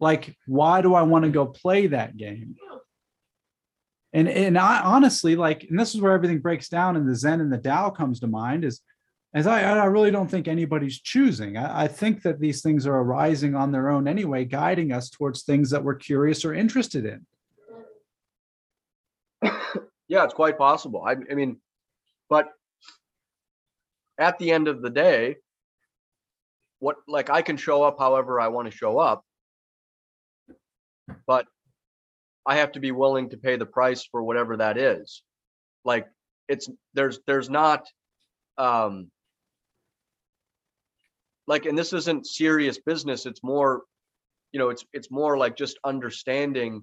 like 0.01 0.37
why 0.47 0.83
do 0.83 0.95
I 0.95 1.03
want 1.03 1.25
to 1.25 1.31
go 1.31 1.47
play 1.47 1.87
that 1.87 2.17
game? 2.17 2.57
And 4.13 4.29
and 4.29 4.57
I 4.57 4.81
honestly 4.81 5.37
like 5.37 5.65
and 5.65 5.79
this 5.79 5.95
is 5.95 6.01
where 6.01 6.13
everything 6.13 6.39
breaks 6.39 6.69
down 6.69 6.97
and 6.97 7.09
the 7.09 7.15
Zen 7.15 7.41
and 7.41 7.53
the 7.53 7.59
Tao 7.59 7.91
comes 7.91 8.21
to 8.21 8.27
mind 8.27 8.65
is 8.65 8.81
as 9.35 9.47
I, 9.47 9.61
I 9.61 9.85
really 9.85 10.11
don't 10.11 10.31
think 10.31 10.49
anybody's 10.49 11.01
choosing. 11.01 11.59
I, 11.59 11.85
I 11.85 11.89
think 11.89 12.23
that 12.23 12.41
these 12.41 12.63
things 12.63 12.87
are 12.87 12.97
arising 12.97 13.55
on 13.55 13.73
their 13.73 13.91
own 13.91 14.09
anyway, 14.09 14.47
guiding 14.47 14.93
us 14.93 15.11
towards 15.11 15.43
things 15.43 15.71
that 15.71 15.85
we're 15.85 15.97
curious 15.97 16.45
or 16.45 16.55
interested 16.55 17.05
in. 17.05 17.27
Yeah, 20.09 20.25
it's 20.25 20.35
quite 20.35 20.57
possible. 20.57 21.05
I, 21.07 21.17
I 21.31 21.35
mean, 21.35 21.59
but 22.31 22.49
at 24.19 24.39
the 24.39 24.51
end 24.51 24.67
of 24.67 24.81
the 24.81 24.89
day, 24.89 25.37
what 26.79 26.97
like 27.07 27.29
I 27.29 27.43
can 27.43 27.59
show 27.59 27.83
up 27.83 27.99
however 27.99 28.41
I 28.41 28.49
want 28.49 28.71
to 28.71 28.77
show 28.77 28.99
up, 28.99 29.23
but 31.27 31.47
I 32.47 32.57
have 32.57 32.73
to 32.73 32.81
be 32.81 32.93
willing 32.93 33.31
to 33.31 33.37
pay 33.37 33.57
the 33.57 33.67
price 33.67 34.05
for 34.05 34.23
whatever 34.23 34.57
that 34.57 34.79
is. 34.79 35.23
Like 35.85 36.07
it's 36.49 36.69
there's 36.95 37.21
there's 37.27 37.51
not 37.51 37.87
um 38.57 39.11
like 41.47 41.67
and 41.67 41.77
this 41.77 41.93
isn't 41.93 42.27
serious 42.27 42.79
business 42.79 43.27
it's 43.27 43.43
more 43.45 43.83
you 44.53 44.59
know 44.59 44.71
it's 44.71 44.85
it's 44.93 45.11
more 45.11 45.37
like 45.37 45.57
just 45.57 45.79
understanding 45.85 46.83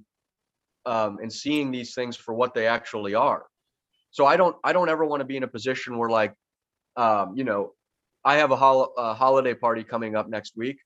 um 0.86 1.18
and 1.22 1.32
seeing 1.32 1.72
these 1.72 1.93
things 1.93 2.16
for 2.16 2.34
what 2.34 2.53
they 2.53 2.68
actually 2.68 3.16
are 3.16 3.45
so 4.12 4.26
i 4.26 4.38
don't 4.38 4.56
i 4.64 4.72
don't 4.72 4.89
ever 4.89 5.06
want 5.06 5.20
to 5.22 5.26
be 5.26 5.38
in 5.38 5.43
a 5.43 5.47
position 5.47 5.97
where 5.97 6.10
like 6.10 6.34
um 6.95 7.34
you 7.36 7.43
know 7.43 7.72
i 8.24 8.36
have 8.38 8.51
a, 8.51 8.56
hol- 8.56 8.93
a 8.97 9.14
holiday 9.14 9.53
party 9.53 9.84
coming 9.84 10.16
up 10.16 10.30
next 10.30 10.53
week 10.56 10.78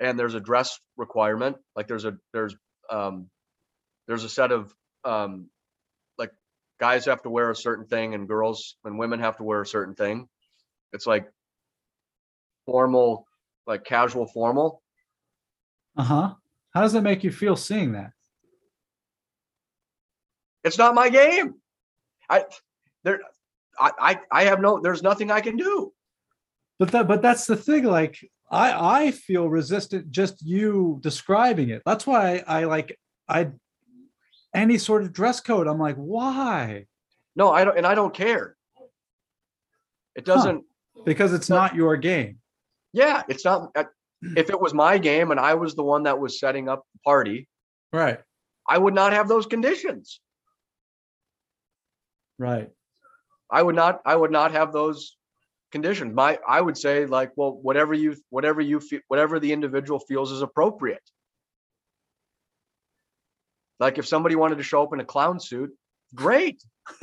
and 0.00 0.18
there's 0.18 0.34
a 0.34 0.40
dress 0.40 0.78
requirement 0.96 1.56
like 1.76 1.86
there's 1.86 2.04
a 2.04 2.14
there's 2.32 2.56
um 2.90 3.28
there's 4.06 4.24
a 4.24 4.28
set 4.28 4.52
of 4.52 4.74
um 5.04 5.48
like 6.18 6.30
guys 6.80 7.04
have 7.06 7.22
to 7.22 7.30
wear 7.30 7.50
a 7.50 7.56
certain 7.56 7.86
thing 7.86 8.14
and 8.14 8.28
girls 8.28 8.76
and 8.84 8.98
women 8.98 9.20
have 9.20 9.36
to 9.36 9.42
wear 9.44 9.60
a 9.62 9.66
certain 9.66 9.94
thing 9.94 10.28
it's 10.92 11.06
like 11.06 11.30
formal 12.66 13.26
like 13.66 13.84
casual 13.84 14.26
formal 14.26 14.82
Uh-huh. 15.96 16.34
How 16.74 16.82
does 16.82 16.92
that 16.92 17.02
make 17.02 17.24
you 17.24 17.30
feel 17.32 17.56
seeing 17.56 17.92
that? 17.92 18.10
it's 20.64 20.78
not 20.78 20.94
my 20.94 21.08
game 21.08 21.54
i 22.28 22.44
there 23.04 23.20
i 23.78 23.90
i, 24.00 24.20
I 24.32 24.44
have 24.44 24.60
no 24.60 24.80
there's 24.80 25.02
nothing 25.02 25.30
i 25.30 25.40
can 25.40 25.56
do 25.56 25.92
But 26.78 26.90
that 26.92 27.06
but 27.08 27.22
that's 27.22 27.46
the 27.46 27.56
thing. 27.56 27.84
Like 27.84 28.18
I 28.50 29.06
I 29.06 29.10
feel 29.12 29.48
resistant 29.48 30.10
just 30.10 30.44
you 30.44 30.98
describing 31.02 31.70
it. 31.70 31.82
That's 31.86 32.06
why 32.06 32.42
I, 32.46 32.64
like 32.64 32.98
I 33.28 33.50
any 34.56 34.78
sort 34.78 35.02
of 35.02 35.12
dress 35.12 35.40
code. 35.40 35.66
I'm 35.68 35.78
like, 35.78 35.96
why? 35.96 36.86
no 37.38 37.52
i 37.52 37.64
don't 37.64 37.76
and 37.76 37.86
i 37.86 37.94
don't 37.94 38.14
care 38.14 38.56
it 40.14 40.24
doesn't 40.24 40.64
Because 41.04 41.34
it's 41.34 41.50
not 41.50 41.74
your 41.74 41.94
game. 41.98 42.38
yeah 42.94 43.22
it's 43.28 43.44
not 43.44 43.70
uh, 43.76 43.84
if 44.36 44.48
it 44.48 44.58
was 44.58 44.72
my 44.72 44.96
game 44.96 45.30
and 45.32 45.38
i 45.38 45.52
was 45.52 45.74
the 45.74 45.82
one 45.82 46.04
that 46.04 46.18
was 46.18 46.40
setting 46.40 46.66
up 46.70 46.82
the 46.94 47.00
party 47.04 47.46
Right. 47.92 48.18
i 48.66 48.78
would 48.78 48.94
not 48.94 49.12
have 49.12 49.28
those 49.28 49.44
conditions 49.44 50.18
Right. 52.38 52.70
i 53.50 53.62
would 53.62 53.74
not 53.76 54.00
i 54.06 54.16
would 54.16 54.30
not 54.32 54.52
have 54.52 54.72
those 54.72 55.16
conditions 55.72 56.14
my 56.14 56.38
i 56.48 56.60
would 56.60 56.78
say 56.78 57.04
like 57.04 57.32
well 57.36 57.52
whatever 57.60 57.92
you 57.92 58.16
whatever 58.30 58.62
you 58.62 58.80
feel 58.80 59.00
whatever 59.08 59.38
the 59.38 59.52
individual 59.52 60.00
feels 60.00 60.32
is 60.32 60.40
appropriate 60.40 61.02
like 63.80 63.98
if 63.98 64.06
somebody 64.06 64.34
wanted 64.34 64.58
to 64.58 64.64
show 64.64 64.82
up 64.82 64.92
in 64.92 65.00
a 65.00 65.04
clown 65.04 65.40
suit 65.40 65.70
great. 66.14 66.62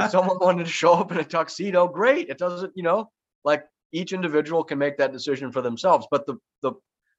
If 0.00 0.12
someone 0.12 0.38
wanted 0.40 0.64
to 0.64 0.70
show 0.70 0.92
up 0.92 1.10
in 1.10 1.18
a 1.18 1.24
tuxedo 1.24 1.88
great. 1.88 2.28
It 2.28 2.38
doesn't 2.38 2.72
you 2.76 2.84
know 2.84 3.10
like 3.44 3.64
each 3.92 4.12
individual 4.12 4.62
can 4.62 4.78
make 4.78 4.96
that 4.98 5.12
decision 5.12 5.50
for 5.50 5.60
themselves. 5.60 6.06
But 6.10 6.24
the 6.24 6.36
the 6.62 6.72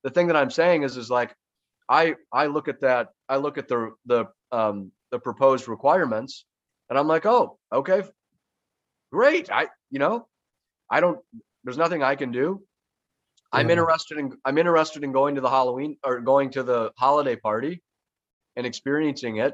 the 0.03 0.09
thing 0.09 0.27
that 0.27 0.37
i'm 0.37 0.49
saying 0.49 0.83
is 0.83 0.95
is 0.95 1.09
like 1.09 1.35
i 1.89 2.15
i 2.31 2.45
look 2.45 2.69
at 2.69 2.79
that 2.79 3.09
i 3.27 3.35
look 3.35 3.57
at 3.57 3.67
the 3.67 3.91
the 4.05 4.25
um 4.53 4.93
the 5.11 5.19
proposed 5.19 5.67
requirements 5.67 6.45
and 6.89 6.97
i'm 6.97 7.07
like 7.07 7.25
oh 7.25 7.59
okay. 7.73 8.03
Great. 9.11 9.51
I 9.51 9.67
you 9.89 9.99
know 9.99 10.27
i 10.89 11.01
don't 11.01 11.19
there's 11.65 11.77
nothing 11.77 12.01
i 12.01 12.15
can 12.15 12.31
do. 12.31 12.61
I'm 13.51 13.69
interested 13.69 14.19
in 14.19 14.37
i'm 14.45 14.57
interested 14.57 15.03
in 15.03 15.11
going 15.11 15.35
to 15.35 15.41
the 15.41 15.49
halloween 15.49 15.97
or 16.03 16.21
going 16.21 16.51
to 16.51 16.63
the 16.63 16.91
holiday 16.97 17.35
party 17.35 17.81
and 18.59 18.67
experiencing 18.67 19.37
it 19.37 19.53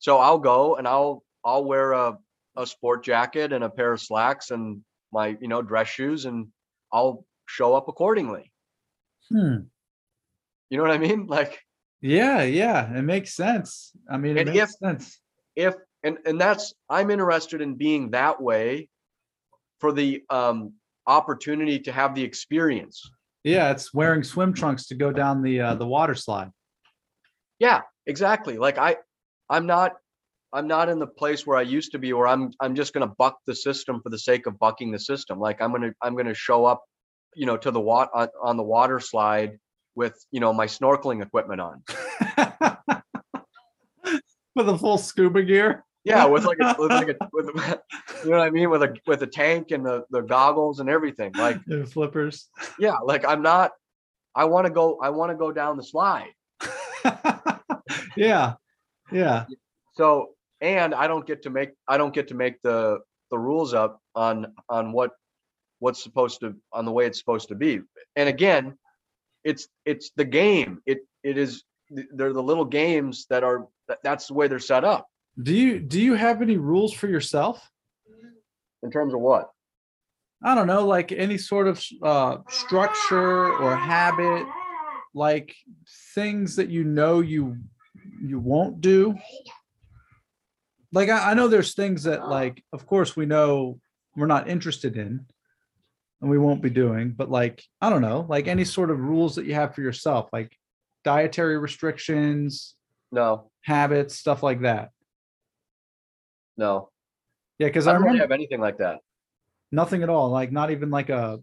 so 0.00 0.18
i'll 0.18 0.38
go 0.38 0.76
and 0.76 0.86
i'll 0.86 1.22
i'll 1.44 1.64
wear 1.64 1.92
a 1.92 2.18
a 2.56 2.66
sport 2.66 3.02
jacket 3.04 3.52
and 3.54 3.62
a 3.64 3.70
pair 3.70 3.92
of 3.92 4.00
slacks 4.00 4.50
and 4.50 4.82
my 5.12 5.36
you 5.40 5.48
know 5.48 5.62
dress 5.62 5.88
shoes 5.88 6.24
and 6.26 6.48
i'll 6.92 7.24
show 7.46 7.74
up 7.74 7.86
accordingly 7.88 8.52
Hmm. 9.30 9.58
you 10.68 10.76
know 10.76 10.82
what 10.82 10.90
i 10.92 10.98
mean 10.98 11.26
like 11.38 11.58
Yeah, 12.02 12.42
yeah. 12.42 12.92
It 12.98 13.02
makes 13.02 13.32
sense. 13.32 13.92
I 14.10 14.16
mean, 14.18 14.36
it 14.36 14.46
makes 14.48 14.58
if- 14.58 14.70
sense. 14.84 15.20
if 15.54 15.74
and 16.02 16.18
and 16.26 16.36
that's 16.40 16.74
i'm 16.90 17.10
interested 17.16 17.60
in 17.62 17.76
being 17.76 18.10
that 18.10 18.42
way 18.42 18.88
for 19.78 19.92
the 19.92 20.10
um 20.28 20.72
opportunity 21.06 21.78
to 21.86 21.92
have 21.92 22.14
the 22.16 22.24
experience 22.30 22.96
Yeah, 23.44 23.70
it's 23.70 23.94
wearing 23.94 24.24
swim 24.24 24.52
trunks 24.52 24.86
to 24.88 24.94
go 25.04 25.12
down 25.12 25.42
the 25.46 25.60
uh, 25.66 25.74
the 25.82 25.86
water 25.86 26.16
slide. 26.16 26.50
yeah 27.60 27.80
exactly 28.06 28.58
like 28.58 28.78
i 28.78 28.96
i'm 29.48 29.66
not 29.66 29.92
i'm 30.52 30.66
not 30.66 30.88
in 30.88 30.98
the 30.98 31.06
place 31.06 31.46
where 31.46 31.56
i 31.56 31.62
used 31.62 31.92
to 31.92 31.98
be 31.98 32.12
where 32.12 32.26
i'm 32.26 32.52
i'm 32.60 32.74
just 32.74 32.92
going 32.92 33.06
to 33.06 33.14
buck 33.18 33.38
the 33.46 33.54
system 33.54 34.00
for 34.02 34.10
the 34.10 34.18
sake 34.18 34.46
of 34.46 34.58
bucking 34.58 34.90
the 34.90 34.98
system 34.98 35.38
like 35.38 35.60
i'm 35.60 35.70
going 35.70 35.82
to 35.82 35.92
i'm 36.02 36.14
going 36.14 36.26
to 36.26 36.34
show 36.34 36.64
up 36.64 36.82
you 37.34 37.46
know 37.46 37.56
to 37.56 37.70
the 37.70 37.80
wat 37.80 38.10
on, 38.14 38.28
on 38.42 38.56
the 38.56 38.62
water 38.62 39.00
slide 39.00 39.58
with 39.94 40.14
you 40.30 40.40
know 40.40 40.52
my 40.52 40.66
snorkeling 40.66 41.22
equipment 41.22 41.60
on 41.60 41.82
With 44.54 44.68
a 44.68 44.76
full 44.76 44.98
scuba 44.98 45.42
gear. 45.42 45.82
yeah 46.04 46.26
with 46.26 46.44
like 46.44 46.58
a, 46.60 46.76
with 46.78 46.90
like 46.90 47.08
a 47.08 47.16
with, 47.32 47.46
you 48.24 48.30
know 48.30 48.38
what 48.38 48.46
i 48.46 48.50
mean 48.50 48.68
with 48.68 48.82
a 48.82 48.94
with 49.06 49.22
a 49.22 49.26
tank 49.26 49.70
and 49.70 49.84
the 49.86 50.04
the 50.10 50.20
goggles 50.20 50.80
and 50.80 50.90
everything 50.90 51.32
like 51.34 51.58
and 51.68 51.90
flippers. 51.90 52.48
yeah 52.78 52.96
like 53.04 53.26
i'm 53.26 53.40
not 53.40 53.70
i 54.34 54.44
want 54.44 54.66
to 54.66 54.72
go 54.72 54.98
i 55.02 55.08
want 55.08 55.30
to 55.30 55.36
go 55.36 55.52
down 55.52 55.76
the 55.76 55.82
slide 55.82 56.28
yeah. 58.16 58.54
Yeah. 59.10 59.44
so 59.94 60.30
and 60.60 60.94
i 60.94 61.06
don't 61.06 61.26
get 61.26 61.42
to 61.42 61.50
make 61.50 61.70
i 61.88 61.98
don't 61.98 62.14
get 62.14 62.28
to 62.28 62.34
make 62.34 62.60
the 62.62 63.00
the 63.30 63.38
rules 63.38 63.74
up 63.74 64.00
on 64.14 64.52
on 64.68 64.92
what 64.92 65.12
what's 65.80 66.02
supposed 66.02 66.40
to 66.40 66.54
on 66.72 66.84
the 66.84 66.92
way 66.92 67.06
it's 67.06 67.18
supposed 67.18 67.48
to 67.48 67.54
be 67.54 67.80
and 68.16 68.28
again 68.28 68.78
it's 69.44 69.68
it's 69.84 70.10
the 70.16 70.24
game 70.24 70.80
it 70.86 71.00
it 71.24 71.36
is 71.36 71.64
they're 72.14 72.32
the 72.32 72.42
little 72.42 72.64
games 72.64 73.26
that 73.28 73.42
are 73.44 73.66
that's 74.02 74.28
the 74.28 74.34
way 74.34 74.48
they're 74.48 74.58
set 74.58 74.84
up 74.84 75.08
Do 75.42 75.54
you 75.54 75.80
do 75.80 76.00
you 76.00 76.14
have 76.14 76.40
any 76.40 76.56
rules 76.56 76.92
for 76.92 77.08
yourself? 77.08 77.68
in 78.84 78.90
terms 78.90 79.14
of 79.14 79.20
what 79.20 79.48
I 80.44 80.56
don't 80.56 80.66
know, 80.66 80.84
like 80.84 81.12
any 81.12 81.38
sort 81.38 81.68
of 81.68 81.80
uh, 82.02 82.38
structure 82.48 83.52
or 83.52 83.76
habit, 83.76 84.44
like 85.14 85.54
things 86.16 86.56
that 86.56 86.68
you 86.68 86.82
know 86.82 87.20
you 87.20 87.58
you 88.22 88.38
won't 88.38 88.80
do. 88.80 89.16
Like 90.92 91.08
I, 91.08 91.30
I 91.30 91.34
know 91.34 91.48
there's 91.48 91.74
things 91.74 92.04
that 92.04 92.20
uh-huh. 92.20 92.30
like, 92.30 92.62
of 92.72 92.86
course, 92.86 93.16
we 93.16 93.26
know 93.26 93.80
we're 94.16 94.26
not 94.26 94.48
interested 94.48 94.96
in, 94.96 95.26
and 96.20 96.30
we 96.30 96.38
won't 96.38 96.62
be 96.62 96.70
doing. 96.70 97.10
But 97.10 97.30
like, 97.30 97.62
I 97.80 97.90
don't 97.90 98.02
know, 98.02 98.26
like 98.28 98.46
any 98.46 98.64
sort 98.64 98.90
of 98.90 99.00
rules 99.00 99.36
that 99.36 99.46
you 99.46 99.54
have 99.54 99.74
for 99.74 99.82
yourself, 99.82 100.28
like 100.32 100.56
dietary 101.04 101.58
restrictions, 101.58 102.74
no 103.10 103.50
habits, 103.62 104.16
stuff 104.16 104.42
like 104.42 104.62
that. 104.62 104.90
no 106.56 106.90
Yeah, 107.58 107.68
because 107.68 107.86
i 107.86 107.90
I 107.90 107.94
don't 107.94 108.02
really 108.02 108.14
remember 108.14 108.34
have 108.34 108.38
anything 108.38 108.60
like 108.60 108.78
that 108.78 108.98
nothing 109.72 110.02
at 110.02 110.10
all 110.10 110.28
like 110.28 110.52
not 110.52 110.70
even 110.70 110.90
like 110.90 111.08
a 111.08 111.40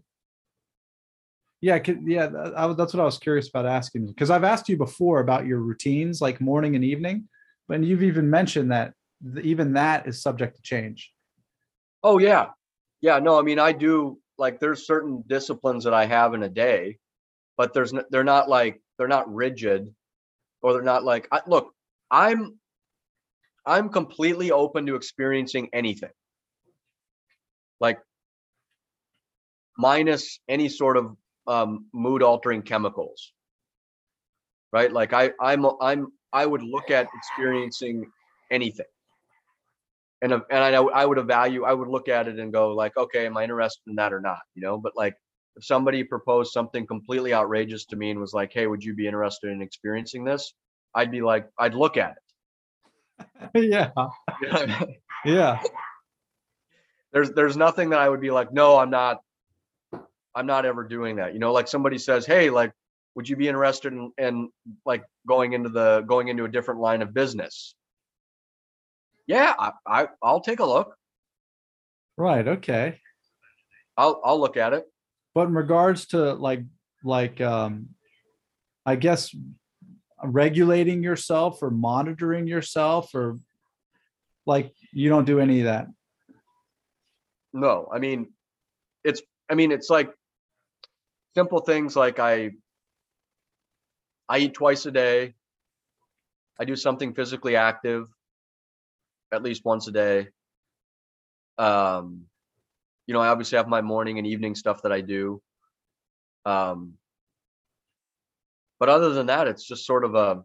yeah 1.60 1.78
yeah 2.04 2.28
I, 2.56 2.72
that's 2.72 2.94
what 2.94 3.00
i 3.00 3.04
was 3.04 3.18
curious 3.18 3.48
about 3.48 3.66
asking 3.66 4.06
because 4.06 4.30
i've 4.30 4.44
asked 4.44 4.68
you 4.68 4.76
before 4.76 5.20
about 5.20 5.46
your 5.46 5.60
routines 5.60 6.20
like 6.20 6.40
morning 6.40 6.74
and 6.74 6.84
evening 6.84 7.28
but 7.68 7.82
you've 7.82 8.02
even 8.02 8.30
mentioned 8.30 8.72
that 8.72 8.94
th- 9.34 9.44
even 9.44 9.74
that 9.74 10.06
is 10.06 10.22
subject 10.22 10.56
to 10.56 10.62
change 10.62 11.12
oh 12.02 12.18
yeah 12.18 12.48
yeah 13.00 13.18
no 13.18 13.38
i 13.38 13.42
mean 13.42 13.58
i 13.58 13.72
do 13.72 14.18
like 14.40 14.58
there's 14.58 14.86
certain 14.86 15.22
disciplines 15.26 15.84
that 15.84 15.94
I 15.94 16.06
have 16.06 16.32
in 16.32 16.42
a 16.42 16.48
day, 16.48 16.98
but 17.58 17.74
there's 17.74 17.92
they're 18.10 18.24
not 18.24 18.48
like 18.48 18.80
they're 18.96 19.06
not 19.06 19.32
rigid, 19.32 19.94
or 20.62 20.72
they're 20.72 20.82
not 20.82 21.04
like 21.04 21.28
I, 21.30 21.42
look. 21.46 21.72
I'm 22.10 22.58
I'm 23.64 23.90
completely 23.90 24.50
open 24.50 24.86
to 24.86 24.96
experiencing 24.96 25.68
anything, 25.72 26.10
like 27.78 28.00
minus 29.76 30.40
any 30.48 30.70
sort 30.70 30.96
of 30.96 31.14
um, 31.46 31.86
mood 31.92 32.22
altering 32.22 32.62
chemicals, 32.62 33.32
right? 34.72 34.92
Like 34.92 35.12
I 35.12 35.32
I'm 35.40 35.66
I'm 35.80 36.12
I 36.32 36.46
would 36.46 36.62
look 36.62 36.90
at 36.90 37.08
experiencing 37.14 38.10
anything 38.50 38.86
and 40.22 40.32
uh, 40.32 40.40
and 40.50 40.62
I 40.62 40.70
know 40.70 40.90
I 40.90 41.04
would 41.04 41.18
evaluate, 41.18 41.68
I 41.68 41.72
would 41.72 41.88
look 41.88 42.08
at 42.08 42.28
it 42.28 42.38
and 42.38 42.52
go 42.52 42.72
like, 42.72 42.96
okay, 42.96 43.26
am 43.26 43.36
I 43.36 43.44
interested 43.44 43.82
in 43.86 43.96
that 43.96 44.12
or 44.12 44.20
not? 44.20 44.40
You 44.54 44.62
know, 44.62 44.78
but 44.78 44.92
like 44.96 45.14
if 45.56 45.64
somebody 45.64 46.04
proposed 46.04 46.52
something 46.52 46.86
completely 46.86 47.34
outrageous 47.34 47.86
to 47.86 47.96
me 47.96 48.10
and 48.10 48.20
was 48.20 48.32
like, 48.32 48.52
hey, 48.52 48.66
would 48.66 48.84
you 48.84 48.94
be 48.94 49.06
interested 49.06 49.50
in 49.50 49.62
experiencing 49.62 50.24
this? 50.24 50.52
I'd 50.94 51.10
be 51.10 51.22
like, 51.22 51.48
I'd 51.58 51.74
look 51.74 51.96
at 51.96 52.16
it. 53.54 53.54
yeah, 53.54 53.90
You 54.40 54.48
know 54.48 54.52
what 54.52 54.70
I 54.70 54.80
mean? 54.80 54.96
yeah, 55.24 55.60
there's 57.12 57.32
there's 57.32 57.56
nothing 57.56 57.90
that 57.90 58.00
I 58.00 58.08
would 58.08 58.20
be 58.20 58.30
like, 58.30 58.52
no, 58.52 58.78
I'm 58.78 58.90
not, 58.90 59.20
I'm 60.34 60.46
not 60.46 60.64
ever 60.64 60.84
doing 60.84 61.16
that. 61.16 61.32
You 61.32 61.40
know, 61.40 61.52
like 61.52 61.68
somebody 61.68 61.98
says, 61.98 62.26
hey, 62.26 62.50
like, 62.50 62.72
would 63.14 63.28
you 63.28 63.36
be 63.36 63.48
interested 63.48 63.92
in, 63.92 64.12
in 64.18 64.48
like 64.86 65.04
going 65.26 65.52
into 65.52 65.68
the 65.68 66.02
going 66.06 66.28
into 66.28 66.44
a 66.44 66.48
different 66.48 66.80
line 66.80 67.02
of 67.02 67.12
business? 67.12 67.74
Yeah, 69.26 69.54
I, 69.58 69.72
I 69.86 70.08
I'll 70.22 70.40
take 70.40 70.60
a 70.60 70.64
look. 70.64 70.94
right, 72.16 72.46
okay. 72.46 73.00
I'll 73.96 74.20
I'll 74.24 74.40
look 74.40 74.56
at 74.56 74.72
it. 74.72 74.86
But 75.34 75.48
in 75.48 75.54
regards 75.54 76.06
to 76.08 76.34
like, 76.34 76.64
like, 77.04 77.40
um, 77.40 77.90
I 78.84 78.96
guess 78.96 79.34
regulating 80.22 81.02
yourself 81.02 81.62
or 81.62 81.70
monitoring 81.70 82.46
yourself 82.46 83.14
or 83.14 83.38
like, 84.46 84.74
you 84.92 85.08
don't 85.08 85.24
do 85.24 85.38
any 85.38 85.60
of 85.60 85.64
that. 85.66 85.86
No, 87.52 87.88
I 87.92 87.98
mean, 87.98 88.32
it's 89.04 89.22
I 89.50 89.54
mean 89.54 89.72
it's 89.72 89.90
like 89.90 90.12
simple 91.34 91.60
things 91.60 91.96
like 91.96 92.18
I 92.18 92.50
I 94.28 94.38
eat 94.38 94.54
twice 94.54 94.86
a 94.86 94.90
day. 94.90 95.34
I 96.58 96.64
do 96.64 96.76
something 96.76 97.14
physically 97.14 97.56
active 97.56 98.06
at 99.32 99.42
least 99.42 99.64
once 99.64 99.88
a 99.88 99.92
day. 99.92 100.28
Um, 101.58 102.26
you 103.06 103.14
know, 103.14 103.20
I 103.20 103.28
obviously 103.28 103.56
have 103.56 103.68
my 103.68 103.80
morning 103.80 104.18
and 104.18 104.26
evening 104.26 104.54
stuff 104.54 104.82
that 104.82 104.92
I 104.92 105.00
do. 105.00 105.42
Um, 106.44 106.94
but 108.78 108.88
other 108.88 109.10
than 109.10 109.26
that, 109.26 109.46
it's 109.46 109.66
just 109.66 109.86
sort 109.86 110.04
of 110.04 110.14
a 110.14 110.42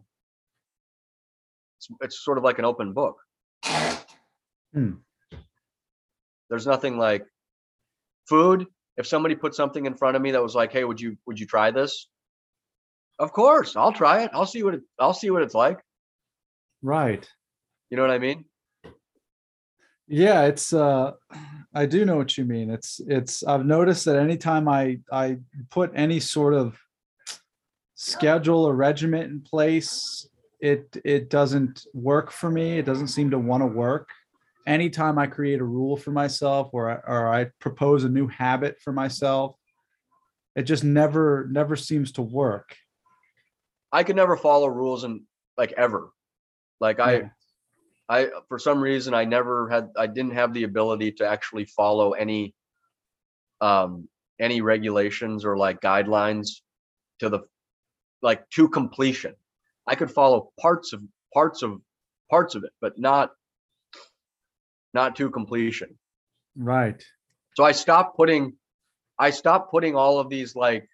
it's, 1.78 1.88
it's 2.00 2.24
sort 2.24 2.38
of 2.38 2.44
like 2.44 2.58
an 2.58 2.64
open 2.64 2.92
book. 2.92 3.16
Hmm. 4.72 4.92
There's 6.48 6.66
nothing 6.66 6.98
like 6.98 7.24
food. 8.28 8.66
If 8.96 9.06
somebody 9.06 9.34
put 9.34 9.54
something 9.54 9.86
in 9.86 9.94
front 9.94 10.16
of 10.16 10.22
me 10.22 10.30
that 10.32 10.42
was 10.42 10.54
like, 10.54 10.72
"Hey, 10.72 10.84
would 10.84 11.00
you 11.00 11.16
would 11.26 11.38
you 11.38 11.46
try 11.46 11.70
this?" 11.70 12.08
Of 13.18 13.32
course, 13.32 13.76
I'll 13.76 13.92
try 13.92 14.22
it. 14.22 14.30
I'll 14.32 14.46
see 14.46 14.62
what 14.62 14.74
it, 14.74 14.82
I'll 14.98 15.14
see 15.14 15.30
what 15.30 15.42
it's 15.42 15.54
like. 15.54 15.80
Right. 16.82 17.28
You 17.90 17.96
know 17.96 18.02
what 18.02 18.10
I 18.10 18.18
mean? 18.18 18.44
Yeah, 20.08 20.42
it's 20.44 20.72
uh 20.72 21.12
I 21.74 21.86
do 21.86 22.04
know 22.04 22.16
what 22.16 22.38
you 22.38 22.44
mean. 22.44 22.70
It's 22.70 23.00
it's 23.06 23.42
I've 23.42 23.66
noticed 23.66 24.04
that 24.04 24.16
anytime 24.16 24.68
I 24.68 25.00
I 25.10 25.38
put 25.70 25.90
any 25.94 26.20
sort 26.20 26.54
of 26.54 26.78
schedule 27.94 28.64
or 28.64 28.74
regiment 28.74 29.30
in 29.30 29.40
place, 29.40 30.28
it 30.60 30.96
it 31.04 31.28
doesn't 31.28 31.86
work 31.92 32.30
for 32.30 32.50
me. 32.50 32.78
It 32.78 32.86
doesn't 32.86 33.08
seem 33.08 33.30
to 33.30 33.38
want 33.38 33.62
to 33.62 33.66
work. 33.66 34.08
Anytime 34.66 35.18
I 35.18 35.26
create 35.28 35.60
a 35.60 35.64
rule 35.64 35.96
for 35.96 36.10
myself 36.10 36.70
or 36.72 36.90
I, 36.90 36.94
or 37.06 37.32
I 37.32 37.46
propose 37.60 38.02
a 38.04 38.08
new 38.08 38.26
habit 38.26 38.80
for 38.80 38.92
myself, 38.92 39.56
it 40.56 40.62
just 40.62 40.82
never 40.82 41.48
never 41.50 41.76
seems 41.76 42.12
to 42.12 42.22
work. 42.22 42.76
I 43.92 44.02
could 44.02 44.16
never 44.16 44.36
follow 44.36 44.66
rules 44.66 45.04
and 45.04 45.22
like 45.56 45.72
ever. 45.76 46.10
Like 46.80 46.98
I 46.98 47.12
Yeah. 47.12 47.28
I 48.08 48.28
for 48.48 48.58
some 48.58 48.80
reason 48.80 49.14
I 49.14 49.24
never 49.24 49.68
had 49.68 49.90
I 49.96 50.06
didn't 50.06 50.34
have 50.34 50.52
the 50.52 50.64
ability 50.64 51.12
to 51.12 51.28
actually 51.28 51.66
follow 51.66 52.12
any 52.12 52.54
um 53.60 54.08
any 54.40 54.60
regulations 54.60 55.44
or 55.44 55.56
like 55.56 55.80
guidelines 55.80 56.60
to 57.20 57.28
the 57.28 57.40
like 58.22 58.48
to 58.50 58.68
completion. 58.68 59.34
I 59.86 59.94
could 59.94 60.10
follow 60.10 60.52
parts 60.60 60.92
of 60.92 61.02
parts 61.32 61.62
of 61.62 61.80
parts 62.30 62.54
of 62.54 62.64
it, 62.64 62.72
but 62.80 62.98
not 62.98 63.30
not 64.96 65.14
to 65.16 65.30
completion. 65.30 65.96
Right. 66.56 67.00
So 67.56 67.64
I 67.64 67.72
stopped 67.72 68.16
putting 68.16 68.54
I 69.18 69.30
stopped 69.30 69.70
putting 69.70 69.94
all 69.94 70.18
of 70.18 70.28
these 70.28 70.56
like 70.56 70.88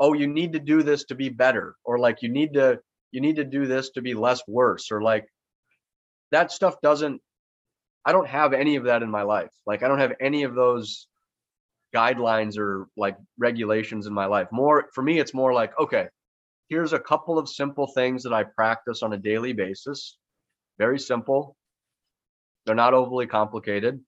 oh 0.00 0.14
you 0.14 0.26
need 0.26 0.54
to 0.54 0.58
do 0.58 0.82
this 0.82 1.04
to 1.04 1.14
be 1.14 1.28
better 1.28 1.76
or 1.84 1.98
like 1.98 2.22
you 2.22 2.30
need 2.30 2.54
to 2.54 2.80
you 3.12 3.20
need 3.20 3.36
to 3.36 3.44
do 3.44 3.66
this 3.66 3.90
to 3.90 4.02
be 4.02 4.14
less 4.14 4.40
worse 4.48 4.90
or 4.90 5.02
like 5.02 5.26
that 6.32 6.50
stuff 6.50 6.74
doesn't 6.82 7.20
I 8.04 8.12
don't 8.12 8.28
have 8.28 8.52
any 8.52 8.76
of 8.76 8.84
that 8.84 9.02
in 9.02 9.10
my 9.10 9.22
life. 9.22 9.54
Like 9.66 9.82
I 9.82 9.88
don't 9.88 10.00
have 10.00 10.14
any 10.20 10.42
of 10.42 10.54
those 10.54 11.06
guidelines 11.94 12.58
or 12.58 12.88
like 12.96 13.16
regulations 13.38 14.06
in 14.06 14.14
my 14.14 14.26
life. 14.26 14.48
More 14.50 14.86
for 14.94 15.02
me 15.02 15.20
it's 15.20 15.34
more 15.34 15.52
like 15.52 15.78
okay, 15.78 16.06
here's 16.68 16.94
a 16.94 17.06
couple 17.10 17.38
of 17.38 17.48
simple 17.48 17.86
things 17.86 18.22
that 18.22 18.32
I 18.32 18.44
practice 18.44 19.02
on 19.02 19.12
a 19.12 19.18
daily 19.30 19.52
basis. 19.52 20.16
Very 20.78 20.98
simple. 20.98 21.56
They're 22.64 22.74
not 22.74 22.94
overly 22.94 23.26
complicated. 23.26 24.00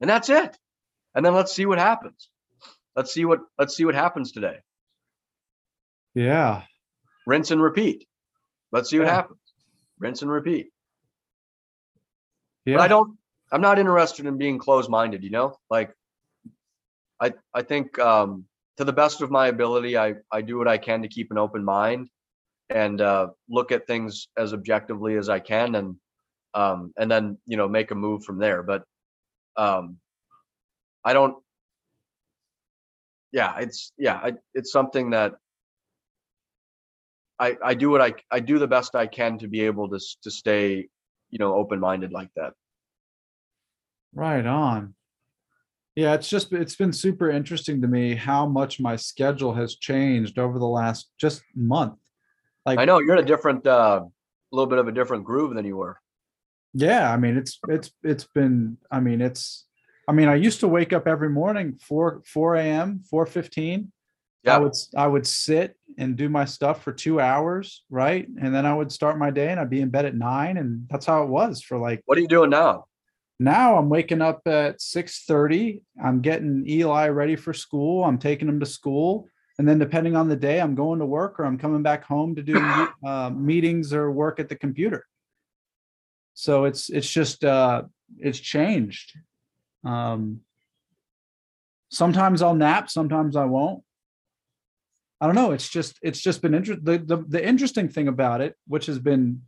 And 0.00 0.08
that's 0.10 0.28
it. 0.28 0.56
And 1.14 1.24
then 1.24 1.34
let's 1.34 1.52
see 1.52 1.66
what 1.66 1.78
happens. 1.78 2.30
Let's 2.96 3.12
see 3.12 3.24
what 3.24 3.40
let's 3.58 3.76
see 3.76 3.84
what 3.84 3.94
happens 3.94 4.32
today. 4.32 4.58
Yeah. 6.14 6.62
Rinse 7.26 7.50
and 7.50 7.62
repeat. 7.62 8.06
Let's 8.72 8.90
see 8.90 8.98
what 8.98 9.06
Yeah. 9.06 9.14
happens. 9.14 9.38
Rinse 9.98 10.22
and 10.22 10.30
repeat. 10.30 10.70
Yeah. 12.64 12.76
But 12.76 12.82
I 12.82 12.88
don't 12.88 13.18
I'm 13.52 13.60
not 13.60 13.78
interested 13.78 14.26
in 14.26 14.38
being 14.38 14.58
closed-minded, 14.58 15.22
you 15.22 15.30
know? 15.30 15.56
Like 15.70 15.94
I 17.20 17.34
I 17.54 17.62
think 17.62 17.98
um 17.98 18.46
to 18.78 18.84
the 18.84 18.92
best 18.92 19.20
of 19.20 19.30
my 19.30 19.48
ability 19.48 19.96
I 19.96 20.14
I 20.32 20.40
do 20.42 20.58
what 20.58 20.68
I 20.68 20.78
can 20.78 21.02
to 21.02 21.08
keep 21.08 21.30
an 21.30 21.38
open 21.38 21.64
mind 21.64 22.08
and 22.68 23.00
uh 23.00 23.28
look 23.48 23.72
at 23.72 23.86
things 23.86 24.28
as 24.36 24.52
objectively 24.52 25.16
as 25.16 25.28
I 25.28 25.38
can 25.40 25.74
and 25.74 25.96
um 26.54 26.92
and 26.96 27.10
then, 27.10 27.38
you 27.46 27.56
know, 27.56 27.68
make 27.68 27.90
a 27.90 27.94
move 27.94 28.24
from 28.24 28.38
there. 28.38 28.62
But 28.62 28.84
um 29.56 29.98
I 31.04 31.12
don't 31.12 31.36
yeah, 33.32 33.58
it's 33.58 33.92
yeah, 33.96 34.14
I, 34.22 34.32
it's 34.54 34.72
something 34.72 35.10
that 35.10 35.34
I 37.38 37.56
I 37.64 37.74
do 37.74 37.90
what 37.90 38.00
I 38.00 38.14
I 38.30 38.40
do 38.40 38.58
the 38.58 38.66
best 38.66 38.94
I 38.94 39.06
can 39.06 39.38
to 39.38 39.48
be 39.48 39.62
able 39.62 39.88
to 39.88 40.00
to 40.22 40.30
stay, 40.30 40.88
you 41.30 41.38
know, 41.38 41.54
open-minded 41.54 42.12
like 42.12 42.30
that. 42.36 42.54
Right 44.12 44.44
on. 44.44 44.94
Yeah, 45.94 46.14
it's 46.14 46.28
just 46.28 46.52
it's 46.52 46.76
been 46.76 46.92
super 46.92 47.30
interesting 47.30 47.82
to 47.82 47.88
me 47.88 48.14
how 48.14 48.46
much 48.46 48.80
my 48.80 48.96
schedule 48.96 49.54
has 49.54 49.76
changed 49.76 50.38
over 50.38 50.58
the 50.58 50.66
last 50.66 51.08
just 51.18 51.42
month. 51.54 51.98
Like 52.66 52.78
I 52.78 52.84
know 52.84 52.98
you're 52.98 53.16
in 53.16 53.24
a 53.24 53.26
different 53.26 53.66
uh 53.66 54.02
a 54.04 54.56
little 54.56 54.68
bit 54.68 54.78
of 54.78 54.88
a 54.88 54.92
different 54.92 55.24
groove 55.24 55.54
than 55.54 55.64
you 55.64 55.76
were. 55.76 56.00
Yeah, 56.74 57.12
I 57.12 57.16
mean 57.16 57.36
it's 57.36 57.58
it's 57.68 57.90
it's 58.02 58.24
been 58.24 58.78
I 58.90 59.00
mean 59.00 59.20
it's 59.20 59.66
I 60.08 60.12
mean 60.12 60.28
I 60.28 60.34
used 60.36 60.60
to 60.60 60.68
wake 60.68 60.92
up 60.92 61.06
every 61.06 61.28
morning 61.30 61.78
4 61.86 62.22
4 62.26 62.56
a.m. 62.56 63.02
4:15. 63.12 63.90
I 64.46 64.50
Yeah. 64.52 64.58
would 64.58 64.70
s- 64.70 64.88
I 64.96 65.06
would 65.06 65.26
sit 65.26 65.76
and 65.98 66.16
do 66.16 66.28
my 66.28 66.44
stuff 66.46 66.82
for 66.82 66.92
2 66.92 67.20
hours, 67.20 67.84
right? 67.90 68.26
And 68.26 68.54
then 68.54 68.64
I 68.64 68.74
would 68.74 68.90
start 68.90 69.18
my 69.18 69.30
day 69.30 69.50
and 69.50 69.60
I'd 69.60 69.68
be 69.70 69.82
in 69.82 69.90
bed 69.90 70.06
at 70.06 70.14
9 70.16 70.56
and 70.56 70.86
that's 70.88 71.04
how 71.06 71.22
it 71.24 71.28
was 71.28 71.62
for 71.62 71.76
like 71.78 72.02
What 72.06 72.16
are 72.18 72.22
you 72.22 72.28
doing 72.28 72.50
now? 72.50 72.86
now 73.38 73.76
I'm 73.76 73.88
waking 73.88 74.22
up 74.22 74.40
at 74.46 74.80
6:30. 74.80 75.82
I'm 76.02 76.20
getting 76.20 76.64
Eli 76.68 77.08
ready 77.08 77.36
for 77.36 77.52
school. 77.52 78.04
I'm 78.04 78.18
taking 78.18 78.48
him 78.48 78.60
to 78.60 78.66
school. 78.66 79.26
And 79.58 79.68
then 79.68 79.78
depending 79.78 80.16
on 80.16 80.28
the 80.28 80.36
day, 80.36 80.58
I'm 80.60 80.74
going 80.74 81.00
to 81.00 81.06
work 81.06 81.38
or 81.38 81.44
I'm 81.44 81.58
coming 81.58 81.82
back 81.82 82.04
home 82.04 82.34
to 82.36 82.42
do 82.42 82.56
uh, 83.04 83.30
meetings 83.30 83.92
or 83.92 84.10
work 84.10 84.40
at 84.40 84.48
the 84.48 84.56
computer. 84.56 85.04
So 86.40 86.64
it's 86.64 86.88
it's 86.88 87.10
just 87.10 87.44
uh 87.44 87.82
it's 88.18 88.40
changed. 88.40 89.12
Um 89.84 90.40
sometimes 91.90 92.40
I'll 92.40 92.54
nap, 92.54 92.88
sometimes 92.88 93.36
I 93.36 93.44
won't. 93.44 93.82
I 95.20 95.26
don't 95.26 95.34
know. 95.34 95.52
It's 95.52 95.68
just 95.68 95.98
it's 96.00 96.20
just 96.20 96.40
been 96.40 96.54
interesting. 96.54 96.84
The, 96.84 96.96
the 96.98 97.16
the 97.28 97.46
interesting 97.46 97.90
thing 97.90 98.08
about 98.08 98.40
it, 98.40 98.56
which 98.66 98.86
has 98.86 98.98
been 98.98 99.42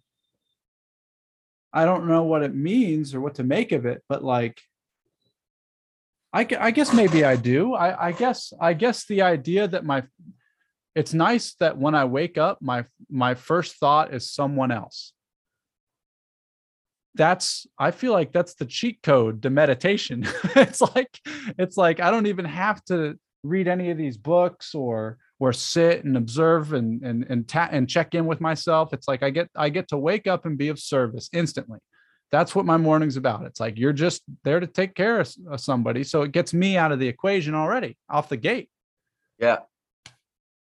I 1.73 1.87
don't 1.87 2.07
know 2.07 2.25
what 2.25 2.43
it 2.43 2.55
means 2.55 3.15
or 3.15 3.23
what 3.23 3.37
to 3.37 3.43
make 3.43 3.73
of 3.73 3.87
it, 3.87 4.03
but 4.07 4.23
like 4.23 4.61
I, 6.31 6.47
I 6.61 6.71
guess 6.73 6.93
maybe 6.93 7.25
I 7.25 7.37
do. 7.37 7.73
I, 7.73 8.09
I 8.09 8.13
guess 8.13 8.53
I 8.61 8.75
guess 8.75 9.07
the 9.07 9.23
idea 9.23 9.67
that 9.67 9.87
my 9.87 10.03
it's 10.95 11.15
nice 11.15 11.55
that 11.55 11.79
when 11.79 11.95
I 11.95 12.05
wake 12.05 12.37
up, 12.37 12.61
my 12.61 12.85
my 13.09 13.35
first 13.35 13.77
thought 13.77 14.13
is 14.13 14.31
someone 14.31 14.71
else. 14.71 15.15
That's 17.15 17.67
I 17.79 17.91
feel 17.91 18.13
like 18.13 18.33
that's 18.33 18.55
the 18.55 18.67
cheat 18.67 19.03
code 19.03 19.43
to 19.43 19.51
meditation. 19.51 20.27
it's 20.57 20.81
like 20.81 21.19
it's 21.59 21.77
like 21.77 22.01
I 22.01 22.11
don't 22.11 22.27
even 22.27 22.45
have 22.47 22.85
to 22.87 23.19
read 23.43 23.69
any 23.69 23.91
of 23.91 23.99
these 23.99 24.17
books 24.17 24.75
or 24.75 25.19
or 25.39 25.53
sit 25.53 26.05
and 26.05 26.17
observe 26.17 26.73
and 26.73 27.03
and 27.03 27.27
and 27.29 27.47
ta- 27.47 27.69
and 27.71 27.89
check 27.89 28.15
in 28.15 28.27
with 28.27 28.41
myself. 28.41 28.93
It's 28.93 29.09
like 29.09 29.23
I 29.23 29.31
get 29.31 29.51
I 29.55 29.69
get 29.69 29.89
to 29.89 29.99
wake 29.99 30.27
up 30.27 30.47
and 30.47 30.57
be 30.57 30.69
of 30.69 30.79
service 30.79 31.29
instantly 31.33 31.81
that's 32.33 32.55
what 32.55 32.65
my 32.65 32.79
morning's 32.79 33.19
about. 33.19 33.45
It's 33.45 33.61
like 33.61 33.79
you're 33.79 33.93
just 33.93 34.23
there 34.43 34.59
to 34.59 34.67
take 34.67 34.95
care 34.95 35.21
of, 35.21 35.33
of 35.49 35.61
somebody. 35.61 36.03
So 36.03 36.23
it 36.23 36.33
gets 36.33 36.55
me 36.55 36.79
out 36.79 36.91
of 36.91 36.99
the 36.99 37.07
equation 37.07 37.55
already 37.55 37.99
off 38.09 38.31
the 38.31 38.39
gate. 38.39 38.71
Yeah. 39.39 39.59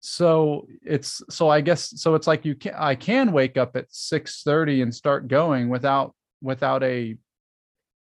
So 0.00 0.66
it's 0.82 1.22
so 1.28 1.50
I 1.50 1.60
guess 1.60 2.00
so 2.00 2.14
it's 2.14 2.26
like 2.26 2.46
you 2.46 2.54
can 2.54 2.72
I 2.76 2.94
can 2.94 3.32
wake 3.32 3.58
up 3.58 3.76
at 3.76 3.84
6 3.90 4.42
30 4.42 4.80
and 4.80 4.94
start 4.94 5.28
going 5.28 5.68
without 5.68 6.14
without 6.40 6.82
a 6.82 7.16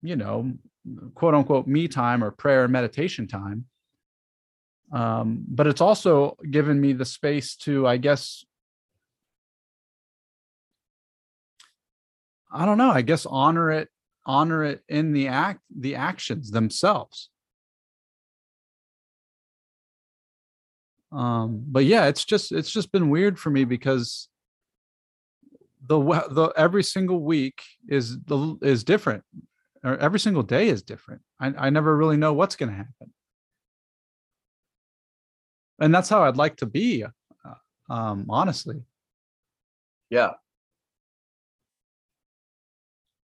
you 0.03 0.16
know 0.16 0.53
quote 1.14 1.35
unquote 1.35 1.66
me 1.66 1.89
time 1.89 2.22
or 2.22 2.31
prayer 2.31 2.64
and 2.64 2.72
meditation 2.72 3.27
time. 3.27 3.66
Um, 4.93 5.45
but 5.49 5.66
it's 5.66 5.81
also 5.81 6.37
given 6.51 6.81
me 6.81 6.93
the 6.93 7.05
space 7.05 7.57
to, 7.57 7.87
I 7.87 7.97
guess, 7.97 8.45
I 12.53 12.64
don't 12.64 12.79
know. 12.79 12.91
I 12.91 13.03
guess 13.03 13.27
honor 13.27 13.72
it, 13.72 13.89
honor 14.25 14.62
it 14.62 14.83
in 14.89 15.12
the 15.12 15.29
act, 15.29 15.61
the 15.77 15.97
actions 15.97 16.51
themselves. 16.53 17.29
Um, 21.11 21.64
but 21.66 21.85
yeah, 21.85 22.07
it's 22.07 22.25
just 22.25 22.53
it's 22.53 22.70
just 22.70 22.91
been 22.91 23.09
weird 23.09 23.39
for 23.39 23.51
me 23.51 23.64
because 23.64 24.29
the 25.87 25.99
the 26.30 26.53
every 26.57 26.82
single 26.82 27.20
week 27.22 27.62
is 27.89 28.18
the 28.24 28.57
is 28.62 28.85
different, 28.85 29.24
or 29.82 29.97
every 29.99 30.20
single 30.20 30.43
day 30.43 30.68
is 30.68 30.82
different. 30.82 31.22
I 31.41 31.53
I 31.59 31.70
never 31.70 31.97
really 31.97 32.16
know 32.16 32.32
what's 32.32 32.57
going 32.57 32.70
to 32.70 32.76
happen, 32.76 33.12
and 35.80 35.95
that's 35.95 36.09
how 36.09 36.24
I'd 36.24 36.37
like 36.37 36.57
to 36.57 36.66
be. 36.66 37.05
uh, 37.05 37.55
Um, 37.91 38.26
honestly, 38.30 38.82
Yeah. 40.11 40.35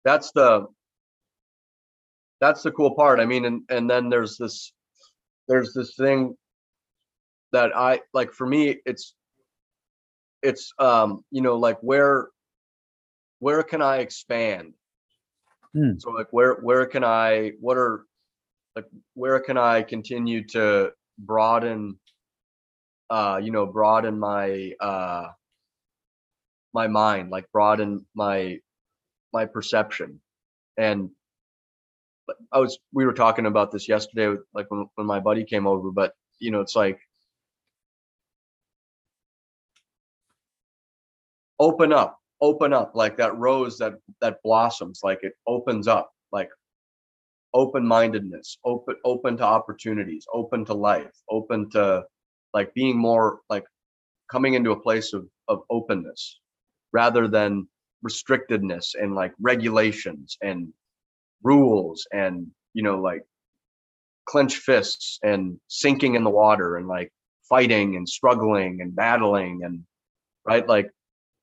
That's 0.04 0.30
the 0.32 0.66
that's 2.40 2.62
the 2.62 2.70
cool 2.70 2.94
part. 2.94 3.18
I 3.20 3.24
mean, 3.26 3.44
and 3.44 3.62
and 3.70 3.88
then 3.90 4.08
there's 4.08 4.36
this 4.36 4.72
there's 5.48 5.72
this 5.74 5.94
thing 5.96 6.36
that 7.52 7.76
I 7.76 8.00
like 8.12 8.32
for 8.32 8.46
me 8.46 8.76
it's 8.84 9.14
it's 10.42 10.72
um 10.78 11.24
you 11.30 11.40
know 11.40 11.56
like 11.56 11.78
where 11.80 12.28
where 13.46 13.62
can 13.62 13.80
I 13.80 13.98
expand? 13.98 14.74
Hmm. 15.72 15.98
So 15.98 16.10
like 16.10 16.26
where 16.32 16.54
where 16.54 16.84
can 16.84 17.04
I 17.04 17.52
what 17.60 17.76
are 17.76 18.04
like 18.74 18.86
where 19.14 19.38
can 19.38 19.56
I 19.56 19.82
continue 19.82 20.44
to 20.48 20.90
broaden 21.16 21.96
uh 23.08 23.38
you 23.40 23.52
know 23.52 23.64
broaden 23.64 24.18
my 24.18 24.72
uh 24.80 25.28
my 26.74 26.88
mind 26.88 27.30
like 27.30 27.46
broaden 27.52 28.04
my 28.14 28.58
my 29.32 29.44
perception 29.46 30.20
and 30.76 31.08
but 32.26 32.36
i 32.52 32.58
was 32.58 32.78
we 32.92 33.06
were 33.06 33.14
talking 33.14 33.46
about 33.46 33.70
this 33.70 33.88
yesterday 33.88 34.28
with, 34.28 34.44
like 34.52 34.70
when, 34.70 34.86
when 34.96 35.06
my 35.06 35.20
buddy 35.20 35.44
came 35.44 35.66
over 35.66 35.90
but 35.90 36.12
you 36.40 36.50
know 36.50 36.60
it's 36.60 36.76
like 36.76 36.98
open 41.58 41.92
up 41.92 42.18
open 42.42 42.72
up 42.72 42.92
like 42.94 43.16
that 43.16 43.36
rose 43.38 43.78
that 43.78 43.94
that 44.20 44.38
blossoms 44.44 45.00
like 45.02 45.20
it 45.22 45.32
opens 45.46 45.88
up 45.88 46.10
like 46.32 46.48
open 47.54 47.86
mindedness 47.86 48.58
open 48.64 48.96
open 49.04 49.36
to 49.36 49.44
opportunities 49.44 50.26
open 50.34 50.64
to 50.64 50.74
life 50.74 51.12
open 51.30 51.68
to 51.70 52.04
like 52.54 52.72
being 52.74 52.98
more 52.98 53.40
like 53.48 53.64
coming 54.30 54.54
into 54.54 54.72
a 54.72 54.80
place 54.80 55.12
of 55.12 55.26
of 55.48 55.60
openness 55.70 56.40
rather 56.92 57.28
than 57.28 57.66
restrictedness 58.06 58.94
and 58.94 59.14
like 59.14 59.32
regulations 59.40 60.36
and 60.42 60.68
rules 61.42 62.06
and 62.12 62.46
you 62.74 62.82
know 62.82 63.00
like 63.00 63.22
clenched 64.26 64.58
fists 64.58 65.18
and 65.22 65.58
sinking 65.68 66.14
in 66.16 66.24
the 66.24 66.30
water 66.30 66.76
and 66.76 66.88
like 66.88 67.12
fighting 67.48 67.96
and 67.96 68.08
struggling 68.08 68.80
and 68.80 68.94
battling 68.94 69.60
and 69.64 69.82
right? 70.46 70.66
Like 70.68 70.90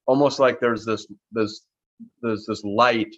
almost 0.06 0.40
like 0.40 0.60
there's 0.60 0.86
this 0.86 1.08
this 1.32 1.66
there's 2.22 2.46
this 2.46 2.64
light. 2.64 3.14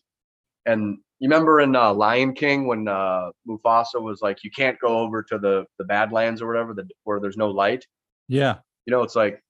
And 0.66 0.98
you 1.20 1.30
remember 1.30 1.60
in 1.62 1.76
uh, 1.76 1.94
Lion 1.94 2.34
King 2.34 2.68
when 2.68 2.88
uh, 2.88 3.30
Mufasa 3.48 4.02
was 4.02 4.22
like 4.22 4.44
you 4.44 4.52
can't 4.52 4.80
go 4.80 5.00
over 5.00 5.24
to 5.24 5.38
the 5.38 5.66
the 5.80 5.86
Badlands 5.86 6.42
or 6.42 6.48
whatever 6.48 6.74
the, 6.74 6.88
where 7.04 7.20
there's 7.20 7.38
no 7.38 7.50
light. 7.50 7.86
Yeah, 8.28 8.58
you 8.86 8.92
know 8.92 9.04
it's 9.04 9.16
like 9.16 9.42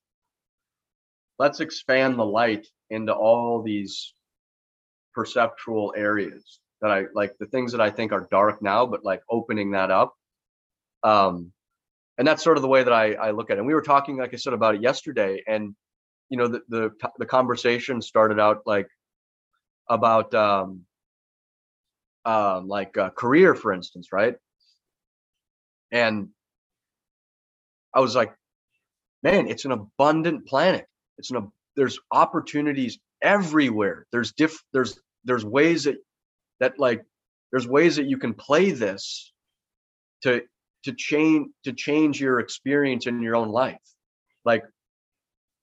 let's 1.40 1.60
expand 1.60 2.18
the 2.18 2.26
light 2.26 2.68
into 2.90 3.14
all 3.14 3.62
these 3.62 4.14
perceptual 5.14 5.94
areas 5.96 6.60
that 6.82 6.92
i 6.92 7.04
like 7.14 7.34
the 7.40 7.46
things 7.48 7.72
that 7.72 7.82
i 7.82 7.90
think 7.90 8.12
are 8.12 8.28
dark 8.32 8.62
now 8.62 8.86
but 8.86 9.04
like 9.04 9.22
opening 9.30 9.72
that 9.72 9.92
up. 9.92 10.14
Um 11.04 11.52
and 12.18 12.26
that's 12.28 12.44
sort 12.44 12.58
of 12.58 12.62
the 12.62 12.70
way 12.70 12.84
that 12.84 12.94
i 12.94 13.14
i 13.14 13.32
look 13.32 13.50
at 13.50 13.58
it. 13.58 13.60
And 13.60 13.68
we 13.68 13.74
were 13.74 13.82
talking 13.82 14.18
like 14.18 14.34
i 14.34 14.38
said 14.38 14.54
about 14.54 14.76
it 14.76 14.82
yesterday 14.82 15.42
and 15.48 15.76
you 16.30 16.38
know 16.38 16.48
the 16.48 16.62
the, 16.70 16.92
the 17.20 17.26
conversation 17.26 18.02
started 18.02 18.40
out 18.40 18.62
like 18.66 18.88
about 19.90 20.34
um 20.34 20.82
um 22.26 22.68
like 22.68 22.98
uh, 22.98 23.10
career 23.12 23.56
for 23.56 23.74
instance 23.74 24.10
right? 24.12 24.36
And 25.92 26.30
i 27.94 28.00
was 28.00 28.16
like 28.16 28.34
man 29.24 29.48
it's 29.48 29.66
an 29.66 29.72
abundant 29.72 30.46
planet. 30.48 30.88
It's 31.18 31.32
an 31.32 31.52
there's 31.76 32.00
opportunities 32.12 33.00
everywhere. 33.22 34.06
There's 34.12 34.34
diff 34.34 34.64
there's 34.74 35.00
there's 35.26 35.46
ways 35.46 35.86
that 35.86 35.98
that 36.60 36.80
like 36.80 37.04
there's 37.52 37.68
ways 37.68 37.98
that 37.98 38.06
you 38.06 38.18
can 38.18 38.34
play 38.34 38.72
this 38.72 39.34
to 40.24 40.42
to 40.84 40.94
change 40.94 41.48
to 41.64 41.74
change 41.74 42.22
your 42.22 42.40
experience 42.40 43.08
in 43.08 43.22
your 43.22 43.36
own 43.36 43.50
life. 43.50 43.82
Like 44.46 44.64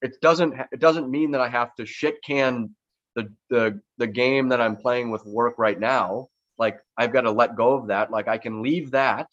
it 0.02 0.20
doesn't 0.20 0.54
it 0.72 0.80
doesn't 0.80 1.10
mean 1.10 1.30
that 1.32 1.40
i 1.40 1.48
have 1.48 1.74
to 1.76 1.86
shit 1.86 2.16
can 2.24 2.70
the 3.16 3.32
the 3.50 3.80
the 3.98 4.06
game 4.06 4.48
that 4.48 4.60
i'm 4.60 4.76
playing 4.76 5.10
with 5.10 5.24
work 5.26 5.54
right 5.58 5.78
now. 5.78 6.28
Like 6.58 6.78
i've 6.98 7.12
got 7.12 7.22
to 7.22 7.30
let 7.30 7.56
go 7.56 7.74
of 7.74 7.88
that. 7.88 8.10
Like 8.10 8.28
i 8.28 8.38
can 8.38 8.62
leave 8.62 8.90
that 8.92 9.28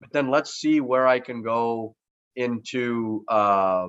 but 0.00 0.12
then 0.12 0.30
let's 0.30 0.54
see 0.54 0.80
where 0.80 1.06
i 1.06 1.20
can 1.20 1.42
go 1.42 1.94
into 2.36 3.24
uh, 3.28 3.88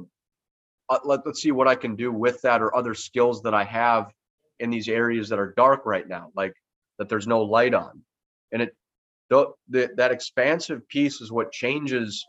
uh 0.89 0.99
let, 1.03 1.26
let's 1.26 1.41
see 1.41 1.51
what 1.51 1.68
i 1.68 1.76
can 1.76 1.95
do 1.95 2.11
with 2.11 2.41
that 2.43 2.61
or 2.61 2.76
other 2.76 2.93
skills 2.93 3.41
that 3.43 3.53
i 3.53 3.63
have 3.63 4.11
in 4.59 4.70
these 4.70 4.88
areas 4.88 5.30
that 5.30 5.39
are 5.39 5.53
dark 5.57 5.86
right 5.86 6.07
now 6.07 6.32
like 6.36 6.53
that 6.97 7.09
there's 7.09 7.28
no 7.28 7.41
light 7.41 7.74
on. 7.74 8.01
And 8.51 8.61
it 8.61 8.76
tho- 9.30 9.55
the, 9.70 9.89
that 9.97 10.11
expansive 10.11 10.88
piece 10.88 11.22
is 11.22 11.32
what 11.32 11.51
changes 11.51 12.26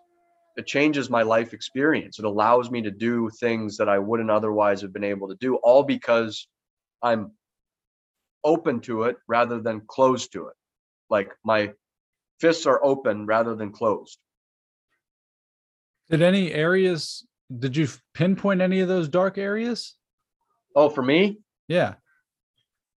it 0.58 0.66
changes 0.66 1.08
my 1.08 1.22
life 1.22 1.54
experience 1.54 2.18
it 2.18 2.24
allows 2.24 2.70
me 2.70 2.82
to 2.82 2.90
do 2.90 3.30
things 3.40 3.76
that 3.76 3.88
i 3.88 3.98
wouldn't 3.98 4.30
otherwise 4.30 4.82
have 4.82 4.92
been 4.92 5.04
able 5.04 5.28
to 5.28 5.36
do 5.36 5.56
all 5.56 5.82
because 5.84 6.48
i'm 7.02 7.30
open 8.44 8.80
to 8.80 9.04
it 9.04 9.16
rather 9.28 9.60
than 9.60 9.80
closed 9.86 10.32
to 10.32 10.48
it 10.48 10.54
like 11.08 11.30
my 11.44 11.72
fists 12.40 12.66
are 12.66 12.84
open 12.84 13.24
rather 13.24 13.54
than 13.54 13.72
closed 13.72 14.18
Did 16.10 16.22
any 16.22 16.52
areas? 16.52 17.26
Did 17.58 17.76
you 17.76 17.88
pinpoint 18.14 18.60
any 18.60 18.80
of 18.80 18.88
those 18.88 19.08
dark 19.08 19.38
areas? 19.38 19.94
oh 20.74 20.88
for 20.90 21.02
me 21.02 21.38
Yeah. 21.68 21.94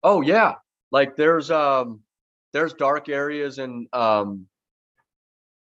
Oh 0.02 0.22
yeah, 0.22 0.54
like 0.90 1.16
there's 1.16 1.50
um 1.50 2.00
there's 2.52 2.72
dark 2.72 3.08
areas 3.08 3.58
and 3.58 3.86
um 3.92 4.46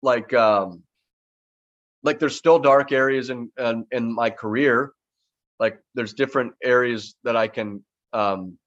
like 0.03 0.33
um 0.33 0.83
like 2.03 2.19
there's 2.19 2.35
still 2.35 2.59
dark 2.59 2.91
areas 2.91 3.29
in 3.29 3.51
in, 3.57 3.85
in 3.91 4.13
my 4.13 4.29
career. 4.29 4.91
Like 5.59 5.79
there's 5.93 6.13
different 6.13 6.53
areas 6.63 7.15
that 7.23 7.35
I 7.35 7.47
can 7.47 7.83
um 8.13 8.57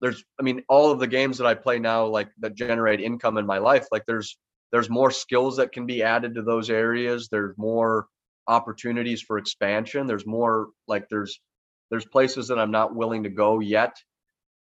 there's 0.00 0.24
I 0.38 0.42
mean 0.42 0.62
all 0.68 0.90
of 0.90 1.00
the 1.00 1.06
games 1.06 1.38
that 1.38 1.46
I 1.46 1.54
play 1.54 1.78
now 1.78 2.06
like 2.06 2.28
that 2.38 2.54
generate 2.54 3.00
income 3.00 3.38
in 3.38 3.46
my 3.46 3.58
life 3.58 3.86
like 3.90 4.04
there's 4.06 4.38
there's 4.70 4.90
more 4.90 5.10
skills 5.10 5.56
that 5.56 5.72
can 5.72 5.86
be 5.86 6.02
added 6.02 6.34
to 6.34 6.42
those 6.42 6.68
areas. 6.70 7.28
There's 7.30 7.56
more 7.56 8.06
opportunities 8.46 9.22
for 9.22 9.38
expansion. 9.38 10.06
There's 10.06 10.26
more 10.26 10.68
like 10.86 11.08
there's 11.08 11.40
there's 11.90 12.04
places 12.04 12.48
that 12.48 12.58
I'm 12.58 12.70
not 12.70 12.94
willing 12.94 13.22
to 13.24 13.30
go 13.30 13.60
yet 13.60 13.96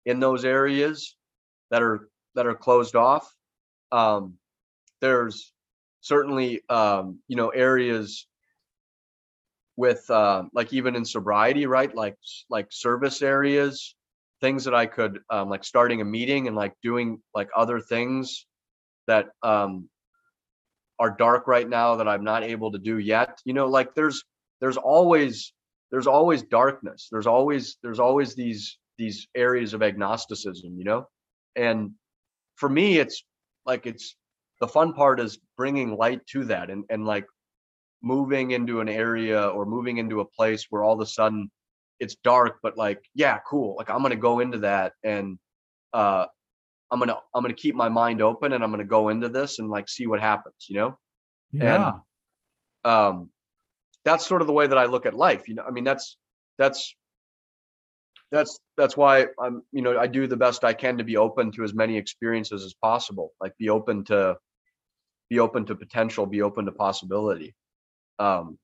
in 0.05 0.21
those 0.21 0.45
areas 0.45 1.17
that 1.71 1.83
are 1.83 2.09
that 2.35 2.47
are 2.47 2.55
closed 2.55 2.97
off. 2.97 3.33
Um 3.93 4.35
there's 5.01 5.53
certainly 6.05 6.61
um, 6.69 7.19
you 7.29 7.37
know 7.37 7.49
areas 7.49 8.27
with 9.77 10.09
uh, 10.11 10.45
like 10.53 10.73
even 10.73 10.95
in 10.95 11.05
sobriety, 11.05 11.67
right? 11.67 11.95
Like 11.95 12.17
like 12.49 12.69
service 12.71 13.23
areas, 13.23 13.97
things 14.41 14.65
that 14.65 14.75
I 14.75 14.87
could 14.87 15.21
um, 15.31 15.49
like 15.49 15.65
starting 15.65 16.01
a 16.01 16.05
meeting 16.05 16.47
and 16.47 16.55
like 16.55 16.75
doing 16.83 17.21
like 17.35 17.49
other 17.57 17.81
things 17.81 18.47
that 19.07 19.27
um, 19.43 19.89
are 20.99 21.17
dark 21.17 21.49
right 21.49 21.69
now 21.69 21.97
that 21.97 22.07
I'm 22.07 22.23
not 22.23 22.45
able 22.45 22.71
to 22.73 22.79
do 22.79 22.99
yet. 22.99 23.41
You 23.45 23.55
know, 23.55 23.67
like 23.67 23.95
there's 23.95 24.23
there's 24.61 24.77
always 24.77 25.53
there's 25.91 26.07
always 26.07 26.43
darkness. 26.43 27.09
There's 27.11 27.27
always 27.27 27.79
there's 27.83 27.99
always 27.99 28.35
these 28.35 28.79
these 28.99 29.27
areas 29.35 29.75
of 29.75 29.83
agnosticism, 29.83 30.77
you 30.77 30.85
know? 30.85 31.07
And 31.57 31.93
for 32.57 32.69
me 32.69 32.99
it's 32.99 33.25
like 33.67 33.87
it's 33.87 34.17
the 34.61 34.69
fun 34.69 34.93
part 34.93 35.21
is 35.21 35.39
bringing 35.57 35.97
light 35.97 36.25
to 36.27 36.45
that 36.45 36.71
and 36.71 36.85
and 36.91 37.05
like 37.05 37.27
moving 38.03 38.51
into 38.53 38.81
an 38.81 38.89
area 38.89 39.49
or 39.49 39.65
moving 39.65 39.99
into 39.99 40.21
a 40.21 40.25
place 40.25 40.67
where 40.71 40.83
all 40.83 40.93
of 40.95 41.01
a 41.01 41.07
sudden 41.07 41.51
it's 42.01 42.17
dark 42.17 42.59
but 42.63 42.77
like 42.77 43.03
yeah 43.15 43.39
cool 43.49 43.75
like 43.79 43.89
i'm 43.91 44.03
gonna 44.03 44.17
go 44.17 44.41
into 44.41 44.59
that 44.59 44.93
and 45.05 45.39
uh 45.93 46.27
i'm 46.91 46.99
gonna 46.99 47.17
i'm 47.35 47.43
gonna 47.43 47.55
keep 47.55 47.75
my 47.75 47.89
mind 47.89 48.21
open 48.21 48.53
and 48.53 48.63
i'm 48.63 48.71
gonna 48.71 48.85
go 48.85 49.09
into 49.09 49.29
this 49.29 49.59
and 49.59 49.71
like 49.71 49.89
see 49.89 50.07
what 50.07 50.21
happens 50.21 50.55
you 50.69 50.77
know 50.77 50.99
Yeah. 51.53 51.93
and 52.85 52.93
um 52.93 53.31
that's 54.05 54.27
sort 54.27 54.43
of 54.43 54.47
the 54.47 54.53
way 54.53 54.67
that 54.67 54.77
i 54.77 54.85
look 54.85 55.07
at 55.07 55.15
life 55.15 55.49
you 55.49 55.55
know 55.55 55.65
i 55.67 55.71
mean 55.71 55.85
that's 55.85 56.19
that's 56.59 56.95
that's 58.35 58.59
that's 58.77 58.97
why 58.97 59.27
i'm 59.41 59.63
you 59.73 59.81
know 59.81 59.97
i 59.99 60.07
do 60.07 60.27
the 60.27 60.37
best 60.37 60.65
i 60.65 60.73
can 60.73 60.99
to 60.99 61.05
be 61.05 61.17
open 61.17 61.53
to 61.53 61.63
as 61.63 61.73
many 61.73 61.97
experiences 61.97 62.65
as 62.65 62.75
possible 62.83 63.33
like 63.41 63.57
be 63.59 63.71
open 63.71 64.05
to 64.05 64.37
be 65.31 65.39
open 65.39 65.65
to 65.65 65.77
potential 65.77 66.27
be 66.27 66.43
open 66.43 66.65
to 66.65 66.73
possibility 66.73 67.55
um 68.19 68.59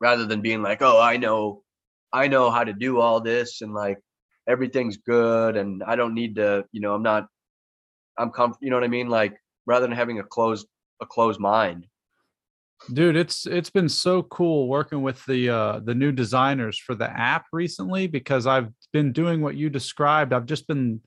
rather 0.00 0.26
than 0.26 0.40
being 0.40 0.62
like 0.62 0.80
oh 0.80 1.00
i 1.00 1.16
know 1.16 1.62
i 2.12 2.28
know 2.28 2.50
how 2.50 2.62
to 2.62 2.72
do 2.72 3.00
all 3.00 3.20
this 3.20 3.62
and 3.62 3.74
like 3.74 3.98
everything's 4.48 4.96
good 4.96 5.56
and 5.56 5.82
i 5.82 5.96
don't 5.96 6.14
need 6.14 6.36
to 6.36 6.64
you 6.70 6.80
know 6.80 6.94
i'm 6.94 7.02
not 7.02 7.26
i'm 8.16 8.30
comf 8.30 8.54
you 8.60 8.70
know 8.70 8.76
what 8.76 8.84
i 8.84 8.88
mean? 8.88 9.08
Like 9.08 9.36
rather 9.66 9.86
than 9.86 9.96
having 9.96 10.20
a 10.20 10.24
closed 10.24 10.66
a 11.00 11.06
closed 11.06 11.40
mind 11.40 11.86
dude 12.92 13.16
it's 13.16 13.46
it's 13.46 13.70
been 13.70 13.88
so 13.88 14.22
cool 14.24 14.66
working 14.66 15.02
with 15.02 15.24
the 15.26 15.48
uh 15.48 15.80
the 15.84 15.94
new 15.94 16.10
designers 16.10 16.78
for 16.78 16.94
the 16.94 17.08
app 17.08 17.46
recently 17.52 18.06
because 18.06 18.46
i've 18.46 18.68
been 18.92 19.12
doing 19.12 19.40
what 19.40 19.56
you 19.56 19.70
described. 19.70 20.32
I've 20.32 20.46
just 20.46 20.66
been 20.68 21.00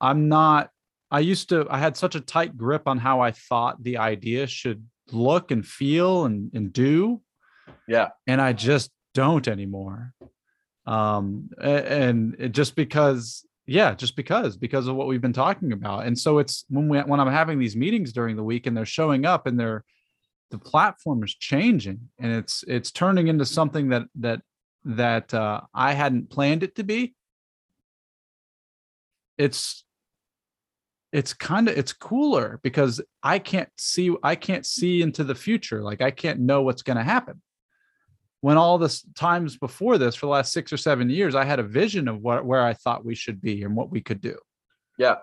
i'm 0.00 0.28
not 0.28 0.70
i 1.10 1.20
used 1.20 1.48
to 1.50 1.66
i 1.68 1.78
had 1.78 1.96
such 1.96 2.14
a 2.14 2.20
tight 2.20 2.56
grip 2.56 2.82
on 2.86 2.98
how 2.98 3.20
i 3.20 3.32
thought 3.32 3.82
the 3.82 3.98
idea 3.98 4.46
should 4.46 4.84
look 5.12 5.50
and 5.50 5.66
feel 5.66 6.24
and 6.24 6.50
and 6.54 6.72
do. 6.72 7.20
Yeah. 7.88 8.10
And 8.26 8.40
i 8.40 8.52
just 8.52 8.90
don't 9.12 9.48
anymore. 9.48 10.14
Um 10.86 11.50
and 11.60 12.36
it 12.38 12.52
just 12.52 12.76
because 12.76 13.44
yeah 13.66 13.94
just 13.94 14.16
because 14.16 14.56
because 14.56 14.86
of 14.86 14.96
what 14.96 15.08
we've 15.08 15.20
been 15.20 15.32
talking 15.32 15.72
about. 15.72 16.06
And 16.06 16.16
so 16.16 16.38
it's 16.38 16.64
when 16.68 16.88
we 16.88 17.00
when 17.00 17.20
i'm 17.20 17.30
having 17.30 17.58
these 17.58 17.76
meetings 17.76 18.12
during 18.12 18.36
the 18.36 18.44
week 18.44 18.66
and 18.66 18.76
they're 18.76 18.86
showing 18.86 19.26
up 19.26 19.46
and 19.46 19.58
they're 19.58 19.84
the 20.50 20.58
platform 20.58 21.22
is 21.22 21.34
changing 21.34 22.00
and 22.18 22.32
it's 22.32 22.64
it's 22.66 22.90
turning 22.90 23.28
into 23.28 23.44
something 23.44 23.88
that 23.90 24.02
that 24.16 24.42
that 24.84 25.32
uh, 25.34 25.60
I 25.74 25.92
hadn't 25.92 26.30
planned 26.30 26.62
it 26.62 26.76
to 26.76 26.82
be. 26.82 27.14
It's 29.38 29.84
it's 31.12 31.32
kind 31.32 31.68
of 31.68 31.76
it's 31.76 31.92
cooler 31.92 32.60
because 32.62 33.00
I 33.22 33.38
can't 33.38 33.68
see 33.78 34.14
I 34.22 34.34
can't 34.34 34.66
see 34.66 35.02
into 35.02 35.24
the 35.24 35.34
future. 35.34 35.82
Like 35.82 36.00
I 36.02 36.10
can't 36.10 36.40
know 36.40 36.62
what's 36.62 36.82
going 36.82 36.96
to 36.98 37.02
happen. 37.02 37.40
When 38.42 38.56
all 38.56 38.78
this 38.78 39.04
times 39.16 39.58
before 39.58 39.98
this, 39.98 40.14
for 40.14 40.26
the 40.26 40.32
last 40.32 40.52
six 40.52 40.72
or 40.72 40.78
seven 40.78 41.10
years, 41.10 41.34
I 41.34 41.44
had 41.44 41.58
a 41.58 41.62
vision 41.62 42.08
of 42.08 42.20
what 42.20 42.44
where 42.44 42.64
I 42.64 42.72
thought 42.72 43.04
we 43.04 43.14
should 43.14 43.40
be 43.40 43.62
and 43.62 43.76
what 43.76 43.90
we 43.90 44.00
could 44.00 44.20
do 44.20 44.36
yeah 45.00 45.16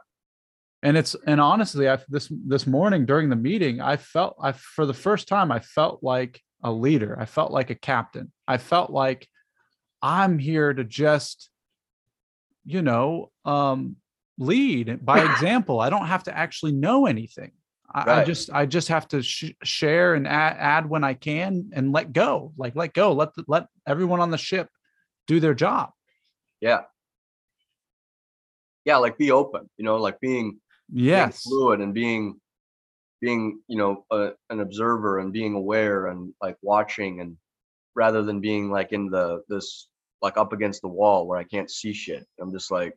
and 0.88 0.98
it's 0.98 1.16
and 1.26 1.40
honestly 1.42 1.90
i 1.90 1.98
this 2.10 2.32
this 2.46 2.66
morning 2.66 3.06
during 3.06 3.30
the 3.30 3.36
meeting 3.36 3.82
i 3.82 3.96
felt 3.98 4.36
i 4.42 4.52
for 4.52 4.86
the 4.86 4.94
first 4.94 5.28
time 5.28 5.52
i 5.52 5.60
felt 5.60 6.02
like 6.04 6.42
a 6.64 6.72
leader. 6.72 7.18
I 7.20 7.26
felt 7.26 7.52
like 7.52 7.70
a 7.70 7.76
captain. 7.76 8.32
I 8.48 8.58
felt 8.58 8.90
like 8.90 9.28
i'm 10.02 10.38
here 10.38 10.72
to 10.72 10.84
just 10.84 11.50
you 12.64 12.84
know 12.84 13.32
um 13.46 13.96
lead 14.38 15.04
by 15.06 15.20
example. 15.32 15.80
I 15.80 15.90
don't 15.90 16.06
have 16.08 16.24
to 16.24 16.38
actually 16.38 16.74
know 16.74 17.06
anything. 17.06 17.52
I, 17.94 18.22
I 18.22 18.24
just 18.26 18.52
i 18.52 18.66
just 18.66 18.90
have 18.90 19.08
to 19.10 19.22
sh- 19.22 19.54
share 19.64 20.14
and 20.14 20.28
add, 20.28 20.58
add 20.60 20.90
when 20.90 21.04
i 21.04 21.14
can 21.14 21.70
and 21.74 21.92
let 21.92 22.14
go. 22.14 22.54
Like 22.58 22.76
let 22.76 22.94
go. 22.94 23.14
Let 23.14 23.34
the, 23.36 23.44
let 23.48 23.68
everyone 23.88 24.20
on 24.20 24.32
the 24.32 24.38
ship 24.38 24.70
do 25.26 25.40
their 25.40 25.54
job. 25.54 25.92
Yeah. 26.60 26.82
Yeah 28.86 28.98
like 28.98 29.18
be 29.18 29.32
open 29.32 29.70
you 29.78 29.86
know 29.86 29.98
like 29.98 30.20
being 30.20 30.60
being 30.94 31.06
yes. 31.08 31.44
fluid 31.44 31.82
and 31.82 31.94
being 31.94 32.40
being 33.22 33.60
you 33.68 33.78
know 33.78 34.06
a, 34.12 34.32
an 34.50 34.60
observer 34.60 35.20
and 35.20 35.34
being 35.34 35.56
aware 35.56 36.08
and 36.08 36.34
like 36.42 36.58
watching 36.62 37.20
and 37.22 37.36
rather 37.96 38.22
than 38.24 38.40
being 38.40 38.70
like 38.70 38.92
in 38.94 39.10
the 39.10 39.42
this 39.50 39.88
like 40.22 40.38
up 40.38 40.54
against 40.54 40.82
the 40.82 40.88
wall 40.88 41.28
where 41.28 41.38
i 41.40 41.44
can't 41.44 41.70
see 41.72 41.94
shit. 41.94 42.26
I'm 42.40 42.52
just 42.52 42.72
like 42.72 42.96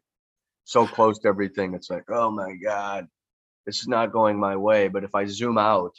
so 0.64 0.86
close 0.86 1.18
to 1.20 1.28
everything 1.28 1.74
it's 1.74 1.90
like 1.90 2.04
oh 2.10 2.30
my 2.30 2.54
god 2.54 3.08
this 3.66 3.78
is 3.80 3.88
not 3.88 4.12
going 4.12 4.38
my 4.38 4.56
way. 4.56 4.88
But 4.88 5.04
if 5.04 5.14
i 5.14 5.24
zoom 5.26 5.58
out 5.58 5.92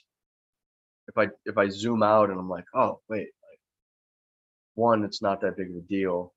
if 1.08 1.18
i 1.18 1.28
if 1.46 1.58
i 1.58 1.68
zoom 1.68 2.04
out 2.04 2.30
and 2.30 2.40
i'm 2.40 2.50
like 2.50 2.66
oh 2.74 3.00
wait 3.10 3.30
like 3.50 3.60
one 4.76 5.04
it's 5.04 5.22
not 5.22 5.42
that 5.42 5.58
big 5.58 5.70
of 5.70 5.76
a 5.76 5.82
deal 5.82 6.34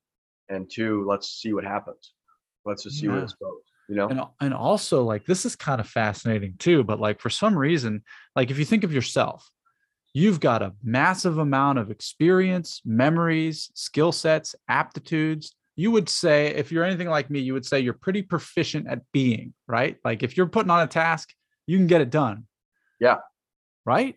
and 0.49 0.69
two 0.69 1.05
let's 1.07 1.29
see 1.41 1.53
what 1.53 1.63
happens. 1.63 2.13
Let's 2.65 2.83
just 2.83 2.99
see 2.99 3.07
where 3.07 3.17
Yeah. 3.17 3.23
this 3.23 3.33
goes 3.33 3.61
you 3.87 3.95
know? 3.95 4.07
And 4.07 4.21
and 4.41 4.53
also 4.53 5.03
like 5.03 5.25
this 5.25 5.45
is 5.45 5.55
kind 5.55 5.79
of 5.79 5.87
fascinating 5.87 6.55
too 6.57 6.83
but 6.83 6.99
like 6.99 7.19
for 7.19 7.29
some 7.29 7.57
reason 7.57 8.03
like 8.35 8.51
if 8.51 8.57
you 8.57 8.65
think 8.65 8.83
of 8.83 8.93
yourself 8.93 9.49
you've 10.13 10.39
got 10.39 10.61
a 10.61 10.73
massive 10.83 11.37
amount 11.37 11.77
of 11.77 11.91
experience 11.91 12.81
memories 12.85 13.69
skill 13.73 14.11
sets 14.11 14.55
aptitudes. 14.67 15.55
You 15.75 15.91
would 15.91 16.07
say 16.07 16.47
if 16.47 16.71
you're 16.71 16.85
anything 16.85 17.09
like 17.09 17.29
me 17.29 17.39
you 17.39 17.53
would 17.53 17.65
say 17.65 17.79
you're 17.81 17.93
pretty 17.93 18.21
proficient 18.21 18.87
at 18.87 19.01
being 19.11 19.53
right? 19.67 19.97
Like 20.03 20.23
if 20.23 20.37
you're 20.37 20.47
putting 20.47 20.71
on 20.71 20.81
a 20.81 20.87
task 20.87 21.29
you 21.67 21.77
can 21.77 21.87
get 21.87 22.01
it 22.01 22.09
done. 22.09 22.45
Yeah. 22.99 23.17
right? 23.85 24.15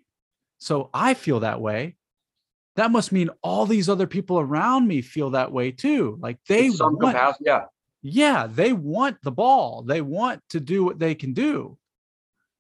So 0.59 0.91
i 0.95 1.15
feel 1.15 1.41
that 1.41 1.61
way. 1.61 1.97
That 2.77 2.93
must 2.93 3.11
mean 3.11 3.31
all 3.43 3.67
these 3.67 3.89
other 3.89 4.07
people 4.07 4.39
around 4.39 4.87
me 4.87 5.03
feel 5.03 5.31
that 5.31 5.51
way 5.51 5.73
too. 5.73 6.17
Like 6.21 6.39
they 6.49 6.67
In 6.67 6.73
some 6.73 6.97
want 6.97 7.17
capacity 7.17 7.45
yeah 7.47 7.65
yeah, 8.03 8.47
they 8.47 8.73
want 8.73 9.19
the 9.23 9.33
ball. 9.33 9.83
They 9.83 10.01
want 10.01 10.43
to 10.51 10.61
do 10.61 10.85
what 10.85 10.99
they 10.99 11.15
can 11.15 11.33
do. 11.33 11.79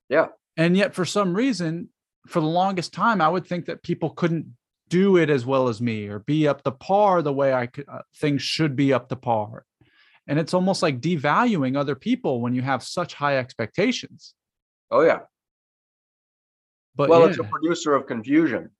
Yeah. 0.08 0.28
And 0.56 0.76
yet, 0.76 0.94
for 0.94 1.04
some 1.04 1.34
reason, 1.34 1.90
for 2.26 2.40
the 2.40 2.46
longest 2.46 2.92
time, 2.92 3.20
I 3.20 3.28
would 3.28 3.46
think 3.46 3.66
that 3.66 3.82
people 3.82 4.10
couldn't 4.10 4.56
do 4.88 5.16
it 5.16 5.30
as 5.30 5.44
well 5.44 5.68
as 5.68 5.80
me 5.80 6.08
or 6.08 6.20
be 6.20 6.48
up 6.48 6.62
to 6.64 6.70
par 6.70 7.22
the 7.22 7.32
way 7.32 7.52
I 7.52 7.66
could, 7.66 7.84
uh, 7.88 8.00
things 8.16 8.42
should 8.42 8.74
be 8.74 8.92
up 8.92 9.08
to 9.10 9.16
par. 9.16 9.64
And 10.26 10.38
it's 10.38 10.54
almost 10.54 10.82
like 10.82 11.00
devaluing 11.00 11.76
other 11.76 11.94
people 11.94 12.40
when 12.40 12.54
you 12.54 12.62
have 12.62 12.82
such 12.82 13.14
high 13.14 13.38
expectations. 13.38 14.34
oh 14.90 15.02
yeah 15.02 15.20
But 16.96 17.08
well 17.08 17.20
yeah, 17.20 17.28
it's 17.28 17.38
a 17.38 17.44
producer 17.44 17.94
of 17.94 18.06
confusion 18.06 18.70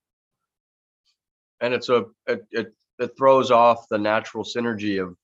and 1.61 1.74
it's 1.74 1.88
a 1.88 2.06
it, 2.26 2.46
it 2.50 2.74
it 2.98 3.16
throws 3.16 3.50
off 3.50 3.88
the 3.88 3.98
natural 3.98 4.44
synergy 4.44 5.02
of 5.02 5.16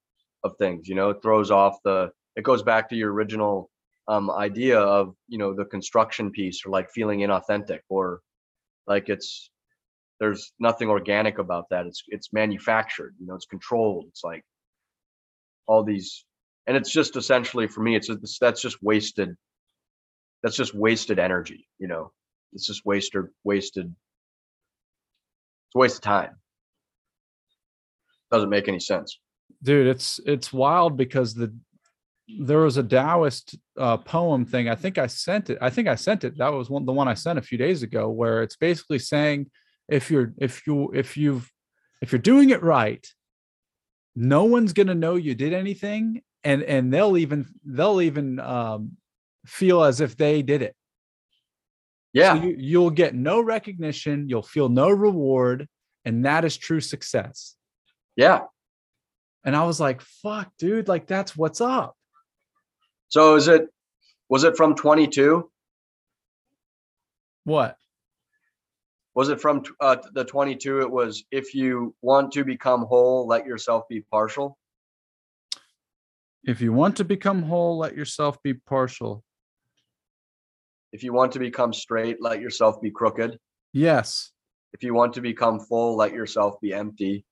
of 0.45 0.57
things 0.59 0.89
you 0.89 0.95
know 0.95 1.11
it 1.11 1.23
throws 1.23 1.51
off 1.51 1.79
the 1.85 2.11
it 2.37 2.45
goes 2.45 2.63
back 2.63 2.89
to 2.89 2.97
your 2.97 3.13
original 3.13 3.71
um 4.09 4.31
idea 4.31 4.79
of 4.79 5.15
you 5.29 5.39
know 5.39 5.55
the 5.55 5.65
construction 5.65 6.31
piece 6.31 6.65
or 6.65 6.71
like 6.71 6.91
feeling 6.91 7.21
inauthentic 7.21 7.81
or 7.89 8.21
like 8.87 9.09
it's 9.09 9.51
there's 10.21 10.53
nothing 10.61 10.89
organic 10.89 11.39
about 11.39 11.67
that. 11.71 11.87
It's 11.87 12.05
it's 12.09 12.33
manufactured 12.33 13.15
you 13.19 13.27
know 13.27 13.35
it's 13.35 13.47
controlled. 13.47 14.07
It's 14.09 14.23
like 14.25 14.45
all 15.67 15.83
these 15.83 16.25
and 16.67 16.77
it's 16.77 16.91
just 16.91 17.17
essentially 17.17 17.67
for 17.67 17.83
me 17.83 17.97
it's, 17.97 18.09
it's 18.11 18.39
that's 18.39 18.61
just 18.63 18.83
wasted 18.83 19.37
that's 20.43 20.57
just 20.57 20.75
wasted 20.75 21.19
energy 21.19 21.67
you 21.79 21.89
know? 21.89 22.13
It's 22.53 22.67
just 22.67 22.85
wasted 22.85 23.25
wasted 23.45 23.87
it's 23.87 25.75
a 25.75 25.79
waste 25.79 25.97
of 25.97 26.03
time. 26.03 26.37
Doesn't 28.31 28.51
make 28.51 28.69
any 28.69 28.81
sense 28.81 29.19
dude 29.65 29.89
it's 29.89 30.21
it's 30.27 30.53
wild 30.53 30.97
because 30.97 31.35
the 31.35 31.53
there 32.39 32.61
was 32.61 32.77
a 32.77 32.83
taoist 32.83 33.57
uh, 33.79 33.97
poem 33.97 34.45
thing 34.47 34.69
i 34.69 34.75
think 34.75 34.97
i 34.97 35.07
sent 35.07 35.51
it 35.51 35.59
i 35.61 35.69
think 35.69 35.89
i 35.89 35.95
sent 35.95 36.25
it 36.25 36.39
that 36.39 36.53
was 36.53 36.71
one 36.71 36.87
the 36.87 36.93
one 36.93 37.09
i 37.09 37.15
sent 37.15 37.39
a 37.39 37.43
few 37.43 37.59
days 37.59 37.83
ago 37.83 38.09
where 38.09 38.43
it's 38.43 38.57
basically 38.57 38.99
saying 38.99 39.51
if 39.89 40.11
you're 40.11 40.33
if 40.39 40.67
you 40.67 40.91
if 40.95 41.17
you've 41.17 41.51
if 42.01 42.13
you're 42.13 42.19
doing 42.19 42.51
it 42.51 42.63
right 42.63 43.13
no 44.15 44.45
one's 44.45 44.73
going 44.73 44.87
to 44.87 44.95
know 44.95 45.17
you 45.17 45.35
did 45.35 45.53
anything 45.53 46.23
and 46.45 46.63
and 46.63 46.93
they'll 46.93 47.17
even 47.17 47.47
they'll 47.65 48.01
even 48.01 48.39
um 48.39 48.93
feel 49.47 49.83
as 49.83 50.01
if 50.01 50.17
they 50.17 50.41
did 50.43 50.63
it 50.63 50.75
Yeah. 52.15 52.37
So 52.37 52.47
you, 52.47 52.57
you'll 52.57 52.91
get 52.91 53.15
no 53.15 53.43
recognition, 53.43 54.29
you'll 54.29 54.43
feel 54.55 54.69
no 54.69 54.89
reward, 54.89 55.69
and 56.05 56.25
that 56.25 56.45
is 56.45 56.57
true 56.57 56.81
success. 56.81 57.57
yeah. 58.17 58.43
And 59.45 59.55
I 59.55 59.65
was 59.65 59.79
like, 59.81 60.01
fuck, 60.01 60.51
dude, 60.59 60.89
like 60.89 61.07
that's 61.07 61.37
what's 61.37 61.61
up. 61.61 61.97
So 63.09 63.37
is 63.37 63.49
it 63.49 63.69
was 64.29 64.45
it 64.45 64.57
from 64.57 64.75
22? 64.75 65.51
What? 67.45 67.77
Was 69.15 69.29
it 69.29 69.41
from 69.41 69.63
uh, 69.81 69.97
the 70.13 70.25
22? 70.25 70.81
It 70.81 70.91
was 70.91 71.25
if 71.31 71.55
you 71.55 71.95
want 72.01 72.33
to 72.33 72.45
become 72.45 72.85
whole, 72.85 73.27
let 73.27 73.47
yourself 73.47 73.85
be 73.89 74.01
partial. 74.01 74.59
If 76.43 76.61
you 76.61 76.73
want 76.73 76.97
to 76.97 77.05
become 77.05 77.43
whole, 77.43 77.79
let 77.79 77.95
yourself 77.95 78.43
be 78.43 78.55
partial. 78.55 79.23
If 80.93 81.03
you 81.03 81.13
want 81.13 81.33
to 81.33 81.39
become 81.39 81.73
straight, 81.73 82.19
let 82.21 82.41
yourself 82.41 82.81
be 82.81 82.91
crooked. 82.91 83.39
Yes. 83.73 84.31
If 84.73 84.83
you 84.83 84.95
want 84.95 85.15
to 85.15 85.21
become 85.21 85.61
full, 85.61 85.97
let 85.97 86.13
yourself 86.13 86.61
be 86.61 86.73
empty. 86.73 87.25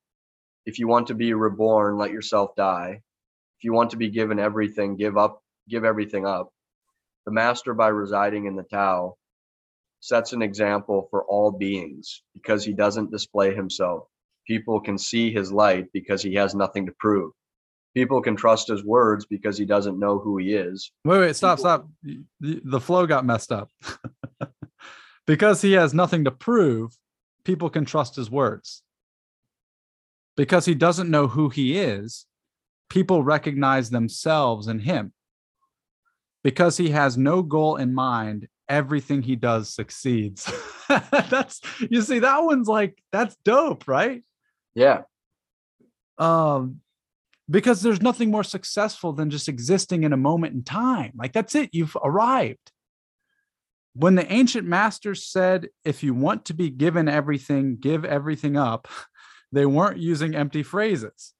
If 0.65 0.79
you 0.79 0.87
want 0.87 1.07
to 1.07 1.13
be 1.13 1.33
reborn, 1.33 1.97
let 1.97 2.11
yourself 2.11 2.55
die. 2.55 3.01
If 3.57 3.63
you 3.63 3.73
want 3.73 3.91
to 3.91 3.97
be 3.97 4.09
given 4.09 4.39
everything, 4.39 4.95
give 4.95 5.17
up, 5.17 5.41
give 5.69 5.83
everything 5.83 6.25
up. 6.25 6.49
The 7.25 7.31
master, 7.31 7.73
by 7.73 7.89
residing 7.89 8.45
in 8.45 8.55
the 8.55 8.63
Tao, 8.63 9.15
sets 9.99 10.33
an 10.33 10.41
example 10.41 11.07
for 11.09 11.23
all 11.23 11.51
beings 11.51 12.23
because 12.33 12.65
he 12.65 12.73
doesn't 12.73 13.11
display 13.11 13.55
himself. 13.55 14.07
People 14.45 14.81
can 14.81 14.97
see 14.97 15.31
his 15.31 15.51
light 15.51 15.85
because 15.93 16.21
he 16.21 16.33
has 16.35 16.53
nothing 16.53 16.85
to 16.85 16.93
prove. 16.99 17.31
People 17.93 18.21
can 18.21 18.35
trust 18.35 18.67
his 18.67 18.83
words 18.83 19.25
because 19.25 19.57
he 19.57 19.65
doesn't 19.65 19.99
know 19.99 20.19
who 20.19 20.37
he 20.37 20.53
is. 20.53 20.91
Wait, 21.05 21.19
wait, 21.19 21.35
stop, 21.35 21.59
People- 21.59 21.69
stop. 21.69 21.87
The, 22.41 22.61
the 22.65 22.79
flow 22.81 23.05
got 23.05 23.25
messed 23.25 23.51
up. 23.51 23.69
because 25.27 25.61
he 25.61 25.73
has 25.73 25.93
nothing 25.93 26.25
to 26.25 26.31
prove, 26.31 26.97
people 27.45 27.69
can 27.69 27.85
trust 27.85 28.15
his 28.15 28.29
words. 28.29 28.81
Because 30.35 30.65
he 30.65 30.75
doesn't 30.75 31.11
know 31.11 31.27
who 31.27 31.49
he 31.49 31.77
is, 31.77 32.25
people 32.89 33.23
recognize 33.23 33.89
themselves 33.89 34.67
in 34.67 34.79
him. 34.79 35.13
Because 36.43 36.77
he 36.77 36.89
has 36.89 37.17
no 37.17 37.41
goal 37.41 37.77
in 37.77 37.93
mind, 37.93 38.47
everything 38.67 39.21
he 39.21 39.35
does 39.35 39.73
succeeds. 39.73 40.51
that's 40.89 41.61
you 41.89 42.01
see, 42.01 42.19
that 42.19 42.43
one's 42.43 42.67
like 42.67 43.01
that's 43.11 43.35
dope, 43.45 43.87
right? 43.87 44.23
Yeah, 44.75 45.03
um 46.17 46.79
because 47.49 47.81
there's 47.81 48.01
nothing 48.01 48.31
more 48.31 48.43
successful 48.43 49.13
than 49.13 49.29
just 49.29 49.49
existing 49.49 50.03
in 50.03 50.13
a 50.13 50.17
moment 50.17 50.53
in 50.53 50.63
time 50.63 51.11
like 51.15 51.33
that's 51.33 51.55
it 51.55 51.69
you've 51.73 51.97
arrived 52.03 52.71
when 53.95 54.15
the 54.15 54.31
ancient 54.31 54.67
masters 54.67 55.25
said 55.25 55.69
if 55.83 56.03
you 56.03 56.13
want 56.13 56.45
to 56.45 56.53
be 56.53 56.69
given 56.69 57.09
everything 57.09 57.77
give 57.79 58.05
everything 58.05 58.55
up 58.55 58.87
they 59.53 59.65
weren't 59.65 59.99
using 59.99 60.35
empty 60.35 60.63
phrases 60.63 61.33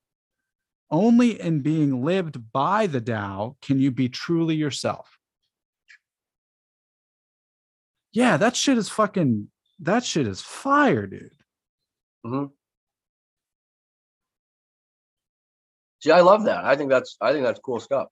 only 0.92 1.42
in 1.42 1.60
being 1.62 2.04
lived 2.06 2.52
by 2.54 2.86
the 2.88 3.02
Tao 3.02 3.58
can 3.62 3.80
you 3.80 3.92
be 3.92 4.08
truly 4.08 4.56
yourself 4.56 5.18
yeah 8.12 8.38
that 8.38 8.56
shit 8.56 8.78
is 8.78 8.90
fucking 8.90 9.48
that 9.80 10.04
shit 10.04 10.28
is 10.28 10.42
fire 10.42 11.08
dude 11.08 11.32
Mhm. 12.26 12.52
see, 16.02 16.12
I 16.12 16.22
love 16.22 16.46
that. 16.46 16.64
I 16.64 16.76
think 16.78 16.90
that's 16.90 17.18
I 17.20 17.34
think 17.34 17.44
that's 17.44 17.60
cool 17.60 17.80
stuff. 17.82 18.08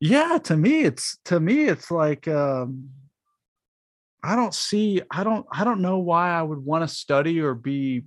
yeah 0.00 0.38
to 0.44 0.56
me 0.56 0.82
it's 0.84 1.18
to 1.24 1.40
me 1.40 1.64
it's 1.64 1.90
like 1.90 2.28
um 2.28 2.88
i 4.22 4.36
don't 4.36 4.54
see 4.54 5.02
i 5.10 5.24
don't 5.24 5.44
i 5.50 5.64
don't 5.64 5.80
know 5.80 5.98
why 5.98 6.30
i 6.30 6.40
would 6.40 6.64
want 6.64 6.88
to 6.88 6.94
study 6.94 7.40
or 7.40 7.52
be 7.54 8.04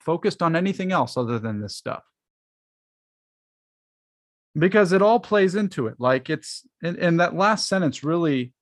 focused 0.00 0.42
on 0.42 0.56
anything 0.56 0.92
else 0.92 1.16
other 1.16 1.38
than 1.38 1.60
this 1.60 1.76
stuff 1.76 2.02
because 4.58 4.92
it 4.92 5.02
all 5.02 5.20
plays 5.20 5.54
into 5.54 5.86
it 5.86 5.94
like 5.98 6.28
it's 6.28 6.66
and, 6.82 6.96
and 6.96 7.20
that 7.20 7.34
last 7.34 7.68
sentence 7.68 8.02
really 8.02 8.52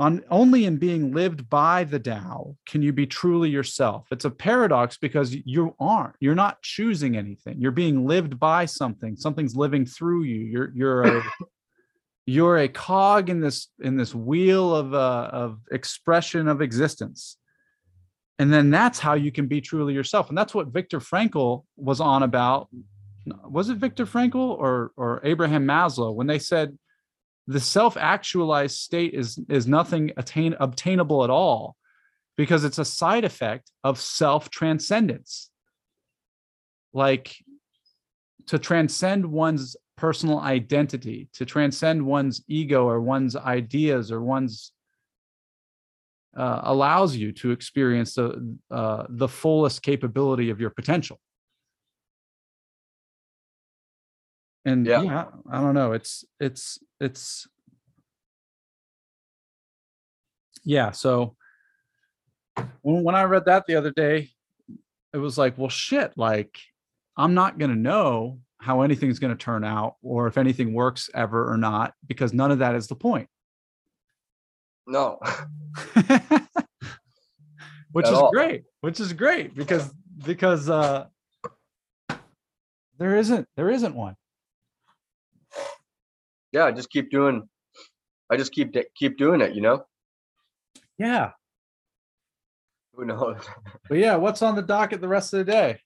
on 0.00 0.24
only 0.30 0.64
in 0.64 0.78
being 0.78 1.12
lived 1.12 1.48
by 1.50 1.84
the 1.84 1.98
Tao 1.98 2.56
can 2.66 2.80
you 2.80 2.90
be 2.90 3.06
truly 3.06 3.50
yourself. 3.50 4.06
It's 4.10 4.24
a 4.24 4.30
paradox 4.30 4.96
because 4.96 5.36
you 5.44 5.76
aren't. 5.78 6.16
You're 6.20 6.34
not 6.34 6.62
choosing 6.62 7.18
anything. 7.18 7.60
You're 7.60 7.70
being 7.70 8.06
lived 8.06 8.40
by 8.40 8.64
something. 8.64 9.14
Something's 9.14 9.54
living 9.54 9.84
through 9.84 10.22
you. 10.22 10.38
You're 10.38 10.72
you're 10.74 11.02
a 11.02 11.22
you're 12.26 12.56
a 12.56 12.68
cog 12.68 13.28
in 13.28 13.40
this 13.40 13.68
in 13.80 13.98
this 13.98 14.14
wheel 14.14 14.74
of 14.74 14.94
uh, 14.94 15.28
of 15.32 15.60
expression 15.70 16.48
of 16.48 16.62
existence. 16.62 17.36
And 18.40 18.50
then 18.50 18.70
that's 18.70 18.98
how 18.98 19.12
you 19.12 19.30
can 19.30 19.48
be 19.48 19.60
truly 19.60 19.92
yourself. 19.92 20.30
And 20.30 20.38
that's 20.38 20.54
what 20.54 20.68
Viktor 20.68 20.98
Frankl 20.98 21.64
was 21.76 22.00
on 22.00 22.22
about. 22.22 22.68
Was 23.44 23.68
it 23.68 23.76
Viktor 23.76 24.06
Frankl 24.06 24.58
or 24.58 24.92
or 24.96 25.20
Abraham 25.24 25.66
Maslow 25.66 26.14
when 26.14 26.26
they 26.26 26.38
said 26.38 26.78
the 27.46 27.60
self-actualized 27.60 28.78
state 28.78 29.12
is 29.12 29.38
is 29.50 29.66
nothing 29.66 30.12
attain 30.16 30.56
obtainable 30.58 31.22
at 31.22 31.28
all 31.28 31.76
because 32.38 32.64
it's 32.64 32.78
a 32.78 32.84
side 32.84 33.24
effect 33.24 33.70
of 33.84 34.00
self-transcendence 34.00 35.50
like 36.94 37.36
to 38.46 38.58
transcend 38.58 39.26
one's 39.26 39.76
personal 39.98 40.40
identity 40.40 41.28
to 41.34 41.44
transcend 41.44 42.06
one's 42.06 42.42
ego 42.48 42.88
or 42.88 43.02
one's 43.02 43.36
ideas 43.36 44.10
or 44.10 44.22
one's 44.22 44.72
uh, 46.36 46.60
allows 46.64 47.16
you 47.16 47.32
to 47.32 47.50
experience 47.50 48.14
the 48.14 48.56
uh, 48.70 49.04
the 49.08 49.28
fullest 49.28 49.82
capability 49.82 50.50
of 50.50 50.60
your 50.60 50.70
potential 50.70 51.18
and 54.64 54.86
Yeah. 54.86 55.02
yeah 55.02 55.24
i 55.50 55.60
don't 55.60 55.74
know 55.74 55.92
it's 55.92 56.24
it's 56.38 56.78
it's 57.00 57.48
yeah 60.64 60.90
so 60.90 61.34
when, 62.82 63.02
when 63.02 63.14
i 63.14 63.22
read 63.24 63.46
that 63.46 63.66
the 63.66 63.76
other 63.76 63.90
day 63.90 64.28
it 65.14 65.18
was 65.18 65.38
like 65.38 65.56
well 65.56 65.70
shit 65.70 66.12
like 66.16 66.58
i'm 67.16 67.32
not 67.32 67.58
going 67.58 67.70
to 67.70 67.76
know 67.76 68.38
how 68.58 68.82
anything's 68.82 69.18
going 69.18 69.34
to 69.34 69.42
turn 69.42 69.64
out 69.64 69.94
or 70.02 70.26
if 70.26 70.36
anything 70.36 70.74
works 70.74 71.08
ever 71.14 71.50
or 71.50 71.56
not 71.56 71.94
because 72.06 72.34
none 72.34 72.50
of 72.50 72.58
that 72.58 72.74
is 72.74 72.86
the 72.86 72.94
point 72.94 73.29
No, 74.90 75.18
which 77.92 78.06
At 78.06 78.12
is 78.12 78.18
all. 78.18 78.30
great 78.32 78.64
which 78.80 78.98
is 78.98 79.12
great 79.12 79.54
because 79.54 79.92
because 80.24 80.68
uh 80.68 81.06
there 82.98 83.16
isn't 83.16 83.46
there 83.56 83.70
isn't 83.70 83.94
one 83.94 84.16
yeah, 86.52 86.64
I 86.64 86.72
just 86.72 86.90
keep 86.90 87.12
doing. 87.12 87.48
I 88.28 88.36
just 88.36 88.50
keep 88.52 88.74
keep 88.96 89.16
doing 89.16 89.40
it. 89.40 89.54
You 89.54 89.60
know, 89.62 89.84
yeah 90.98 91.30
who 92.94 93.04
knows? 93.04 93.38
but 93.88 93.98
yeah 93.98 94.16
what's 94.16 94.42
on 94.42 94.56
the 94.56 94.62
docket 94.62 95.00
the 95.00 95.08
rest 95.08 95.32
of 95.32 95.38
the 95.38 95.52
day 95.52 95.78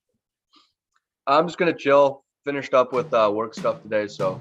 I'm 1.27 1.47
just 1.47 1.59
gonna 1.59 1.77
chill. 1.77 2.25
Finished 2.45 2.75
up 2.75 2.93
with 2.93 3.13
uh, 3.15 3.31
work 3.35 3.55
stuff 3.55 3.83
today, 3.83 4.07
so 4.07 4.41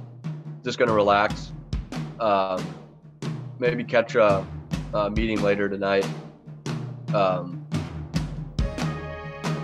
just 0.63 0.77
gonna 0.77 0.93
relax. 0.93 1.53
Um, 2.19 2.61
maybe 3.59 3.83
catch 3.83 4.15
a, 4.15 4.45
a 4.93 5.09
meeting 5.09 5.41
later 5.41 5.69
tonight. 5.69 6.07
Um, 7.13 7.65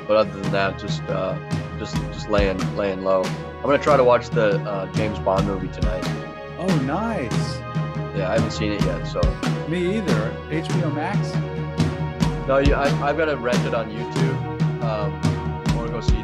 but 0.07 0.17
other 0.17 0.31
than 0.41 0.51
that, 0.51 0.79
just 0.79 1.01
uh, 1.03 1.37
just 1.77 1.95
just 1.95 2.29
laying 2.29 2.57
laying 2.75 3.03
low. 3.03 3.23
I'm 3.23 3.63
gonna 3.63 3.77
try 3.77 3.97
to 3.97 4.03
watch 4.03 4.29
the 4.29 4.59
uh, 4.61 4.91
James 4.93 5.19
Bond 5.19 5.47
movie 5.47 5.67
tonight. 5.67 6.03
oh 6.59 6.75
nice 6.85 7.57
Yeah, 8.15 8.29
I 8.29 8.33
haven't 8.33 8.51
seen 8.51 8.71
it 8.71 8.81
yet, 8.83 9.03
so 9.05 9.21
me 9.67 9.97
either 9.97 10.35
hbo 10.49 10.93
max 10.95 11.33
no, 12.49 12.57
you, 12.57 12.73
I, 12.73 12.85
I've 13.07 13.15
got 13.15 13.25
to 13.25 13.37
rent 13.37 13.63
it 13.63 13.75
on 13.75 13.91
YouTube 13.91 14.81
um, 14.83 15.13
or 15.77 15.87
go 15.87 16.01
see 16.01 16.23